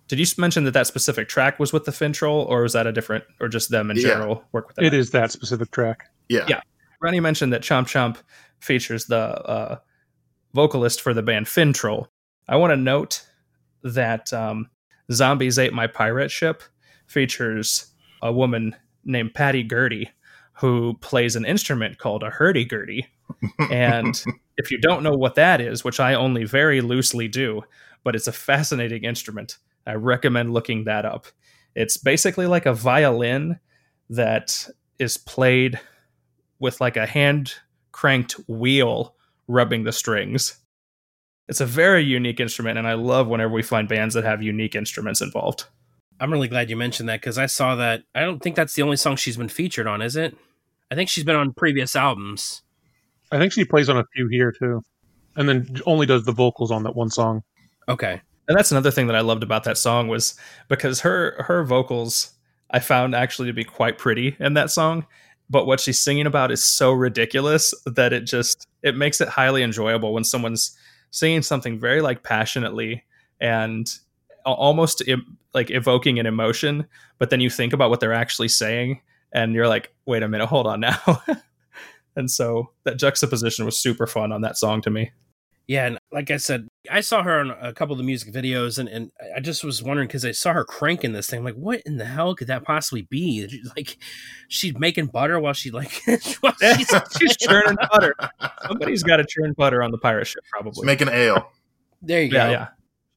Did 0.09 0.21
you 0.21 0.27
mention 0.38 0.62
that 0.64 0.71
that 0.75 0.87
specific 0.87 1.29
track 1.29 1.59
was 1.59 1.73
with 1.73 1.85
the 1.85 1.90
Finntroll, 1.90 2.47
or 2.49 2.62
was 2.62 2.75
that 2.75 2.87
a 2.87 2.92
different, 2.92 3.25
or 3.40 3.49
just 3.49 3.71
them 3.71 3.90
in 3.90 3.97
Yeah. 3.97 4.03
general 4.09 4.45
work 4.53 4.69
with 4.69 4.77
that? 4.77 4.85
It 4.85 4.95
is 4.95 5.11
that 5.11 5.33
specific 5.33 5.71
track. 5.73 6.09
Yeah. 6.29 6.45
Yeah. 6.49 6.61
Ronnie 7.01 7.19
mentioned 7.21 7.53
that 7.53 7.62
Chomp 7.62 7.87
Chomp 7.87 8.16
features 8.61 9.07
the 9.07 9.16
uh, 9.19 9.79
vocalist 10.55 11.01
for 11.01 11.12
the 11.12 11.23
band 11.23 11.47
Finntroll. 11.47 12.07
I 12.49 12.55
want 12.57 12.71
to 12.71 12.77
note 12.77 13.27
that 13.83 14.33
um, 14.33 14.71
Zombies 15.11 15.59
Ate 15.59 15.73
My 15.73 15.88
Pirate 15.88 16.31
Ship 16.31 16.62
features 17.09 17.87
a 18.23 18.33
woman 18.33 18.77
named 19.05 19.35
Patty 19.35 19.62
Gurdy 19.64 20.11
who 20.53 20.95
plays 21.01 21.37
an 21.37 21.45
instrument 21.45 21.99
called 21.99 22.23
a 22.23 22.31
hurdy-gurdy. 22.31 23.07
And 23.71 24.23
if 24.57 24.71
you 24.71 24.79
don't 24.79 25.03
know 25.03 25.14
what 25.14 25.35
that 25.35 25.61
is, 25.61 25.85
which 25.85 26.01
I 26.01 26.14
only 26.14 26.45
very 26.45 26.81
loosely 26.81 27.29
do, 27.29 27.62
but 28.05 28.14
it's 28.14 28.27
a 28.27 28.33
fascinating 28.33 29.05
instrument, 29.05 29.59
I 29.87 29.95
recommend 29.95 30.53
looking 30.53 30.85
that 30.85 31.05
up. 31.05 31.27
It's 31.75 31.97
basically 31.97 32.47
like 32.47 32.66
a 32.66 32.75
violin 32.75 33.61
that 34.11 34.69
is 34.99 35.16
played 35.19 35.79
with 36.59 36.81
like 36.81 36.97
a 36.97 37.07
hand 37.07 37.55
cranked 37.92 38.33
wheel 38.49 39.14
rubbing 39.49 39.85
the 39.85 39.92
strings. 39.92 40.57
It's 41.49 41.61
a 41.61 41.66
very 41.66 42.03
unique 42.03 42.40
instrument, 42.40 42.79
and 42.79 42.88
I 42.88 42.95
love 42.95 43.29
whenever 43.29 43.53
we 43.53 43.62
find 43.62 43.88
bands 43.88 44.14
that 44.14 44.25
have 44.25 44.42
unique 44.42 44.75
instruments 44.75 45.21
involved. 45.21 45.66
I'm 46.19 46.33
really 46.33 46.49
glad 46.49 46.71
you 46.71 46.77
mentioned 46.77 47.09
that 47.09 47.21
because 47.21 47.38
I 47.38 47.47
saw 47.47 47.77
that. 47.77 48.03
I 48.14 48.23
don't 48.23 48.42
think 48.42 48.57
that's 48.57 48.75
the 48.75 48.83
only 48.83 48.97
song 48.97 49.16
she's 49.16 49.37
been 49.37 49.49
featured 49.49 49.87
on, 49.87 50.03
is 50.03 50.16
it? 50.16 50.37
I 50.90 50.95
think 50.95 51.09
she's 51.09 51.25
been 51.25 51.37
on 51.37 51.53
previous 51.53 51.95
albums. 51.95 52.62
I 53.33 53.39
think 53.39 53.53
she 53.53 53.65
plays 53.65 53.89
on 53.89 53.97
a 53.97 54.05
few 54.15 54.29
here 54.29 54.53
too, 54.53 54.83
and 55.37 55.49
then 55.49 55.81
only 55.87 56.07
does 56.07 56.25
the 56.25 56.33
vocals 56.33 56.71
on 56.71 56.83
that 56.85 56.95
one 56.95 57.11
song. 57.11 57.43
Okay. 57.89 58.21
And 58.49 58.57
that's 58.57 58.71
another 58.71 58.91
thing 58.91 59.09
that 59.09 59.17
I 59.17 59.21
loved 59.21 59.43
about 59.43 59.65
that 59.65 59.77
song 59.77 60.09
was 60.09 60.35
because 60.69 61.01
her 61.01 61.43
her 61.43 61.65
vocals 61.65 62.33
I 62.71 62.79
found 62.79 63.15
actually 63.15 63.49
to 63.49 63.53
be 63.53 63.65
quite 63.65 63.99
pretty 63.99 64.37
in 64.39 64.55
that 64.55 64.71
song, 64.71 65.07
but 65.51 65.67
what 65.67 65.81
she's 65.81 65.99
singing 65.99 66.27
about 66.27 66.51
is 66.51 66.62
so 66.62 66.93
ridiculous 66.93 67.75
that 67.87 68.12
it 68.12 68.25
just 68.25 68.67
it 68.83 68.97
makes 68.97 69.21
it 69.21 69.29
highly 69.29 69.62
enjoyable 69.62 70.12
when 70.12 70.25
someone's 70.25 70.77
singing 71.11 71.43
something 71.43 71.79
very 71.79 72.01
like 72.01 72.23
passionately 72.23 73.05
and 73.41 73.99
almost 74.45 75.03
em- 75.09 75.37
like 75.55 75.71
evoking 75.71 76.19
an 76.19 76.27
emotion, 76.27 76.87
but 77.19 77.31
then 77.31 77.41
you 77.41 77.51
think 77.51 77.73
about 77.73 77.91
what 77.91 78.01
they're 78.01 78.12
actually 78.12 78.49
saying 78.49 79.01
and 79.33 79.55
you're 79.55 79.69
like, 79.69 79.93
"Wait 80.07 80.23
a 80.23 80.29
minute, 80.29 80.47
hold 80.47 80.67
on 80.67 80.81
now." 80.81 80.99
and 82.16 82.31
so 82.31 82.70
that 82.85 82.98
juxtaposition 82.98 83.64
was 83.64 83.79
super 83.79 84.07
fun 84.07 84.33
on 84.33 84.40
that 84.42 84.57
song 84.57 84.81
to 84.83 84.90
me. 84.90 85.12
Yeah, 85.68 85.87
and 85.87 85.98
like 86.12 86.31
I 86.31 86.37
said, 86.37 86.68
I 86.88 87.00
saw 87.00 87.24
her 87.24 87.40
on 87.40 87.50
a 87.50 87.72
couple 87.72 87.92
of 87.92 87.98
the 87.98 88.05
music 88.05 88.33
videos, 88.33 88.79
and, 88.79 88.88
and 88.88 89.11
I 89.35 89.40
just 89.40 89.64
was 89.64 89.83
wondering 89.83 90.07
because 90.07 90.24
I 90.24 90.31
saw 90.31 90.52
her 90.52 90.64
cranking 90.64 91.12
this 91.12 91.26
thing. 91.29 91.40
I'm 91.40 91.44
like, 91.44 91.57
what 91.57 91.81
in 91.85 91.96
the 91.96 92.05
hell 92.05 92.37
could 92.37 92.46
that 92.46 92.62
possibly 92.62 93.02
be? 93.02 93.61
Like, 93.76 93.98
she's 94.46 94.79
making 94.79 95.07
butter 95.07 95.40
while 95.40 95.55
she 95.55 95.72
like 95.72 95.90
while 96.40 96.55
she's, 96.61 96.88
She's 97.18 97.37
churning 97.37 97.76
butter. 97.90 98.14
Somebody's 98.68 99.02
got 99.02 99.16
to 99.16 99.26
churn 99.29 99.55
butter 99.55 99.83
on 99.83 99.90
the 99.90 99.98
pirate 99.98 100.26
ship, 100.29 100.44
She's 100.44 100.50
probably. 100.52 100.87
making 100.87 101.09
ale. 101.09 101.50
there 102.00 102.22
you 102.22 102.31
go. 102.31 102.37
yeah, 102.37 102.50
yeah. 102.50 102.68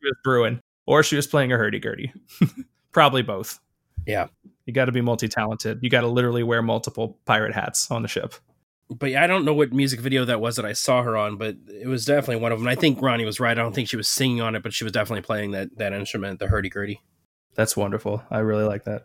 She 0.02 0.08
was 0.08 0.16
brewing, 0.24 0.60
or 0.88 1.04
she 1.04 1.18
was 1.18 1.28
playing 1.28 1.52
a 1.54 1.58
hurdy 1.58 1.78
gurdy. 1.80 2.12
probably 2.94 3.22
both. 3.22 3.60
Yeah. 4.08 4.26
You 4.66 4.74
got 4.74 4.86
to 4.86 4.92
be 4.92 5.02
multi 5.02 5.28
talented. 5.28 5.80
You 5.84 5.92
got 5.92 6.02
to 6.02 6.08
literally 6.08 6.42
wear 6.42 6.64
multiple 6.64 7.20
pirate 7.26 7.54
hats 7.54 7.92
on 7.92 8.02
the 8.02 8.08
ship. 8.08 8.34
But 8.90 9.12
yeah, 9.12 9.24
I 9.24 9.28
don't 9.28 9.46
know 9.46 9.54
what 9.54 9.72
music 9.72 10.00
video 10.00 10.26
that 10.26 10.42
was 10.42 10.56
that 10.56 10.66
I 10.66 10.74
saw 10.74 11.04
her 11.04 11.16
on, 11.16 11.38
but 11.38 11.56
it 11.68 11.88
was 11.88 12.06
definitely 12.06 12.42
one 12.42 12.52
of 12.52 12.60
them. 12.60 12.68
I 12.68 12.76
think 12.76 13.02
Ronnie 13.02 13.26
was 13.26 13.40
right. 13.40 13.58
I 13.58 13.62
don't 13.62 13.74
think 13.74 13.88
she 13.88 13.98
was 13.98 14.08
singing 14.08 14.42
on 14.42 14.56
it, 14.56 14.64
but 14.64 14.74
she 14.74 14.84
was 14.84 14.94
definitely 14.94 15.22
playing 15.22 15.52
that 15.52 15.78
that 15.78 15.94
instrument, 15.94 16.40
the 16.40 16.48
hurdy 16.48 16.70
gurdy. 16.70 17.02
That's 17.56 17.78
wonderful. 17.78 18.24
I 18.32 18.40
really 18.40 18.64
like 18.64 18.86
that. 18.86 19.04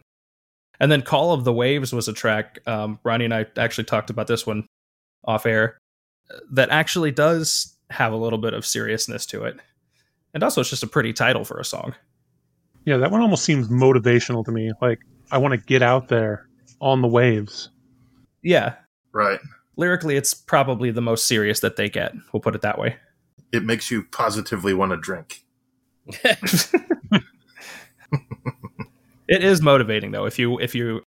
And 0.80 0.90
then 0.90 1.02
Call 1.02 1.32
of 1.32 1.44
the 1.44 1.52
Waves 1.52 1.92
was 1.92 2.08
a 2.08 2.12
track. 2.12 2.58
Um, 2.66 2.98
Ronnie 3.04 3.26
and 3.26 3.34
I 3.34 3.46
actually 3.56 3.84
talked 3.84 4.10
about 4.10 4.26
this 4.26 4.46
one 4.46 4.66
off 5.24 5.46
air 5.46 5.78
uh, 6.30 6.38
that 6.52 6.70
actually 6.70 7.10
does 7.10 7.76
have 7.90 8.12
a 8.12 8.16
little 8.16 8.38
bit 8.38 8.54
of 8.54 8.66
seriousness 8.66 9.26
to 9.26 9.44
it. 9.44 9.56
And 10.32 10.42
also, 10.42 10.62
it's 10.62 10.70
just 10.70 10.82
a 10.82 10.88
pretty 10.88 11.12
title 11.12 11.44
for 11.44 11.58
a 11.58 11.64
song. 11.64 11.94
Yeah, 12.84 12.96
that 12.98 13.10
one 13.10 13.20
almost 13.20 13.44
seems 13.44 13.68
motivational 13.68 14.44
to 14.44 14.52
me. 14.52 14.72
Like 14.80 15.00
I 15.30 15.38
want 15.38 15.52
to 15.52 15.58
get 15.58 15.82
out 15.82 16.08
there 16.08 16.48
on 16.80 17.02
the 17.02 17.08
waves. 17.08 17.70
Yeah. 18.42 18.74
Right. 19.12 19.40
Lyrically, 19.76 20.16
it's 20.16 20.34
probably 20.34 20.90
the 20.90 21.02
most 21.02 21.26
serious 21.26 21.60
that 21.60 21.76
they 21.76 21.88
get. 21.88 22.12
We'll 22.32 22.40
put 22.40 22.54
it 22.54 22.62
that 22.62 22.78
way. 22.78 22.96
It 23.52 23.64
makes 23.64 23.90
you 23.90 24.04
positively 24.04 24.74
want 24.74 24.92
to 24.92 24.96
drink. 24.96 25.44
It 29.28 29.42
is 29.42 29.62
motivating 29.62 30.10
though. 30.10 30.26
If 30.26 30.38
you 30.38 30.58
if 30.60 30.74
you 30.74 31.02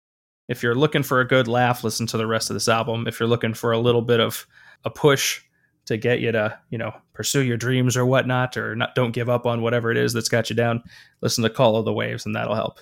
if 0.49 0.63
you're 0.63 0.75
looking 0.75 1.03
for 1.03 1.21
a 1.21 1.27
good 1.27 1.49
laugh, 1.49 1.83
listen 1.83 2.07
to 2.09 2.17
the 2.17 2.27
rest 2.27 2.51
of 2.51 2.55
this 2.55 2.69
album. 2.69 3.07
If 3.07 3.19
you're 3.19 3.29
looking 3.29 3.55
for 3.55 3.73
a 3.73 3.79
little 3.79 4.03
bit 4.03 4.21
of 4.21 4.47
a 4.85 4.91
push 4.91 5.41
to 5.87 5.97
get 5.97 6.21
you 6.21 6.31
to 6.33 6.59
you 6.71 6.79
know 6.79 6.93
pursue 7.15 7.43
your 7.43 7.57
dreams 7.57 7.97
or 7.97 8.05
whatnot, 8.05 8.57
or 8.57 8.77
not 8.77 8.95
don't 8.95 9.13
give 9.13 9.29
up 9.29 9.47
on 9.47 9.63
whatever 9.63 9.91
it 9.91 9.97
is 9.97 10.13
that's 10.13 10.29
got 10.29 10.51
you 10.51 10.57
down, 10.57 10.83
listen 11.23 11.43
to 11.43 11.51
Call 11.51 11.77
of 11.77 11.85
the 11.85 11.93
Waves, 11.93 12.27
and 12.27 12.35
that'll 12.35 12.55
help. 12.55 12.81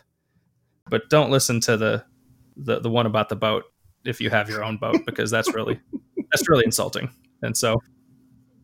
But 0.89 1.09
don't 1.09 1.31
listen 1.31 1.61
to 1.61 1.77
the 1.77 2.05
the 2.57 2.81
the 2.81 2.91
one 2.91 3.07
about 3.07 3.29
the 3.29 3.37
boat 3.37 3.65
if 4.05 4.21
you 4.21 4.31
have 4.31 4.49
your 4.49 4.65
own 4.65 4.77
boat 4.77 5.05
because 5.07 5.31
that's 5.31 5.53
really 5.55 5.81
that's 6.31 6.49
really 6.49 6.65
insulting, 6.65 7.11
and 7.43 7.57
so 7.57 7.83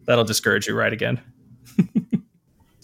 that'll 0.07 0.25
discourage 0.25 0.67
you 0.67 0.75
right 0.75 0.93
again. 0.93 1.21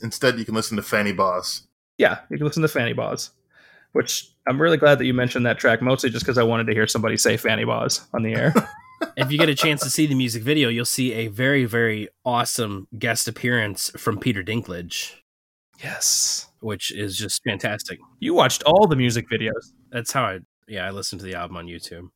Instead, 0.03 0.39
you 0.39 0.45
can 0.45 0.55
listen 0.55 0.77
to 0.77 0.83
Fannybaws. 0.83 1.63
yeah, 1.99 2.19
you 2.29 2.37
can 2.37 2.47
listen 2.47 2.63
to 2.63 2.69
Fannybaws, 2.69 3.31
which 3.93 4.33
I'm 4.47 4.61
really 4.61 4.77
glad 4.77 4.99
that 4.99 5.05
you 5.05 5.15
mentioned 5.15 5.47
that 5.47 5.59
track, 5.59 5.81
mostly 5.81 6.11
just 6.11 6.25
because 6.25 6.39
I 6.39 6.43
wanted 6.43 6.67
to 6.67 6.75
hear 6.75 6.87
somebody 6.87 7.17
say 7.17 7.37
Fannybaws 7.37 8.07
on 8.13 8.23
the 8.23 8.35
air. 8.35 8.53
if 9.17 9.31
you 9.31 9.39
get 9.39 9.49
a 9.49 9.55
chance 9.55 9.81
to 9.83 9.91
see 9.91 10.07
the 10.07 10.15
music 10.15 10.43
video, 10.43 10.69
you'll 10.69 10.85
see 10.85 11.13
a 11.13 11.29
very, 11.29 11.65
very 11.65 12.09
awesome 12.25 12.89
guest 12.99 13.29
appearance 13.29 13.91
from 13.97 14.19
Peter 14.19 14.43
Dinklage, 14.43 15.13
yes. 15.83 16.49
which 16.61 16.91
is 16.91 17.17
just 17.17 17.43
fantastic. 17.45 17.99
You 18.19 18.35
watched 18.35 18.63
all 18.65 18.87
the 18.87 18.97
music 18.97 19.27
videos. 19.31 19.73
That's 19.91 20.13
how 20.13 20.25
I, 20.25 20.39
yeah, 20.67 20.87
I 20.87 20.91
listened 20.91 21.21
to 21.21 21.27
the 21.27 21.35
album 21.35 21.57
on 21.57 21.67
YouTube. 21.67 22.09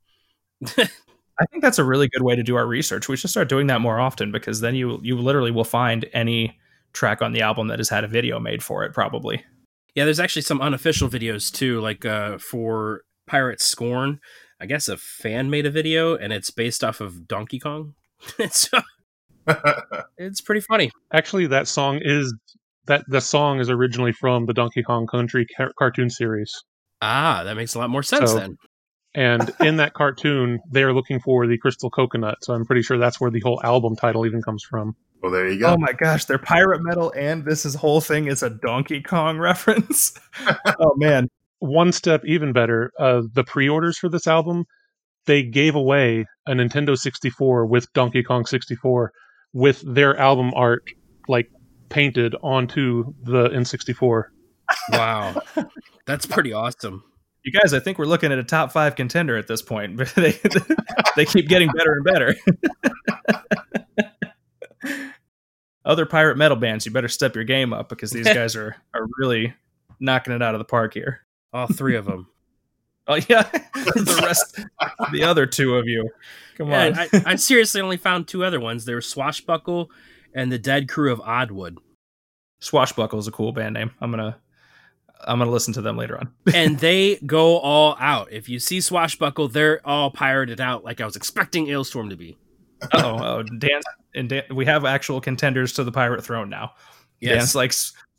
I 1.38 1.44
think 1.50 1.62
that's 1.62 1.78
a 1.78 1.84
really 1.84 2.08
good 2.08 2.22
way 2.22 2.34
to 2.34 2.42
do 2.42 2.56
our 2.56 2.66
research. 2.66 3.08
We 3.08 3.16
should 3.16 3.30
start 3.30 3.48
doing 3.48 3.66
that 3.66 3.80
more 3.80 4.00
often 4.00 4.32
because 4.32 4.60
then 4.60 4.74
you 4.74 4.98
you 5.02 5.18
literally 5.18 5.50
will 5.50 5.64
find 5.64 6.06
any 6.12 6.58
track 6.92 7.20
on 7.20 7.32
the 7.32 7.42
album 7.42 7.68
that 7.68 7.78
has 7.78 7.88
had 7.90 8.04
a 8.04 8.08
video 8.08 8.40
made 8.40 8.62
for 8.62 8.84
it, 8.84 8.94
probably. 8.94 9.44
Yeah, 9.94 10.04
there's 10.04 10.20
actually 10.20 10.42
some 10.42 10.60
unofficial 10.60 11.08
videos 11.08 11.52
too, 11.52 11.80
like 11.80 12.04
uh, 12.04 12.38
for 12.38 13.02
Pirate 13.26 13.60
Scorn. 13.60 14.18
I 14.60 14.64
guess 14.66 14.88
a 14.88 14.96
fan 14.96 15.50
made 15.50 15.66
a 15.66 15.70
video, 15.70 16.16
and 16.16 16.32
it's 16.32 16.50
based 16.50 16.82
off 16.82 17.00
of 17.02 17.28
Donkey 17.28 17.58
Kong. 17.58 17.94
it's 18.38 18.70
it's 20.16 20.40
pretty 20.40 20.60
funny. 20.62 20.90
Actually, 21.12 21.46
that 21.48 21.68
song 21.68 22.00
is 22.02 22.34
that 22.86 23.04
the 23.08 23.20
song 23.20 23.60
is 23.60 23.68
originally 23.68 24.12
from 24.12 24.46
the 24.46 24.54
Donkey 24.54 24.82
Kong 24.82 25.06
Country 25.06 25.46
car- 25.56 25.72
cartoon 25.78 26.08
series. 26.08 26.52
Ah, 27.02 27.42
that 27.44 27.56
makes 27.56 27.74
a 27.74 27.78
lot 27.78 27.90
more 27.90 28.02
sense 28.02 28.30
So- 28.30 28.38
then. 28.38 28.56
And 29.16 29.50
in 29.60 29.78
that 29.78 29.94
cartoon, 29.94 30.60
they 30.70 30.82
are 30.82 30.92
looking 30.92 31.18
for 31.18 31.46
the 31.46 31.58
crystal 31.58 31.90
coconut. 31.90 32.44
So 32.44 32.52
I'm 32.52 32.66
pretty 32.66 32.82
sure 32.82 32.98
that's 32.98 33.20
where 33.20 33.30
the 33.30 33.40
whole 33.40 33.60
album 33.64 33.96
title 33.96 34.26
even 34.26 34.42
comes 34.42 34.62
from. 34.62 34.94
well, 35.22 35.32
there 35.32 35.48
you 35.48 35.58
go. 35.58 35.68
Oh 35.68 35.78
my 35.78 35.92
gosh, 35.92 36.26
they're 36.26 36.38
pirate 36.38 36.82
metal 36.82 37.12
and 37.16 37.44
this 37.44 37.64
is 37.64 37.74
whole 37.74 38.02
thing 38.02 38.26
is 38.28 38.42
a 38.42 38.50
Donkey 38.50 39.02
Kong 39.02 39.38
reference. 39.40 40.14
oh 40.78 40.94
man. 40.96 41.28
One 41.58 41.90
step 41.90 42.22
even 42.26 42.52
better, 42.52 42.92
uh, 43.00 43.22
the 43.32 43.42
pre-orders 43.42 43.96
for 43.96 44.10
this 44.10 44.26
album, 44.26 44.66
they 45.24 45.42
gave 45.42 45.74
away 45.74 46.26
a 46.46 46.52
Nintendo 46.52 46.96
64 46.96 47.64
with 47.64 47.90
Donkey 47.94 48.22
Kong 48.22 48.44
64 48.44 49.10
with 49.54 49.82
their 49.82 50.14
album 50.18 50.52
art 50.54 50.82
like 51.28 51.50
painted 51.88 52.36
onto 52.42 53.14
the 53.22 53.48
N64. 53.48 54.24
Wow, 54.92 55.40
that's 56.04 56.26
pretty 56.26 56.52
awesome. 56.52 57.02
You 57.46 57.52
guys, 57.52 57.72
I 57.72 57.78
think 57.78 57.96
we're 57.96 58.06
looking 58.06 58.32
at 58.32 58.38
a 58.40 58.44
top 58.44 58.72
five 58.72 58.96
contender 58.96 59.36
at 59.36 59.46
this 59.46 59.62
point. 59.62 59.96
they, 60.16 60.32
they 61.14 61.24
keep 61.24 61.48
getting 61.48 61.70
better 61.70 61.92
and 61.92 62.04
better. 62.04 62.34
Other 65.84 66.06
pirate 66.06 66.36
metal 66.36 66.56
bands, 66.56 66.84
you 66.84 66.90
better 66.90 67.06
step 67.06 67.36
your 67.36 67.44
game 67.44 67.72
up 67.72 67.88
because 67.88 68.10
these 68.10 68.24
guys 68.34 68.56
are, 68.56 68.74
are 68.92 69.06
really 69.20 69.54
knocking 70.00 70.34
it 70.34 70.42
out 70.42 70.56
of 70.56 70.58
the 70.58 70.64
park 70.64 70.92
here. 70.92 71.20
All 71.52 71.68
three 71.68 71.94
of 71.94 72.04
them. 72.04 72.26
Oh 73.06 73.14
yeah, 73.14 73.44
the 73.44 74.20
rest, 74.20 74.64
the 75.12 75.22
other 75.22 75.46
two 75.46 75.76
of 75.76 75.86
you, 75.86 76.10
come 76.56 76.72
on. 76.72 76.98
I, 76.98 77.08
I 77.24 77.36
seriously 77.36 77.80
only 77.80 77.96
found 77.96 78.26
two 78.26 78.44
other 78.44 78.58
ones. 78.58 78.84
They 78.84 78.94
were 78.94 79.00
Swashbuckle 79.00 79.92
and 80.34 80.50
the 80.50 80.58
Dread 80.58 80.88
Crew 80.88 81.12
of 81.12 81.20
Oddwood. 81.20 81.76
Swashbuckle 82.60 83.20
is 83.20 83.28
a 83.28 83.30
cool 83.30 83.52
band 83.52 83.74
name. 83.74 83.92
I'm 84.00 84.10
gonna, 84.10 84.36
I'm 85.24 85.38
gonna 85.38 85.50
listen 85.50 85.72
to 85.74 85.82
them 85.82 85.96
later 85.96 86.18
on. 86.18 86.32
and 86.54 86.78
they 86.78 87.16
go 87.26 87.58
all 87.58 87.96
out. 87.98 88.32
If 88.32 88.48
you 88.48 88.58
see 88.60 88.80
Swashbuckle, 88.80 89.48
they're 89.48 89.80
all 89.86 90.10
pirated 90.10 90.60
out 90.60 90.84
like 90.84 91.00
I 91.00 91.04
was 91.04 91.16
expecting 91.16 91.66
Alestorm 91.66 92.10
to 92.10 92.16
be. 92.16 92.36
oh, 92.92 93.18
oh, 93.22 93.42
Dan 93.58 93.80
and 94.14 94.28
Dan, 94.28 94.42
we 94.54 94.66
have 94.66 94.84
actual 94.84 95.20
contenders 95.20 95.72
to 95.74 95.84
the 95.84 95.92
pirate 95.92 96.24
throne 96.24 96.50
now. 96.50 96.72
Yes. 97.20 97.36
Dan's 97.36 97.54
like 97.54 97.72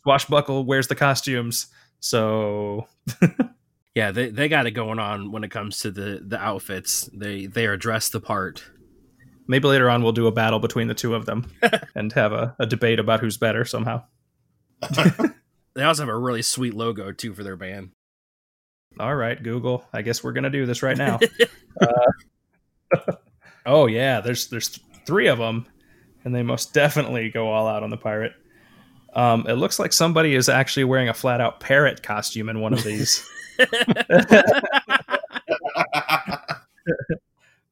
swashbuckle 0.03 0.65
wears 0.65 0.87
the 0.87 0.95
costumes, 0.95 1.67
so 1.99 2.87
Yeah, 3.95 4.11
they, 4.11 4.29
they 4.29 4.47
got 4.47 4.67
it 4.67 4.71
going 4.71 4.99
on 4.99 5.31
when 5.31 5.43
it 5.43 5.49
comes 5.49 5.79
to 5.79 5.89
the, 5.89 6.21
the 6.23 6.39
outfits. 6.39 7.09
They 7.13 7.47
they 7.47 7.65
are 7.65 7.77
dressed 7.77 8.11
the 8.11 8.19
part. 8.19 8.63
maybe 9.47 9.67
later 9.67 9.89
on 9.89 10.03
we'll 10.03 10.11
do 10.11 10.27
a 10.27 10.31
battle 10.31 10.59
between 10.59 10.87
the 10.87 10.93
two 10.93 11.15
of 11.15 11.25
them 11.25 11.51
and 11.95 12.13
have 12.13 12.31
a, 12.31 12.55
a 12.59 12.67
debate 12.67 12.99
about 12.99 13.21
who's 13.21 13.37
better 13.37 13.65
somehow. 13.65 14.03
They 15.77 15.83
also 15.83 16.01
have 16.01 16.09
a 16.09 16.17
really 16.17 16.41
sweet 16.41 16.73
logo 16.73 17.11
too 17.11 17.35
for 17.35 17.43
their 17.43 17.55
band. 17.55 17.91
All 18.99 19.15
right, 19.15 19.41
Google. 19.41 19.85
I 19.93 20.01
guess 20.01 20.23
we're 20.23 20.31
gonna 20.33 20.49
do 20.49 20.65
this 20.65 20.81
right 20.81 20.97
now. 20.97 21.19
uh, 21.81 23.11
oh 23.67 23.85
yeah, 23.85 24.19
there's 24.21 24.47
there's 24.47 24.79
three 25.05 25.27
of 25.27 25.37
them, 25.37 25.67
and 26.25 26.33
they 26.33 26.41
most 26.41 26.73
definitely 26.73 27.29
go 27.29 27.51
all 27.51 27.67
out 27.67 27.83
on 27.83 27.91
the 27.91 27.97
pirate. 27.97 28.33
Um, 29.13 29.45
it 29.47 29.53
looks 29.53 29.77
like 29.77 29.93
somebody 29.93 30.33
is 30.33 30.49
actually 30.49 30.85
wearing 30.85 31.09
a 31.09 31.13
flat 31.13 31.41
out 31.41 31.59
parrot 31.59 32.01
costume 32.01 32.49
in 32.49 32.59
one 32.59 32.73
of 32.73 32.83
these. 32.83 33.23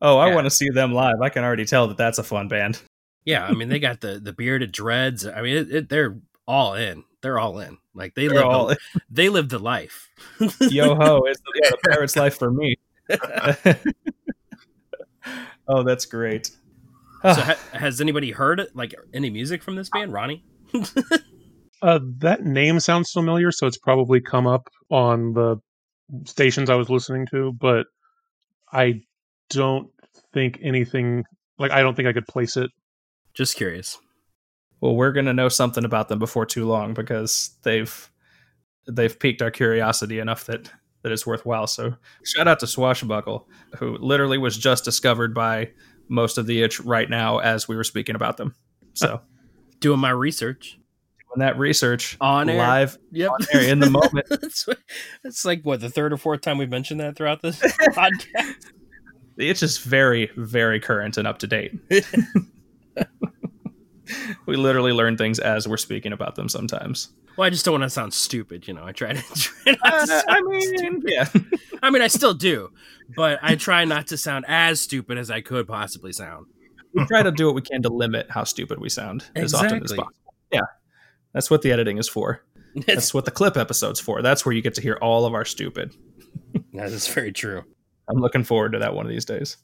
oh, 0.01 0.17
I 0.17 0.27
Yeah. 0.29 0.35
want 0.35 0.45
to 0.45 0.51
see 0.51 0.69
them 0.69 0.93
live. 0.93 1.21
I 1.21 1.29
can 1.29 1.43
already 1.43 1.65
tell 1.65 1.87
that 1.87 1.97
that's 1.97 2.19
a 2.19 2.23
fun 2.23 2.47
band. 2.47 2.81
Yeah, 3.25 3.45
I 3.45 3.53
mean 3.53 3.69
they 3.69 3.79
got 3.79 4.01
the 4.01 4.19
the 4.19 4.33
bearded 4.33 4.71
dreads. 4.71 5.25
I 5.25 5.41
mean 5.41 5.57
it, 5.57 5.71
it, 5.75 5.89
they're 5.89 6.17
all 6.47 6.75
in. 6.75 7.03
They're 7.25 7.39
all 7.39 7.57
in. 7.57 7.79
Like 7.95 8.13
they 8.13 8.29
live 8.29 8.45
all 8.45 8.67
the, 8.67 8.77
they 9.09 9.29
live 9.29 9.49
the 9.49 9.57
life. 9.57 10.11
yo 10.61 10.93
ho! 10.93 11.23
It's 11.23 11.41
the, 11.41 11.59
yeah, 11.63 11.71
the 11.71 11.77
parrot's 11.89 12.15
life 12.15 12.37
for 12.37 12.51
me. 12.51 12.75
oh, 15.67 15.81
that's 15.81 16.05
great. 16.05 16.51
So 17.23 17.33
ha- 17.33 17.57
has 17.71 17.99
anybody 17.99 18.29
heard 18.29 18.67
like 18.75 18.93
any 19.11 19.31
music 19.31 19.63
from 19.63 19.75
this 19.75 19.89
band, 19.89 20.13
Ronnie? 20.13 20.43
Uh, 21.81 21.99
that 22.19 22.45
name 22.45 22.79
sounds 22.79 23.09
familiar, 23.09 23.51
so 23.51 23.65
it's 23.65 23.79
probably 23.79 24.21
come 24.21 24.45
up 24.45 24.67
on 24.91 25.33
the 25.33 25.57
stations 26.25 26.69
I 26.69 26.75
was 26.75 26.91
listening 26.91 27.25
to, 27.31 27.53
but 27.53 27.87
I 28.71 29.01
don't 29.49 29.89
think 30.31 30.59
anything 30.61 31.23
like 31.57 31.71
I 31.71 31.81
don't 31.81 31.95
think 31.95 32.07
I 32.07 32.13
could 32.13 32.27
place 32.27 32.55
it. 32.55 32.69
Just 33.33 33.55
curious. 33.55 33.97
Well, 34.85 34.95
we're 34.95 35.11
gonna 35.11 35.33
know 35.33 35.49
something 35.49 35.83
about 35.85 36.07
them 36.09 36.19
before 36.19 36.45
too 36.45 36.65
long 36.65 36.93
because 36.93 37.51
they've 37.63 38.11
they've 38.87 39.17
piqued 39.19 39.41
our 39.41 39.51
curiosity 39.51 40.19
enough 40.19 40.45
that 40.45 40.71
that 41.01 41.11
it's 41.11 41.25
worthwhile. 41.25 41.67
So 41.67 41.95
shout 42.23 42.47
out 42.47 42.59
to 42.59 42.67
Swashbuckle, 42.67 43.47
who 43.77 43.97
literally 43.97 44.37
was 44.37 44.57
just 44.57 44.83
discovered 44.85 45.33
by 45.33 45.71
most 46.09 46.37
of 46.37 46.45
the 46.45 46.61
itch 46.61 46.79
right 46.79 47.09
now 47.09 47.39
as 47.39 47.67
we 47.67 47.75
were 47.75 47.83
speaking 47.83 48.15
about 48.15 48.37
them. 48.37 48.53
So 48.93 49.21
Doing 49.81 49.99
my 49.99 50.09
research 50.11 50.79
Doing 51.29 51.45
that 51.45 51.57
research 51.59 52.15
on 52.21 52.47
air. 52.49 52.57
live 52.57 52.97
Yep. 53.11 53.29
on 53.31 53.39
air 53.53 53.61
in 53.63 53.79
the 53.79 53.89
moment. 53.89 54.25
That's 54.29 54.67
It's 55.23 55.45
like 55.45 55.63
what 55.63 55.79
the 55.81 55.89
third 55.89 56.13
or 56.13 56.17
fourth 56.17 56.41
time 56.41 56.57
we've 56.57 56.69
mentioned 56.69 56.99
that 57.01 57.15
throughout 57.15 57.41
this 57.41 57.59
podcast. 57.61 58.55
It's 59.37 59.59
just 59.59 59.81
very, 59.83 60.31
very 60.37 60.79
current 60.79 61.17
and 61.17 61.27
up 61.27 61.39
to 61.39 61.47
date. 61.47 61.73
we 64.45 64.55
literally 64.55 64.91
learn 64.91 65.17
things 65.17 65.39
as 65.39 65.67
we're 65.67 65.77
speaking 65.77 66.13
about 66.13 66.35
them 66.35 66.49
sometimes. 66.49 67.09
Well, 67.37 67.45
I 67.45 67.49
just 67.49 67.65
don't 67.65 67.73
want 67.73 67.83
to 67.83 67.89
sound 67.89 68.13
stupid, 68.13 68.67
you 68.67 68.73
know. 68.73 68.83
I 68.85 68.91
try 68.91 69.13
to. 69.13 69.21
Try 69.35 69.75
not 69.83 70.07
to 70.07 70.13
Uh, 70.13 70.21
I 70.29 70.41
mean, 70.41 70.77
stupid. 70.77 71.03
yeah. 71.07 71.27
I 71.83 71.89
mean, 71.89 72.01
I 72.01 72.07
still 72.07 72.33
do, 72.33 72.69
but 73.15 73.39
I 73.41 73.55
try 73.55 73.83
not 73.85 74.07
to 74.07 74.17
sound 74.17 74.45
as 74.47 74.79
stupid 74.81 75.17
as 75.17 75.29
I 75.29 75.41
could 75.41 75.67
possibly 75.67 76.13
sound. 76.13 76.47
we 76.93 77.05
try 77.05 77.23
to 77.23 77.31
do 77.31 77.45
what 77.47 77.55
we 77.55 77.61
can 77.61 77.81
to 77.83 77.89
limit 77.89 78.27
how 78.29 78.43
stupid 78.45 78.79
we 78.79 78.89
sound 78.89 79.25
as 79.35 79.53
often 79.53 79.83
as 79.83 79.91
possible. 79.91 80.13
Yeah. 80.51 80.61
That's 81.33 81.51
what 81.51 81.61
the 81.61 81.71
editing 81.73 81.97
is 81.97 82.07
for. 82.07 82.41
That's 82.87 83.13
what 83.13 83.25
the 83.25 83.31
clip 83.31 83.57
episode's 83.57 83.99
for. 83.99 84.21
That's 84.21 84.45
where 84.45 84.53
you 84.53 84.61
get 84.61 84.73
to 84.75 84.81
hear 84.81 84.97
all 85.01 85.25
of 85.25 85.33
our 85.33 85.45
stupid. 85.45 85.93
that 86.73 86.87
is 86.91 87.07
very 87.07 87.31
true. 87.33 87.63
I'm 88.09 88.17
looking 88.21 88.43
forward 88.43 88.71
to 88.73 88.79
that 88.79 88.93
one 88.95 89.05
of 89.05 89.09
these 89.11 89.25
days. 89.25 89.57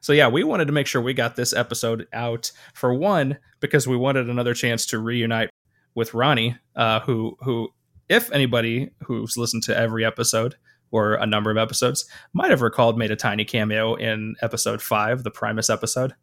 So 0.00 0.12
yeah, 0.12 0.28
we 0.28 0.44
wanted 0.44 0.66
to 0.66 0.72
make 0.72 0.86
sure 0.86 1.00
we 1.00 1.14
got 1.14 1.36
this 1.36 1.52
episode 1.52 2.06
out 2.12 2.50
for 2.74 2.94
one 2.94 3.38
because 3.60 3.86
we 3.86 3.96
wanted 3.96 4.28
another 4.28 4.54
chance 4.54 4.86
to 4.86 4.98
reunite 4.98 5.50
with 5.94 6.14
Ronnie, 6.14 6.56
uh, 6.76 7.00
who 7.00 7.36
who 7.40 7.68
if 8.08 8.30
anybody 8.32 8.90
who's 9.02 9.36
listened 9.36 9.62
to 9.64 9.76
every 9.76 10.04
episode 10.04 10.56
or 10.90 11.14
a 11.14 11.26
number 11.26 11.50
of 11.50 11.58
episodes 11.58 12.08
might 12.32 12.50
have 12.50 12.62
recalled 12.62 12.96
made 12.98 13.10
a 13.10 13.16
tiny 13.16 13.44
cameo 13.44 13.94
in 13.94 14.34
episode 14.40 14.80
five, 14.80 15.24
the 15.24 15.30
Primus 15.30 15.68
episode, 15.68 16.14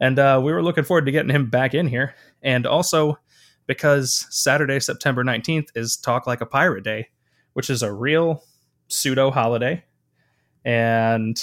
and 0.00 0.18
uh, 0.18 0.40
we 0.42 0.52
were 0.52 0.62
looking 0.62 0.84
forward 0.84 1.06
to 1.06 1.12
getting 1.12 1.30
him 1.30 1.48
back 1.50 1.74
in 1.74 1.88
here, 1.88 2.14
and 2.42 2.66
also 2.66 3.18
because 3.66 4.26
Saturday, 4.30 4.78
September 4.78 5.24
nineteenth 5.24 5.70
is 5.74 5.96
Talk 5.96 6.26
Like 6.26 6.40
a 6.40 6.46
Pirate 6.46 6.84
Day, 6.84 7.08
which 7.54 7.70
is 7.70 7.82
a 7.82 7.92
real 7.92 8.44
pseudo 8.88 9.30
holiday. 9.30 9.82
And 10.64 11.36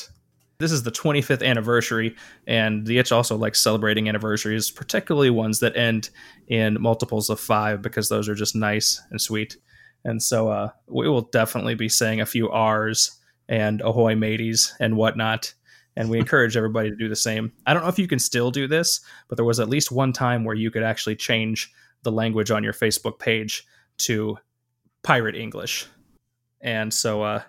this 0.64 0.72
is 0.72 0.84
the 0.84 0.91
25th 0.91 1.45
anniversary 1.45 2.16
and 2.47 2.86
the 2.86 2.97
itch 2.97 3.11
also 3.11 3.36
likes 3.36 3.59
celebrating 3.59 4.07
anniversaries 4.07 4.72
particularly 4.72 5.30
ones 5.30 5.59
that 5.59 5.76
end 5.76 6.09
in 6.47 6.82
multiples 6.82 7.30
of 7.30 7.38
five 7.38 7.82
because 7.82 8.07
those 8.07 8.30
are 8.30 8.36
just 8.36 8.55
nice 8.55 9.01
and 9.11 9.20
sweet. 9.20 9.57
And 10.05 10.24
so 10.24 10.47
uh, 10.47 10.70
we 10.88 11.09
will 11.09 11.24
definitely 11.24 11.76
be 11.76 11.89
saying 11.89 12.22
a 12.22 12.26
few 12.26 12.49
r's 12.49 13.20
and 13.49 13.82
ahoy 13.82 14.16
mateys 14.16 14.74
and 14.80 14.95
whatnot 14.95 15.53
and 15.97 16.09
we 16.09 16.18
encourage 16.24 16.55
everybody 16.55 16.89
to 16.89 16.95
do 16.95 17.09
the 17.09 17.16
same. 17.16 17.51
I 17.66 17.74
don't 17.74 17.84
know 17.84 17.89
if 17.89 17.99
you 17.99 18.07
can 18.07 18.20
still 18.20 18.49
do 18.49 18.66
this 18.66 19.01
but 19.28 19.36
there 19.36 19.43
was 19.43 19.59
at 19.59 19.68
least 19.68 19.91
one 19.91 20.14
time 20.14 20.45
where 20.45 20.55
you 20.55 20.72
could 20.72 20.84
actually 20.84 21.18
change 21.18 21.74
the 22.03 22.11
language 22.11 22.51
on 22.51 22.64
your 22.64 22.74
facebook 22.74 23.20
page 23.20 23.66
to 23.97 24.38
pirate 25.03 25.36
english. 25.36 25.88
And 26.61 26.93
so 26.93 27.22
uh, 27.22 27.41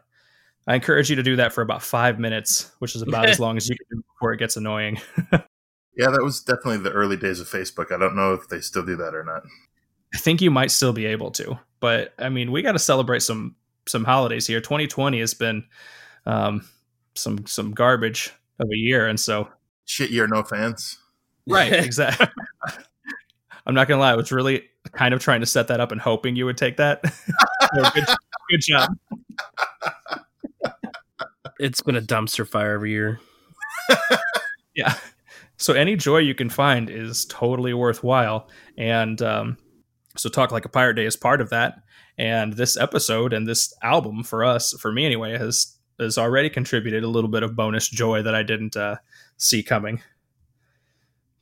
I 0.67 0.75
encourage 0.75 1.11
you 1.11 1.17
to 1.17 1.23
do 1.23 1.37
that 1.37 1.53
for 1.53 1.62
about 1.62 1.83
five 1.83 2.19
minutes, 2.19 2.73
which 2.79 2.97
is 2.97 3.03
about 3.03 3.27
as 3.27 3.39
long 3.41 3.57
as 3.57 3.69
you 3.69 3.77
can 3.77 3.99
do 3.99 4.05
before 4.15 4.33
it 4.33 4.39
gets 4.39 4.57
annoying. 4.57 5.01
Yeah, 5.97 6.11
that 6.11 6.23
was 6.23 6.43
definitely 6.43 6.79
the 6.79 6.91
early 6.91 7.17
days 7.17 7.41
of 7.41 7.47
Facebook. 7.49 7.93
I 7.93 7.99
don't 7.99 8.17
know 8.17 8.35
if 8.35 8.49
they 8.49 8.61
still 8.61 8.85
do 8.85 8.97
that 8.97 9.15
or 9.15 9.23
not. 9.23 9.43
I 10.12 10.19
think 10.19 10.41
you 10.41 10.51
might 10.51 10.71
still 10.71 10.93
be 10.93 11.07
able 11.07 11.31
to, 11.33 11.59
but 11.81 12.15
I 12.19 12.29
mean, 12.29 12.51
we 12.51 12.62
got 12.62 12.73
to 12.73 12.79
celebrate 12.79 13.21
some 13.21 13.55
some 13.87 14.05
holidays 14.05 14.47
here. 14.47 14.61
2020 14.61 15.21
has 15.21 15.35
been 15.35 15.65
um, 16.27 16.69
some 17.15 17.47
some 17.47 17.73
garbage 17.73 18.33
of 18.59 18.67
a 18.73 18.77
year, 18.77 19.07
and 19.07 19.19
so 19.19 19.49
Shit 19.85 20.11
year, 20.11 20.27
no 20.27 20.43
fans. 20.43 20.99
right, 21.49 21.73
exactly. 21.85 22.27
I'm 23.67 23.75
not 23.75 23.87
gonna 23.89 24.01
lie, 24.01 24.12
I 24.12 24.17
was 24.17 24.33
really 24.33 24.65
kind 24.93 25.15
of 25.15 25.21
trying 25.21 25.41
to 25.41 25.47
set 25.47 25.69
that 25.69 25.81
up 25.81 25.93
and 25.93 26.01
hoping 26.01 26.37
you 26.37 26.45
would 26.47 26.59
take 26.59 26.77
that. 26.79 27.07
So 27.07 27.91
good, 27.95 28.05
good 28.51 28.61
job. 28.61 28.91
It's 31.59 31.83
been 31.83 31.97
a 31.97 32.03
dumpster 32.03 32.47
fire 32.47 32.75
every 32.75 32.91
year. 32.91 33.21
Yeah. 34.75 34.95
So 35.57 35.73
any 35.73 35.97
joy 35.97 36.19
you 36.19 36.35
can 36.35 36.51
find 36.51 36.91
is 36.91 37.27
totally 37.27 37.75
worthwhile. 37.75 38.49
And 38.77 39.21
um, 39.23 39.57
so 40.17 40.29
Talk 40.29 40.51
Like 40.51 40.65
a 40.65 40.69
Pirate 40.69 40.95
Day 40.95 41.07
is 41.07 41.17
part 41.17 41.41
of 41.41 41.51
that. 41.51 41.77
And 42.19 42.55
this 42.55 42.77
episode 42.77 43.33
and 43.33 43.47
this 43.47 43.73
album 43.83 44.23
for 44.23 44.45
us, 44.45 44.73
for 44.81 44.93
me 44.93 45.07
anyway, 45.07 45.39
has 45.39 45.77
has 46.01 46.19
already 46.19 46.51
contributed 46.51 47.05
a 47.05 47.09
little 47.09 47.31
bit 47.31 47.45
of 47.45 47.55
bonus 47.55 47.89
joy 47.89 48.21
that 48.23 48.35
I 48.35 48.43
didn't 48.43 48.77
uh, 48.77 48.97
see 49.37 49.63
coming. 49.63 50.03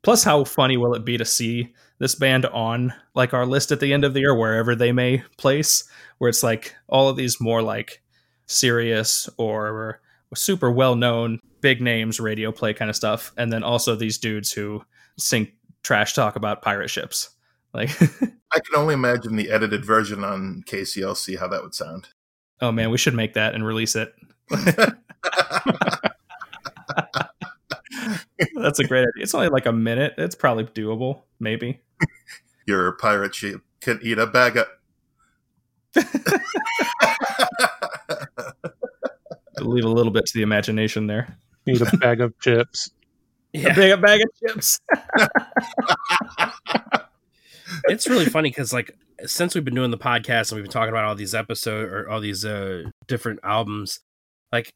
Plus, 0.02 0.24
how 0.24 0.44
funny 0.44 0.76
will 0.76 0.94
it 0.94 1.06
be 1.06 1.16
to 1.16 1.24
see 1.24 1.72
this 1.98 2.14
band 2.14 2.44
on 2.46 2.92
like 3.14 3.32
our 3.32 3.46
list 3.46 3.72
at 3.72 3.80
the 3.80 3.94
end 3.94 4.04
of 4.04 4.12
the 4.12 4.20
year, 4.20 4.34
wherever 4.34 4.74
they 4.74 4.92
may 4.92 5.22
place, 5.38 5.88
where 6.18 6.28
it's 6.28 6.42
like 6.42 6.74
all 6.86 7.08
of 7.08 7.16
these 7.16 7.40
more 7.40 7.62
like 7.62 8.01
serious 8.52 9.28
or 9.36 10.00
super 10.34 10.70
well 10.70 10.96
known 10.96 11.38
big 11.60 11.80
names 11.80 12.20
radio 12.20 12.52
play 12.52 12.74
kind 12.74 12.90
of 12.90 12.96
stuff. 12.96 13.32
And 13.36 13.52
then 13.52 13.62
also 13.62 13.94
these 13.94 14.18
dudes 14.18 14.52
who 14.52 14.82
sing 15.18 15.50
trash 15.82 16.14
talk 16.14 16.36
about 16.36 16.62
pirate 16.62 16.90
ships. 16.90 17.30
Like 17.74 17.90
I 18.52 18.60
can 18.60 18.76
only 18.76 18.94
imagine 18.94 19.36
the 19.36 19.50
edited 19.50 19.84
version 19.84 20.24
on 20.24 20.62
KCLC 20.66 21.38
how 21.38 21.48
that 21.48 21.62
would 21.62 21.74
sound. 21.74 22.08
oh 22.60 22.70
man 22.72 22.90
we 22.90 22.98
should 22.98 23.14
make 23.14 23.34
that 23.34 23.54
and 23.54 23.64
release 23.66 23.96
it. 23.96 24.14
That's 28.56 28.78
a 28.80 28.84
great 28.84 29.02
idea. 29.02 29.22
It's 29.22 29.34
only 29.34 29.48
like 29.48 29.66
a 29.66 29.72
minute. 29.72 30.14
It's 30.18 30.34
probably 30.34 30.64
doable 30.64 31.22
maybe. 31.40 31.80
Your 32.66 32.92
pirate 32.92 33.34
ship 33.34 33.62
can 33.80 33.98
eat 34.02 34.18
a 34.18 34.26
bag 34.26 34.56
of. 34.56 34.66
leave 39.66 39.84
a 39.84 39.88
little 39.88 40.12
bit 40.12 40.26
to 40.26 40.32
the 40.34 40.42
imagination 40.42 41.06
there 41.06 41.38
Need 41.64 41.80
a 41.80 41.96
bag 41.98 42.20
of 42.20 42.36
chips. 42.40 42.90
Yeah, 43.52 43.72
big 43.74 43.92
a 43.92 43.96
bag 43.96 44.20
of 44.20 44.28
chips 44.40 44.80
it's 47.84 48.08
really 48.08 48.24
funny 48.26 48.50
because 48.50 48.72
like 48.72 48.96
since 49.24 49.54
we've 49.54 49.64
been 49.64 49.74
doing 49.74 49.90
the 49.90 49.98
podcast 49.98 50.50
and 50.50 50.56
we've 50.56 50.64
been 50.64 50.72
talking 50.72 50.90
about 50.90 51.04
all 51.04 51.14
these 51.14 51.34
episodes 51.34 51.92
or 51.92 52.08
all 52.08 52.20
these 52.20 52.44
uh 52.44 52.84
different 53.06 53.40
albums, 53.42 54.00
like 54.50 54.72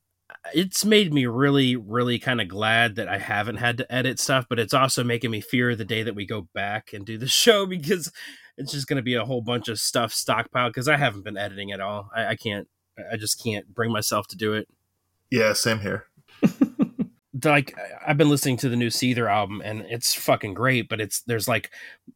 it's 0.54 0.84
made 0.84 1.12
me 1.12 1.26
really, 1.26 1.76
really 1.76 2.18
kind 2.18 2.40
of 2.40 2.48
glad 2.48 2.96
that 2.96 3.08
I 3.08 3.18
haven't 3.18 3.56
had 3.56 3.78
to 3.78 3.92
edit 3.92 4.18
stuff, 4.18 4.46
but 4.48 4.58
it's 4.58 4.74
also 4.74 5.04
making 5.04 5.30
me 5.30 5.40
fear 5.40 5.74
the 5.74 5.84
day 5.84 6.02
that 6.02 6.14
we 6.14 6.26
go 6.26 6.48
back 6.54 6.92
and 6.92 7.04
do 7.04 7.18
the 7.18 7.28
show 7.28 7.66
because 7.66 8.10
it's 8.56 8.72
just 8.72 8.86
going 8.86 8.96
to 8.96 9.02
be 9.02 9.14
a 9.14 9.24
whole 9.24 9.42
bunch 9.42 9.68
of 9.68 9.78
stuff 9.78 10.12
stockpiled 10.12 10.68
because 10.68 10.88
I 10.88 10.96
haven't 10.96 11.24
been 11.24 11.36
editing 11.36 11.72
at 11.72 11.80
all. 11.80 12.10
I, 12.14 12.26
I 12.28 12.36
can't, 12.36 12.68
I 13.12 13.16
just 13.16 13.42
can't 13.42 13.72
bring 13.72 13.92
myself 13.92 14.26
to 14.28 14.36
do 14.36 14.54
it. 14.54 14.68
Yeah, 15.30 15.52
same 15.54 15.80
here. 15.80 16.06
like 17.44 17.76
I've 18.06 18.16
been 18.16 18.30
listening 18.30 18.56
to 18.58 18.68
the 18.68 18.76
new 18.76 18.88
Seether 18.88 19.30
album 19.30 19.60
and 19.64 19.82
it's 19.88 20.14
fucking 20.14 20.54
great, 20.54 20.88
but 20.88 21.00
it's 21.00 21.20
there's 21.22 21.46
like 21.48 21.70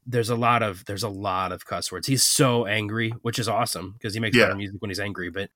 there's 0.06 0.30
a 0.30 0.36
lot 0.36 0.62
of 0.62 0.84
there's 0.86 1.02
a 1.02 1.08
lot 1.08 1.52
of 1.52 1.66
cuss 1.66 1.90
words. 1.92 2.06
He's 2.06 2.22
so 2.24 2.66
angry, 2.66 3.11
which 3.22 3.38
is 3.38 3.48
awesome 3.48 3.92
because 3.92 4.14
he 4.14 4.20
makes 4.20 4.36
Yeah. 4.36 4.44
better 4.46 4.56
music 4.56 4.80
when 4.80 4.90
he's 4.90 5.00
angry. 5.00 5.30
But 5.30 5.50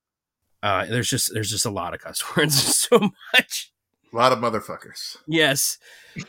uh, 0.62 0.86
there's 0.86 1.08
just 1.08 1.32
there's 1.32 1.50
just 1.50 1.66
a 1.66 1.70
lot 1.70 1.94
of 1.94 2.00
cuss 2.00 2.22
words, 2.36 2.54
so 2.88 2.98
much. 3.34 3.72
A 4.12 4.16
lot 4.16 4.32
of 4.32 4.38
motherfuckers. 4.38 5.16
Yes, 5.26 5.78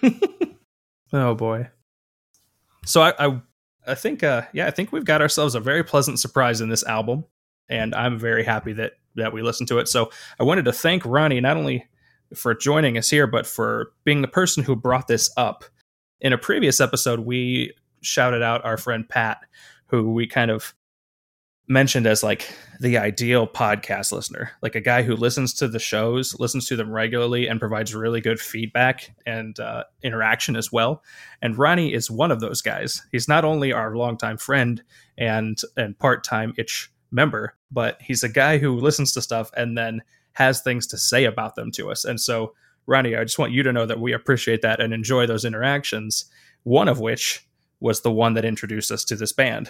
Oh 1.14 1.36
boy. 1.36 1.70
So 2.86 3.02
I, 3.02 3.14
I 3.28 3.42
I 3.88 3.96
think 3.96 4.24
uh 4.24 4.44
yeah, 4.54 4.68
I 4.68 4.72
think 4.72 4.92
we've 4.92 5.06
got 5.06 5.22
ourselves 5.22 5.56
a 5.56 5.60
very 5.60 5.84
pleasant 5.84 6.20
surprise 6.20 6.62
in 6.62 6.70
this 6.70 6.84
album. 6.84 7.26
And 7.70 7.96
I'm 7.96 8.18
very 8.20 8.44
happy 8.44 8.74
that 8.74 8.94
that 9.16 9.34
we 9.34 9.42
listened 9.42 9.68
to 9.70 9.80
it. 9.80 9.88
So 9.88 10.12
I 10.40 10.44
wanted 10.44 10.66
to 10.66 10.74
thank 10.74 11.06
Ronnie 11.06 11.42
not 11.42 11.58
only 11.58 11.88
for 12.34 12.54
joining 12.56 12.98
us 12.98 13.10
here, 13.10 13.28
but 13.28 13.46
for 13.46 13.92
being 14.04 14.22
the 14.22 14.28
person 14.28 14.64
who 14.64 14.76
brought 14.76 15.08
this 15.08 15.30
up. 15.38 15.64
In 16.22 16.34
a 16.34 16.38
previous 16.38 16.80
episode, 16.80 17.20
we 17.22 17.74
shouted 18.02 18.42
out 18.42 18.66
our 18.66 18.78
friend 18.78 19.08
Pat, 19.08 19.40
who 19.88 20.12
we 20.14 20.28
kind 20.28 20.52
of 20.52 20.74
mentioned 21.68 22.06
as 22.06 22.22
like 22.22 22.48
the 22.80 22.98
ideal 22.98 23.48
podcast 23.48 24.12
listener, 24.12 24.52
like 24.62 24.76
a 24.76 24.82
guy 24.82 25.02
who 25.02 25.16
listens 25.16 25.54
to 25.54 25.68
the 25.68 25.80
shows, 25.80 26.40
listens 26.40 26.68
to 26.68 26.76
them 26.76 26.92
regularly, 26.92 27.48
and 27.48 27.60
provides 27.60 27.96
really 27.96 28.22
good 28.22 28.40
feedback 28.40 29.16
and 29.26 29.60
uh, 29.60 29.84
interaction 30.04 30.56
as 30.56 30.72
well. 30.72 31.04
And 31.42 31.58
Ronnie 31.58 31.94
is 31.94 32.12
one 32.12 32.32
of 32.32 32.40
those 32.40 32.62
guys. 32.62 33.02
He's 33.12 33.28
not 33.28 33.46
only 33.46 33.74
our 33.74 33.96
longtime 33.96 34.38
friend 34.38 34.84
and 35.18 35.60
and 35.76 35.98
part 35.98 36.24
time 36.24 36.54
itch 36.58 36.92
member, 37.16 37.56
but 37.72 37.98
he's 38.02 38.24
a 38.24 38.30
guy 38.30 38.58
who 38.58 38.78
listens 38.78 39.14
to 39.14 39.22
stuff 39.22 39.50
and 39.56 39.78
then 39.78 40.02
has 40.34 40.62
things 40.62 40.86
to 40.88 40.98
say 40.98 41.24
about 41.24 41.56
them 41.56 41.72
to 41.72 41.90
us. 41.90 42.06
And 42.06 42.20
so, 42.20 42.54
Ronnie, 42.86 43.16
I 43.16 43.24
just 43.24 43.40
want 43.40 43.54
you 43.54 43.64
to 43.64 43.74
know 43.74 43.86
that 43.86 44.00
we 44.00 44.14
appreciate 44.14 44.62
that 44.62 44.82
and 44.82 44.94
enjoy 44.94 45.26
those 45.26 45.46
interactions. 45.46 46.26
One 46.64 46.88
of 46.88 47.00
which 47.00 47.48
was 47.80 48.02
the 48.02 48.12
one 48.12 48.34
that 48.34 48.46
introduced 48.46 48.92
us 48.92 49.04
to 49.06 49.16
this 49.16 49.32
band. 49.32 49.70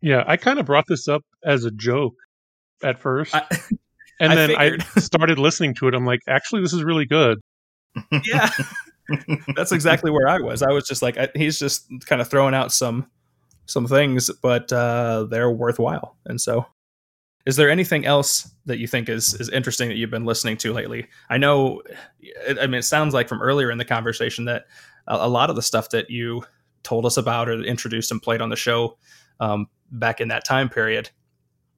Yeah, 0.00 0.22
I 0.26 0.36
kind 0.36 0.58
of 0.58 0.66
brought 0.66 0.86
this 0.86 1.08
up 1.08 1.22
as 1.42 1.64
a 1.64 1.70
joke 1.70 2.14
at 2.82 2.98
first, 2.98 3.34
I, 3.34 3.46
and 4.20 4.32
I 4.32 4.34
then 4.34 4.48
figured. 4.50 4.84
I 4.96 5.00
started 5.00 5.38
listening 5.38 5.74
to 5.76 5.88
it. 5.88 5.94
I'm 5.94 6.04
like, 6.04 6.20
actually, 6.28 6.60
this 6.60 6.72
is 6.72 6.84
really 6.84 7.06
good. 7.06 7.40
yeah, 8.24 8.50
that's 9.56 9.72
exactly 9.72 10.10
where 10.10 10.28
I 10.28 10.40
was. 10.40 10.62
I 10.62 10.72
was 10.72 10.86
just 10.86 11.00
like, 11.00 11.16
I, 11.16 11.28
he's 11.34 11.58
just 11.58 11.86
kind 12.06 12.20
of 12.20 12.28
throwing 12.28 12.54
out 12.54 12.72
some 12.72 13.08
some 13.66 13.86
things, 13.86 14.30
but 14.42 14.72
uh, 14.72 15.24
they're 15.30 15.50
worthwhile. 15.50 16.16
And 16.26 16.40
so, 16.40 16.66
is 17.46 17.56
there 17.56 17.70
anything 17.70 18.06
else 18.06 18.50
that 18.66 18.78
you 18.78 18.86
think 18.86 19.08
is 19.08 19.34
is 19.34 19.50
interesting 19.50 19.88
that 19.88 19.96
you've 19.96 20.10
been 20.10 20.24
listening 20.24 20.56
to 20.58 20.72
lately? 20.72 21.06
I 21.28 21.38
know, 21.38 21.82
I 22.48 22.66
mean, 22.66 22.74
it 22.74 22.84
sounds 22.84 23.14
like 23.14 23.28
from 23.28 23.42
earlier 23.42 23.70
in 23.70 23.78
the 23.78 23.84
conversation 23.84 24.46
that 24.46 24.64
a, 25.06 25.28
lot 25.28 25.50
of 25.50 25.56
the 25.56 25.62
stuff 25.62 25.90
that 25.90 26.10
you 26.10 26.44
told 26.82 27.04
us 27.04 27.16
about 27.16 27.48
or 27.48 27.62
introduced 27.62 28.10
and 28.10 28.22
played 28.22 28.40
on 28.40 28.48
the 28.48 28.56
show 28.56 28.96
um, 29.40 29.66
back 29.90 30.20
in 30.20 30.28
that 30.28 30.44
time 30.44 30.68
period, 30.70 31.10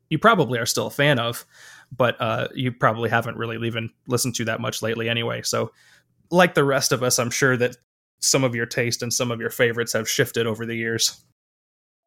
you 0.08 0.18
probably 0.18 0.58
are 0.58 0.66
still 0.66 0.86
a 0.86 0.90
fan 0.90 1.18
of, 1.18 1.44
but 1.96 2.20
uh, 2.20 2.48
you 2.54 2.70
probably 2.70 3.10
haven't 3.10 3.36
really 3.36 3.64
even 3.66 3.90
listened 4.06 4.34
to 4.36 4.44
that 4.44 4.60
much 4.60 4.82
lately 4.82 5.08
anyway. 5.08 5.42
So, 5.42 5.72
like 6.30 6.54
the 6.54 6.64
rest 6.64 6.92
of 6.92 7.02
us, 7.02 7.18
I'm 7.18 7.30
sure 7.30 7.56
that 7.56 7.76
some 8.20 8.44
of 8.44 8.54
your 8.54 8.66
taste 8.66 9.02
and 9.02 9.12
some 9.12 9.30
of 9.30 9.40
your 9.40 9.50
favorites 9.50 9.92
have 9.92 10.08
shifted 10.08 10.46
over 10.46 10.66
the 10.66 10.74
years. 10.74 11.20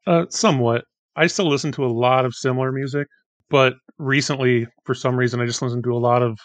Uh, 0.08 0.26
somewhat. 0.30 0.86
I 1.16 1.28
still 1.28 1.48
listen 1.50 1.72
to 1.74 1.86
a 1.86 1.88
lot 1.88 2.26
of 2.26 2.34
similar 2.34 2.72
music, 2.72 3.08
but 3.50 3.74
recently, 3.98 4.68
for 4.86 4.94
some 4.96 5.16
reason, 5.18 5.40
I 5.42 5.46
just 5.46 5.62
listen 5.62 5.82
to 5.84 5.94
a 5.94 5.98
lot 6.00 6.22
of 6.22 6.40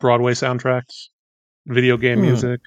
Broadway 0.00 0.32
soundtracks, 0.34 1.08
video 1.66 1.96
game 1.96 2.18
Hmm. 2.18 2.26
music. 2.26 2.60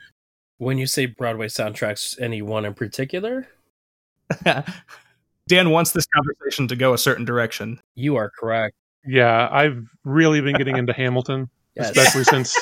when 0.59 0.77
you 0.79 0.87
say 0.87 1.05
Broadway 1.05 1.47
soundtracks, 1.47 2.19
any 2.19 2.41
one 2.41 2.65
in 2.65 2.73
particular, 2.73 3.47
Dan 5.47 5.69
wants 5.69 5.91
this 5.91 6.05
conversation 6.07 6.67
to 6.67 6.75
go 6.75 6.93
a 6.93 6.97
certain 6.97 7.25
direction. 7.25 7.79
you 7.95 8.15
are 8.15 8.29
correct. 8.39 8.75
Yeah, 9.05 9.47
I've 9.51 9.85
really 10.03 10.41
been 10.41 10.55
getting 10.57 10.75
into 10.81 10.93
Hamilton, 10.93 11.49
Yes. 11.75 11.91
especially 11.95 12.23
since 12.25 12.55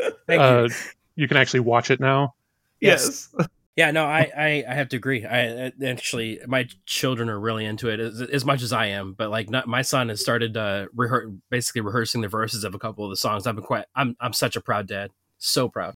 Thank 0.28 0.40
uh, 0.40 0.68
you. 0.68 0.74
you 1.16 1.28
can 1.28 1.36
actually 1.38 1.60
watch 1.60 1.90
it 1.90 1.98
now. 1.98 2.34
Yes. 2.80 3.34
Yeah, 3.78 3.92
no, 3.92 4.06
I, 4.06 4.28
I, 4.36 4.64
I 4.68 4.74
have 4.74 4.88
to 4.88 4.96
agree. 4.96 5.24
I 5.24 5.70
actually, 5.86 6.40
my 6.48 6.66
children 6.84 7.28
are 7.28 7.38
really 7.38 7.64
into 7.64 7.88
it 7.88 8.00
as, 8.00 8.20
as 8.20 8.44
much 8.44 8.60
as 8.60 8.72
I 8.72 8.86
am. 8.86 9.12
But 9.12 9.30
like, 9.30 9.50
not, 9.50 9.68
my 9.68 9.82
son 9.82 10.08
has 10.08 10.20
started 10.20 10.56
uh, 10.56 10.86
rehear- 10.96 11.38
basically 11.48 11.82
rehearsing 11.82 12.20
the 12.20 12.26
verses 12.26 12.64
of 12.64 12.74
a 12.74 12.78
couple 12.80 13.04
of 13.04 13.10
the 13.10 13.16
songs. 13.16 13.46
I've 13.46 13.54
been 13.54 13.62
quite. 13.62 13.84
I'm 13.94 14.16
I'm 14.18 14.32
such 14.32 14.56
a 14.56 14.60
proud 14.60 14.88
dad. 14.88 15.12
So 15.38 15.68
proud. 15.68 15.94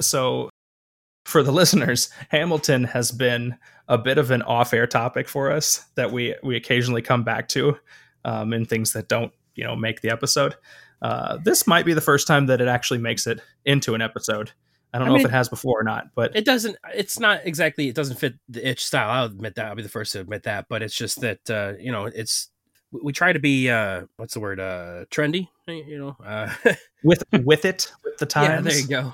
So, 0.00 0.50
for 1.24 1.44
the 1.44 1.52
listeners, 1.60 2.10
Hamilton 2.30 2.82
has 2.82 3.12
been 3.12 3.58
a 3.86 3.96
bit 3.96 4.18
of 4.18 4.32
an 4.32 4.42
off-air 4.42 4.88
topic 4.88 5.28
for 5.28 5.52
us 5.52 5.84
that 5.94 6.10
we 6.10 6.34
we 6.42 6.56
occasionally 6.56 7.02
come 7.02 7.22
back 7.22 7.46
to 7.50 7.78
um, 8.24 8.52
in 8.52 8.64
things 8.64 8.92
that 8.94 9.06
don't 9.06 9.32
you 9.54 9.62
know 9.62 9.76
make 9.76 10.00
the 10.00 10.10
episode. 10.10 10.56
Uh, 11.00 11.36
this 11.44 11.64
might 11.68 11.86
be 11.86 11.94
the 11.94 12.00
first 12.00 12.26
time 12.26 12.46
that 12.46 12.60
it 12.60 12.66
actually 12.66 12.98
makes 12.98 13.28
it 13.28 13.40
into 13.64 13.94
an 13.94 14.02
episode. 14.02 14.50
I 14.94 14.98
don't 14.98 15.06
I 15.06 15.10
know 15.10 15.16
mean- 15.16 15.26
if 15.26 15.30
it 15.30 15.32
has 15.34 15.48
before 15.48 15.80
or 15.80 15.84
not, 15.84 16.14
but 16.14 16.34
It 16.36 16.44
doesn't. 16.44 16.76
It's 16.94 17.18
not 17.18 17.40
exactly. 17.44 17.88
It 17.88 17.94
doesn't 17.94 18.16
fit 18.16 18.34
the 18.48 18.66
itch 18.66 18.86
style. 18.86 19.10
I'll 19.10 19.24
admit 19.26 19.56
that. 19.56 19.66
I'll 19.66 19.74
be 19.74 19.82
the 19.82 19.88
first 19.88 20.12
to 20.12 20.20
admit 20.20 20.44
that. 20.44 20.66
But 20.68 20.82
it's 20.82 20.94
just 20.94 21.20
that 21.20 21.50
uh, 21.50 21.72
you 21.78 21.90
know, 21.92 22.06
it's 22.06 22.48
we 22.92 23.00
we 23.04 23.12
try 23.12 23.32
to 23.32 23.40
be 23.40 23.68
uh, 23.68 24.02
what's 24.16 24.34
the 24.34 24.40
word? 24.40 24.60
Uh, 24.60 25.04
trendy. 25.10 25.48
You 25.66 25.98
know. 25.98 26.16
Uh, 26.24 26.52
with 27.04 27.24
with 27.44 27.64
it 27.64 27.90
with 28.04 28.16
the 28.18 28.26
yeah, 28.40 28.48
times. 28.56 28.64
there 28.66 28.78
you 28.78 28.86
go. 28.88 29.12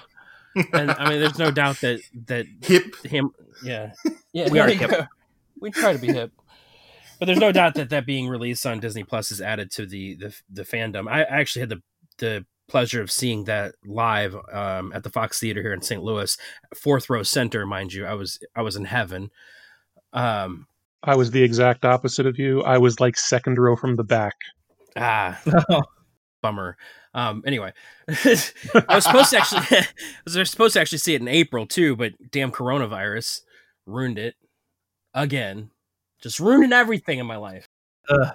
And 0.72 0.90
I 0.90 1.08
mean, 1.10 1.20
there's 1.20 1.38
no 1.38 1.50
doubt 1.50 1.80
that 1.80 2.00
that 2.26 2.44
Hip. 2.62 2.94
him 3.04 3.30
yeah 3.64 3.92
yeah 4.32 4.48
We 4.50 4.58
are 4.58 4.68
hip. 4.68 4.90
go. 4.90 5.06
we 5.60 5.70
try 5.70 5.92
to 5.92 5.98
be 5.98 6.08
hip 6.12 6.32
but 7.20 7.26
there's 7.26 7.38
no 7.38 7.52
doubt 7.52 7.74
that 7.74 7.90
that 7.90 8.04
being 8.06 8.26
released 8.26 8.64
on 8.66 8.80
disney 8.80 9.04
plus 9.04 9.30
is 9.30 9.40
added 9.40 9.70
to 9.72 9.84
the 9.86 10.14
the, 10.16 10.34
the 10.50 10.62
fandom 10.62 11.08
i 11.08 11.20
I 11.22 11.38
actually 11.40 11.60
had 11.60 11.68
the 11.68 11.82
the 12.18 12.46
pleasure 12.70 13.02
of 13.02 13.10
seeing 13.10 13.44
that 13.44 13.74
live 13.84 14.34
um, 14.52 14.92
at 14.94 15.02
the 15.02 15.10
fox 15.10 15.40
theater 15.40 15.60
here 15.60 15.74
in 15.74 15.82
st 15.82 16.02
louis 16.02 16.38
fourth 16.74 17.10
row 17.10 17.22
center 17.22 17.66
mind 17.66 17.92
you 17.92 18.06
i 18.06 18.14
was 18.14 18.38
i 18.54 18.62
was 18.62 18.76
in 18.76 18.84
heaven 18.84 19.30
um 20.12 20.66
I 21.02 21.16
was 21.16 21.30
the 21.30 21.42
exact 21.42 21.86
opposite 21.86 22.26
of 22.26 22.38
you. 22.38 22.62
I 22.62 22.76
was 22.76 23.00
like 23.00 23.16
second 23.16 23.56
row 23.58 23.74
from 23.74 23.96
the 23.96 24.04
back. 24.04 24.34
ah 24.96 25.40
bummer 26.42 26.76
um 27.14 27.42
anyway 27.46 27.72
i 28.08 28.94
was 28.94 29.04
supposed 29.04 29.30
to 29.30 29.38
actually 29.38 29.60
I 29.78 29.86
was 30.38 30.50
supposed 30.50 30.74
to 30.74 30.80
actually 30.80 30.98
see 30.98 31.14
it 31.14 31.20
in 31.20 31.28
april 31.28 31.66
too 31.66 31.96
but 31.96 32.12
damn 32.30 32.50
coronavirus 32.52 33.40
ruined 33.86 34.18
it 34.18 34.34
again 35.14 35.70
just 36.22 36.40
ruining 36.40 36.72
everything 36.72 37.18
in 37.18 37.26
my 37.26 37.36
life 37.36 37.66
Ugh. 38.08 38.34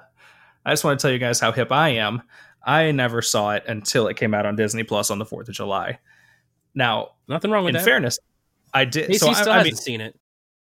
I 0.66 0.72
just 0.72 0.84
want 0.84 1.00
to 1.00 1.02
tell 1.04 1.12
you 1.12 1.20
guys 1.20 1.40
how 1.40 1.52
hip 1.52 1.72
I 1.72 1.90
am. 1.90 2.24
I 2.66 2.92
never 2.92 3.22
saw 3.22 3.52
it 3.52 3.64
until 3.68 4.08
it 4.08 4.18
came 4.18 4.34
out 4.34 4.46
on 4.46 4.56
Disney 4.56 4.84
Plus 4.84 5.12
on 5.12 5.20
the 5.20 5.26
Fourth 5.26 5.48
of 5.48 5.54
July. 5.56 6.00
Now, 6.74 7.12
nothing 7.28 7.52
wrong 7.52 7.64
with 7.64 7.74
that. 7.74 7.80
in 7.80 7.86
that 7.86 7.90
fairness, 7.90 8.20
I 8.74 8.86
did. 8.86 9.08
Casey 9.08 9.20
so 9.20 9.30
I, 9.30 9.34
still 9.34 9.54
I 9.54 9.58
hasn't 9.58 9.74
mean, 9.74 9.76
seen 9.78 10.02
it 10.02 10.20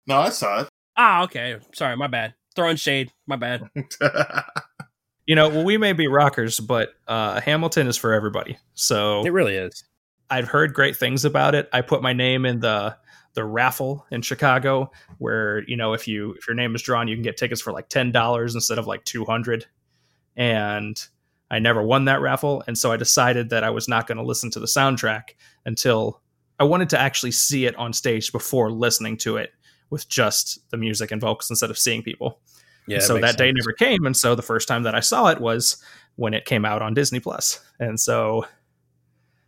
No, 0.05 0.17
I 0.19 0.29
saw 0.29 0.61
it. 0.61 0.69
ah 0.97 1.23
okay 1.23 1.57
sorry 1.73 1.95
my 1.95 2.07
bad 2.07 2.33
throwing 2.55 2.75
shade 2.75 3.11
my 3.25 3.35
bad 3.35 3.63
you 5.27 5.35
know, 5.35 5.49
well, 5.49 5.63
we 5.65 5.77
may 5.77 5.91
be 5.93 6.07
rockers, 6.07 6.59
but 6.59 6.89
uh, 7.07 7.41
Hamilton 7.41 7.87
is 7.87 7.97
for 7.97 8.13
everybody. 8.13 8.57
So 8.75 9.25
it 9.25 9.31
really 9.33 9.55
is 9.55 9.83
I've 10.29 10.47
heard 10.47 10.73
great 10.73 10.95
things 10.95 11.25
about 11.25 11.53
it. 11.55 11.69
I 11.73 11.81
put 11.81 12.01
my 12.01 12.13
name 12.13 12.45
in 12.45 12.59
the 12.59 12.95
the 13.33 13.43
raffle 13.43 14.05
in 14.09 14.21
Chicago, 14.21 14.91
where 15.19 15.63
you 15.69 15.77
know 15.77 15.93
if 15.93 16.07
you 16.07 16.31
if 16.33 16.47
your 16.47 16.55
name 16.55 16.75
is 16.75 16.81
drawn, 16.81 17.07
you 17.07 17.15
can 17.15 17.23
get 17.23 17.37
tickets 17.37 17.61
for 17.61 17.71
like 17.73 17.89
ten 17.89 18.11
dollars 18.11 18.55
instead 18.55 18.77
of 18.79 18.87
like 18.87 19.03
two 19.03 19.25
hundred. 19.25 19.65
And 20.35 21.01
I 21.49 21.59
never 21.59 21.81
won 21.81 22.05
that 22.05 22.21
raffle, 22.21 22.63
and 22.67 22.77
so 22.77 22.91
I 22.91 22.97
decided 22.97 23.49
that 23.49 23.63
I 23.63 23.69
was 23.69 23.87
not 23.87 24.07
going 24.07 24.17
to 24.17 24.23
listen 24.23 24.51
to 24.51 24.59
the 24.59 24.65
soundtrack 24.65 25.35
until 25.65 26.21
I 26.59 26.65
wanted 26.65 26.89
to 26.89 26.99
actually 26.99 27.31
see 27.31 27.65
it 27.65 27.75
on 27.75 27.93
stage 27.93 28.31
before 28.31 28.71
listening 28.71 29.17
to 29.17 29.37
it 29.37 29.51
with 29.89 30.09
just 30.09 30.59
the 30.71 30.77
music 30.77 31.11
and 31.11 31.21
vocals 31.21 31.49
instead 31.49 31.69
of 31.69 31.77
seeing 31.77 32.03
people. 32.03 32.41
yeah 32.87 32.99
so 32.99 33.17
that 33.19 33.37
day 33.37 33.51
never 33.51 33.73
came, 33.73 34.05
and 34.05 34.15
so 34.17 34.35
the 34.35 34.41
first 34.41 34.67
time 34.67 34.83
that 34.83 34.95
I 34.95 34.99
saw 34.99 35.27
it 35.27 35.39
was 35.39 35.81
when 36.15 36.33
it 36.33 36.45
came 36.45 36.65
out 36.65 36.81
on 36.81 36.93
Disney 36.93 37.19
Plus, 37.19 37.59
and 37.79 37.99
so 37.99 38.45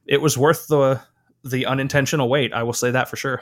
it 0.05 0.21
was 0.21 0.37
worth 0.37 0.67
the 0.67 1.01
the 1.43 1.65
unintentional 1.65 2.29
wait. 2.29 2.53
I 2.53 2.63
will 2.63 2.73
say 2.73 2.91
that 2.91 3.09
for 3.09 3.15
sure. 3.15 3.41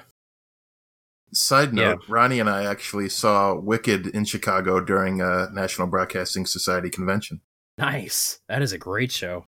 Side 1.34 1.74
note: 1.74 2.00
Ronnie 2.08 2.40
and 2.40 2.50
I 2.50 2.66
actually 2.66 3.10
saw 3.10 3.54
Wicked 3.54 4.08
in 4.08 4.24
Chicago 4.24 4.80
during 4.80 5.20
a 5.22 5.50
National 5.52 5.88
Broadcasting 5.88 6.46
Society 6.46 6.90
convention. 6.90 7.42
Nice 7.78 8.40
that 8.48 8.62
is 8.62 8.72
a 8.72 8.78
great 8.78 9.12
show 9.12 9.46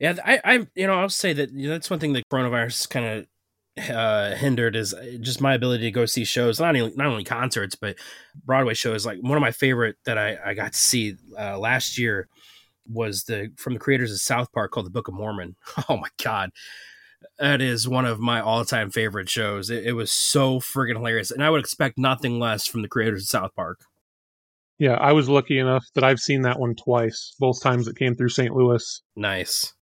Yeah, 0.00 0.16
I, 0.24 0.40
I, 0.44 0.66
you 0.74 0.86
know, 0.86 0.94
I'll 0.94 1.08
say 1.08 1.32
that 1.34 1.52
you 1.52 1.68
know, 1.68 1.74
that's 1.74 1.90
one 1.90 1.98
thing 2.00 2.12
that 2.14 2.24
coronavirus 2.32 2.88
kind 2.90 3.06
of 3.06 3.26
uh, 3.90 4.34
hindered 4.34 4.76
is 4.76 4.94
just 5.20 5.40
my 5.40 5.54
ability 5.54 5.84
to 5.84 5.90
go 5.90 6.06
see 6.06 6.24
shows, 6.24 6.60
not 6.60 6.76
only 6.76 6.92
not 6.96 7.06
only 7.06 7.24
concerts 7.24 7.74
but 7.76 7.96
Broadway 8.44 8.74
shows. 8.74 9.06
Like 9.06 9.18
one 9.20 9.36
of 9.36 9.40
my 9.42 9.52
favorite 9.52 9.96
that 10.04 10.18
I, 10.18 10.38
I 10.44 10.54
got 10.54 10.72
to 10.72 10.78
see 10.78 11.16
uh, 11.38 11.58
last 11.58 11.98
year 11.98 12.28
was 12.90 13.24
the 13.24 13.52
from 13.56 13.74
the 13.74 13.80
creators 13.80 14.12
of 14.12 14.20
South 14.20 14.52
Park 14.52 14.72
called 14.72 14.86
the 14.86 14.90
Book 14.90 15.08
of 15.08 15.14
Mormon. 15.14 15.56
Oh 15.88 15.96
my 15.96 16.08
god, 16.22 16.50
that 17.38 17.60
is 17.60 17.88
one 17.88 18.04
of 18.06 18.20
my 18.20 18.40
all 18.40 18.64
time 18.64 18.90
favorite 18.90 19.28
shows. 19.28 19.70
It, 19.70 19.86
it 19.86 19.92
was 19.92 20.12
so 20.12 20.60
friggin' 20.60 20.96
hilarious, 20.96 21.30
and 21.30 21.44
I 21.44 21.50
would 21.50 21.60
expect 21.60 21.98
nothing 21.98 22.38
less 22.38 22.66
from 22.66 22.82
the 22.82 22.88
creators 22.88 23.22
of 23.22 23.28
South 23.28 23.54
Park. 23.54 23.80
Yeah, 24.78 24.94
I 24.94 25.12
was 25.12 25.28
lucky 25.28 25.58
enough 25.58 25.84
that 25.94 26.04
I've 26.04 26.20
seen 26.20 26.42
that 26.42 26.60
one 26.60 26.76
twice. 26.76 27.34
Both 27.38 27.62
times 27.62 27.88
it 27.88 27.96
came 27.96 28.14
through 28.14 28.28
St. 28.28 28.54
Louis. 28.54 29.02
Nice. 29.16 29.74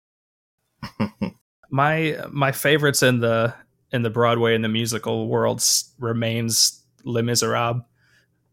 my 1.70 2.16
my 2.30 2.52
favorites 2.52 3.02
in 3.02 3.20
the 3.20 3.54
in 3.92 4.02
the 4.02 4.10
Broadway 4.10 4.54
and 4.54 4.64
the 4.64 4.68
musical 4.68 5.28
worlds 5.28 5.92
remains 5.98 6.82
Les 7.04 7.22
Miserables, 7.22 7.82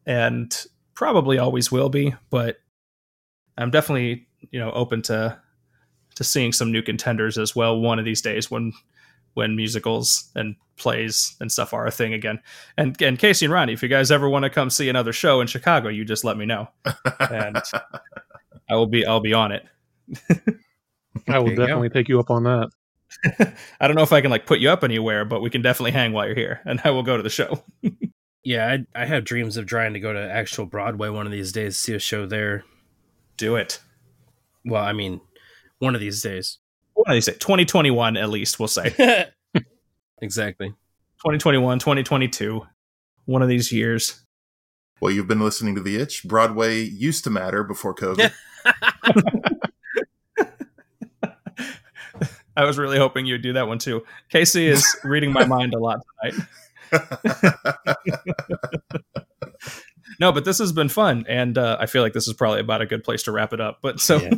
and 0.05 0.65
probably 0.95 1.37
always 1.37 1.71
will 1.71 1.89
be. 1.89 2.13
But 2.29 2.57
I'm 3.57 3.71
definitely 3.71 4.27
you 4.51 4.59
know 4.59 4.71
open 4.71 5.01
to 5.03 5.39
to 6.15 6.23
seeing 6.23 6.51
some 6.51 6.71
new 6.71 6.81
contenders 6.81 7.37
as 7.37 7.55
well 7.55 7.79
one 7.79 7.99
of 7.99 8.05
these 8.05 8.21
days 8.21 8.51
when 8.51 8.73
when 9.34 9.55
musicals 9.55 10.29
and 10.36 10.55
plays 10.77 11.36
and 11.39 11.51
stuff 11.51 11.73
are 11.73 11.86
a 11.86 11.91
thing 11.91 12.13
again. 12.13 12.39
And 12.77 12.99
and 13.01 13.17
Casey 13.17 13.45
and 13.45 13.53
Ronnie, 13.53 13.73
if 13.73 13.84
you 13.84 13.89
guys 13.89 14.11
ever 14.11 14.29
want 14.29 14.43
to 14.43 14.49
come 14.49 14.69
see 14.69 14.89
another 14.89 15.13
show 15.13 15.41
in 15.41 15.47
Chicago, 15.47 15.89
you 15.89 16.05
just 16.05 16.23
let 16.23 16.38
me 16.38 16.45
know, 16.45 16.69
and 17.19 17.57
I 18.69 18.75
will 18.75 18.88
be 18.88 19.05
I'll 19.05 19.19
be 19.19 19.34
on 19.34 19.51
it. 19.51 19.65
I 21.27 21.39
will 21.39 21.55
definitely 21.55 21.89
take 21.89 22.09
you 22.09 22.19
up 22.19 22.29
on 22.29 22.43
that. 22.43 22.69
I 23.79 23.88
don't 23.88 23.95
know 23.95 24.03
if 24.03 24.13
I 24.13 24.21
can 24.21 24.31
like 24.31 24.45
put 24.45 24.59
you 24.59 24.69
up 24.69 24.84
anywhere, 24.84 25.25
but 25.25 25.41
we 25.41 25.49
can 25.49 25.61
definitely 25.61 25.91
hang 25.91 26.13
while 26.13 26.25
you're 26.25 26.36
here, 26.36 26.61
and 26.65 26.81
I 26.84 26.91
will 26.91 27.03
go 27.03 27.17
to 27.17 27.23
the 27.23 27.29
show. 27.29 27.63
yeah, 28.43 28.77
I, 28.95 29.03
I 29.03 29.05
have 29.05 29.23
dreams 29.23 29.57
of 29.57 29.65
trying 29.65 29.93
to 29.93 29.99
go 29.99 30.13
to 30.13 30.19
actual 30.19 30.65
Broadway 30.65 31.09
one 31.09 31.25
of 31.25 31.31
these 31.31 31.51
days, 31.51 31.77
see 31.77 31.93
a 31.93 31.99
show 31.99 32.25
there. 32.25 32.65
Do 33.38 33.55
it. 33.55 33.79
Well, 34.65 34.84
I 34.84 34.93
mean, 34.93 35.21
one 35.79 35.95
of 35.95 36.01
these 36.01 36.21
days. 36.21 36.59
One 37.04 37.12
of 37.12 37.16
these 37.18 37.26
days, 37.26 37.38
2021 37.39 38.16
at 38.16 38.30
least, 38.30 38.60
we'll 38.60 38.70
say. 38.70 38.95
exactly. 40.22 40.70
2021, 40.70 41.80
2022, 41.80 42.62
one 43.26 43.41
of 43.41 43.49
these 43.49 43.74
years. 43.74 44.24
Well, 45.01 45.12
you've 45.12 45.28
been 45.28 45.41
listening 45.41 45.76
to 45.76 45.82
The 45.82 45.97
Itch. 45.97 46.24
Broadway 46.24 46.80
used 46.80 47.26
to 47.26 47.30
matter 47.30 47.66
before 47.66 47.93
COVID. 47.93 48.32
I 52.56 52.64
was 52.64 52.78
really 52.78 52.97
hoping 52.97 53.26
you'd 53.26 53.41
do 53.41 53.51
that 53.51 53.68
one 53.68 53.80
too. 53.80 54.06
Casey 54.30 54.68
is 54.68 54.86
reading 55.04 55.34
my 55.34 55.43
mind 55.43 55.74
a 55.74 55.80
lot 55.80 55.99
tonight. 56.22 56.39
no, 60.22 60.32
but 60.32 60.45
this 60.45 60.60
has 60.60 60.72
been 60.72 60.88
fun, 60.88 61.26
and 61.28 61.58
uh, 61.58 61.76
I 61.82 61.86
feel 61.86 62.01
like 62.01 62.14
this 62.14 62.30
is 62.30 62.34
probably 62.34 62.62
about 62.62 62.82
a 62.82 62.86
good 62.86 63.04
place 63.04 63.24
to 63.24 63.34
wrap 63.34 63.51
it 63.51 63.60
up. 63.60 63.80
But 63.82 63.99
so, 63.99 64.22
yeah, 64.22 64.30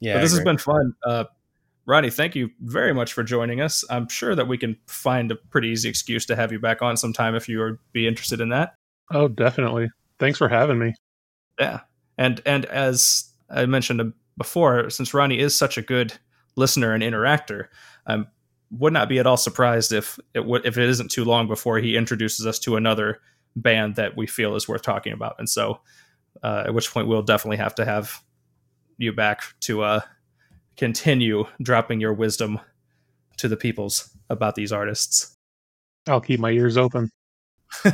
yeah 0.00 0.14
but 0.14 0.22
this 0.22 0.32
has 0.32 0.42
been 0.42 0.58
fun. 0.58 0.94
Uh, 1.06 1.26
Ronnie, 1.86 2.10
thank 2.10 2.34
you 2.34 2.50
very 2.60 2.92
much 2.92 3.12
for 3.12 3.22
joining 3.22 3.60
us. 3.60 3.84
I'm 3.88 4.08
sure 4.08 4.34
that 4.34 4.48
we 4.48 4.58
can 4.58 4.76
find 4.86 5.30
a 5.30 5.36
pretty 5.36 5.68
easy 5.68 5.88
excuse 5.88 6.26
to 6.26 6.36
have 6.36 6.50
you 6.50 6.58
back 6.58 6.82
on 6.82 6.96
sometime 6.96 7.34
if 7.34 7.48
you 7.48 7.60
would 7.60 7.78
be 7.92 8.08
interested 8.08 8.40
in 8.40 8.48
that. 8.48 8.74
Oh, 9.12 9.28
definitely. 9.28 9.88
Thanks 10.18 10.38
for 10.38 10.48
having 10.48 10.78
me. 10.78 10.94
Yeah, 11.60 11.80
and 12.18 12.42
and 12.44 12.64
as 12.66 13.30
I 13.48 13.66
mentioned 13.66 14.12
before, 14.36 14.90
since 14.90 15.14
Ronnie 15.14 15.38
is 15.38 15.56
such 15.56 15.78
a 15.78 15.82
good 15.82 16.12
listener 16.56 16.92
and 16.92 17.02
interactor. 17.02 17.68
I 18.06 18.24
would 18.70 18.92
not 18.92 19.08
be 19.08 19.18
at 19.18 19.26
all 19.26 19.36
surprised 19.36 19.92
if 19.92 20.18
it 20.34 20.40
w- 20.40 20.62
if 20.64 20.76
it 20.76 20.88
isn't 20.88 21.10
too 21.10 21.24
long 21.24 21.46
before 21.46 21.78
he 21.78 21.96
introduces 21.96 22.46
us 22.46 22.58
to 22.60 22.76
another 22.76 23.20
band 23.54 23.96
that 23.96 24.16
we 24.16 24.26
feel 24.26 24.56
is 24.56 24.68
worth 24.68 24.82
talking 24.82 25.12
about. 25.12 25.36
And 25.38 25.48
so, 25.48 25.80
uh, 26.42 26.64
at 26.66 26.74
which 26.74 26.90
point 26.90 27.06
we'll 27.06 27.22
definitely 27.22 27.58
have 27.58 27.74
to 27.76 27.84
have 27.84 28.22
you 28.98 29.12
back 29.12 29.42
to 29.60 29.82
uh, 29.82 30.00
continue 30.76 31.44
dropping 31.62 32.00
your 32.00 32.12
wisdom 32.12 32.60
to 33.38 33.48
the 33.48 33.56
peoples 33.56 34.10
about 34.30 34.54
these 34.54 34.72
artists. 34.72 35.36
I'll 36.06 36.20
keep 36.20 36.40
my 36.40 36.50
ears 36.50 36.76
open. 36.76 37.10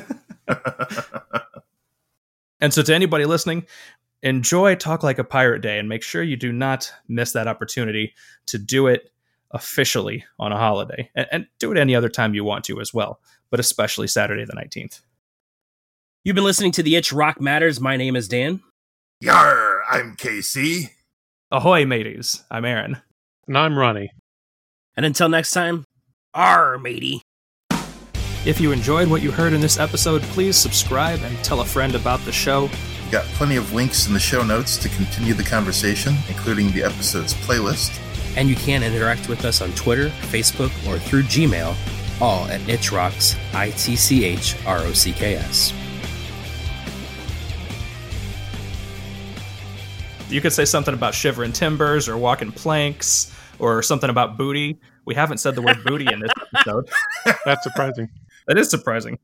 and 2.60 2.72
so, 2.72 2.82
to 2.82 2.94
anybody 2.94 3.24
listening, 3.24 3.66
enjoy 4.22 4.74
Talk 4.74 5.02
Like 5.02 5.18
a 5.18 5.24
Pirate 5.24 5.62
Day 5.62 5.78
and 5.78 5.88
make 5.88 6.02
sure 6.02 6.22
you 6.22 6.36
do 6.36 6.52
not 6.52 6.92
miss 7.08 7.32
that 7.32 7.48
opportunity 7.48 8.14
to 8.46 8.58
do 8.58 8.86
it 8.86 9.10
officially 9.50 10.24
on 10.38 10.52
a 10.52 10.56
holiday 10.56 11.10
and, 11.14 11.26
and, 11.30 11.46
do 11.58 11.70
it 11.70 11.76
any 11.76 11.94
other 11.94 12.08
time 12.08 12.34
you 12.34 12.42
want 12.42 12.64
to 12.64 12.80
as 12.80 12.94
well, 12.94 13.20
but 13.50 13.60
especially 13.60 14.06
Saturday 14.06 14.44
the 14.44 14.54
19th. 14.54 15.02
You've 16.24 16.34
been 16.34 16.44
listening 16.44 16.72
to 16.72 16.82
The 16.82 16.96
Itch 16.96 17.12
Rock 17.12 17.40
Matters. 17.40 17.80
My 17.80 17.96
name 17.96 18.16
is 18.16 18.28
Dan. 18.28 18.62
Yar, 19.20 19.82
I'm 19.90 20.14
Casey. 20.16 20.92
Ahoy, 21.52 21.84
mateys. 21.84 22.44
I'm 22.50 22.64
Aaron. 22.64 22.96
And 23.46 23.58
I'm 23.58 23.78
Ronnie. 23.78 24.10
And 24.96 25.04
until 25.04 25.28
next 25.28 25.50
time, 25.50 25.84
R, 26.32 26.78
matey. 26.78 27.20
If 28.46 28.58
you 28.58 28.72
enjoyed 28.72 29.06
what 29.08 29.20
you 29.20 29.30
heard 29.30 29.52
in 29.52 29.60
this 29.60 29.78
episode, 29.78 30.22
please 30.22 30.56
subscribe 30.56 31.20
and 31.20 31.36
tell 31.44 31.60
a 31.60 31.66
friend 31.66 31.94
about 31.94 32.20
the 32.20 32.32
show 32.32 32.70
You 33.04 33.12
got 33.12 33.26
plenty 33.34 33.56
of 33.56 33.74
links 33.74 34.06
in 34.06 34.14
the 34.14 34.18
show 34.18 34.42
notes 34.42 34.78
to 34.78 34.88
continue 34.88 35.34
the 35.34 35.42
conversation, 35.42 36.14
including 36.26 36.72
the 36.72 36.84
episode's 36.84 37.34
playlist. 37.34 38.00
And 38.34 38.48
you 38.48 38.56
can 38.56 38.82
interact 38.82 39.28
with 39.28 39.44
us 39.44 39.60
on 39.60 39.72
Twitter, 39.72 40.08
Facebook, 40.30 40.70
or 40.88 40.98
through 40.98 41.24
Gmail, 41.24 41.76
all 42.18 42.46
at 42.46 42.62
ItchRocks, 42.62 43.36
I 43.52 43.72
T 43.72 43.94
C 43.94 44.24
H 44.24 44.56
R 44.64 44.78
O 44.78 44.94
C 44.94 45.12
K 45.12 45.34
S. 45.34 45.74
You 50.32 50.40
could 50.40 50.52
say 50.52 50.64
something 50.64 50.94
about 50.94 51.14
shivering 51.14 51.52
timbers 51.52 52.08
or 52.08 52.16
walking 52.16 52.52
planks 52.52 53.30
or 53.58 53.82
something 53.82 54.08
about 54.08 54.38
booty. 54.38 54.80
We 55.04 55.14
haven't 55.14 55.38
said 55.38 55.54
the 55.54 55.62
word 55.62 55.84
booty 55.84 56.06
in 56.10 56.20
this 56.20 56.30
episode. 56.54 56.88
That's 57.44 57.62
surprising. 57.62 58.08
That 58.46 58.56
is 58.56 58.70
surprising. 58.70 59.18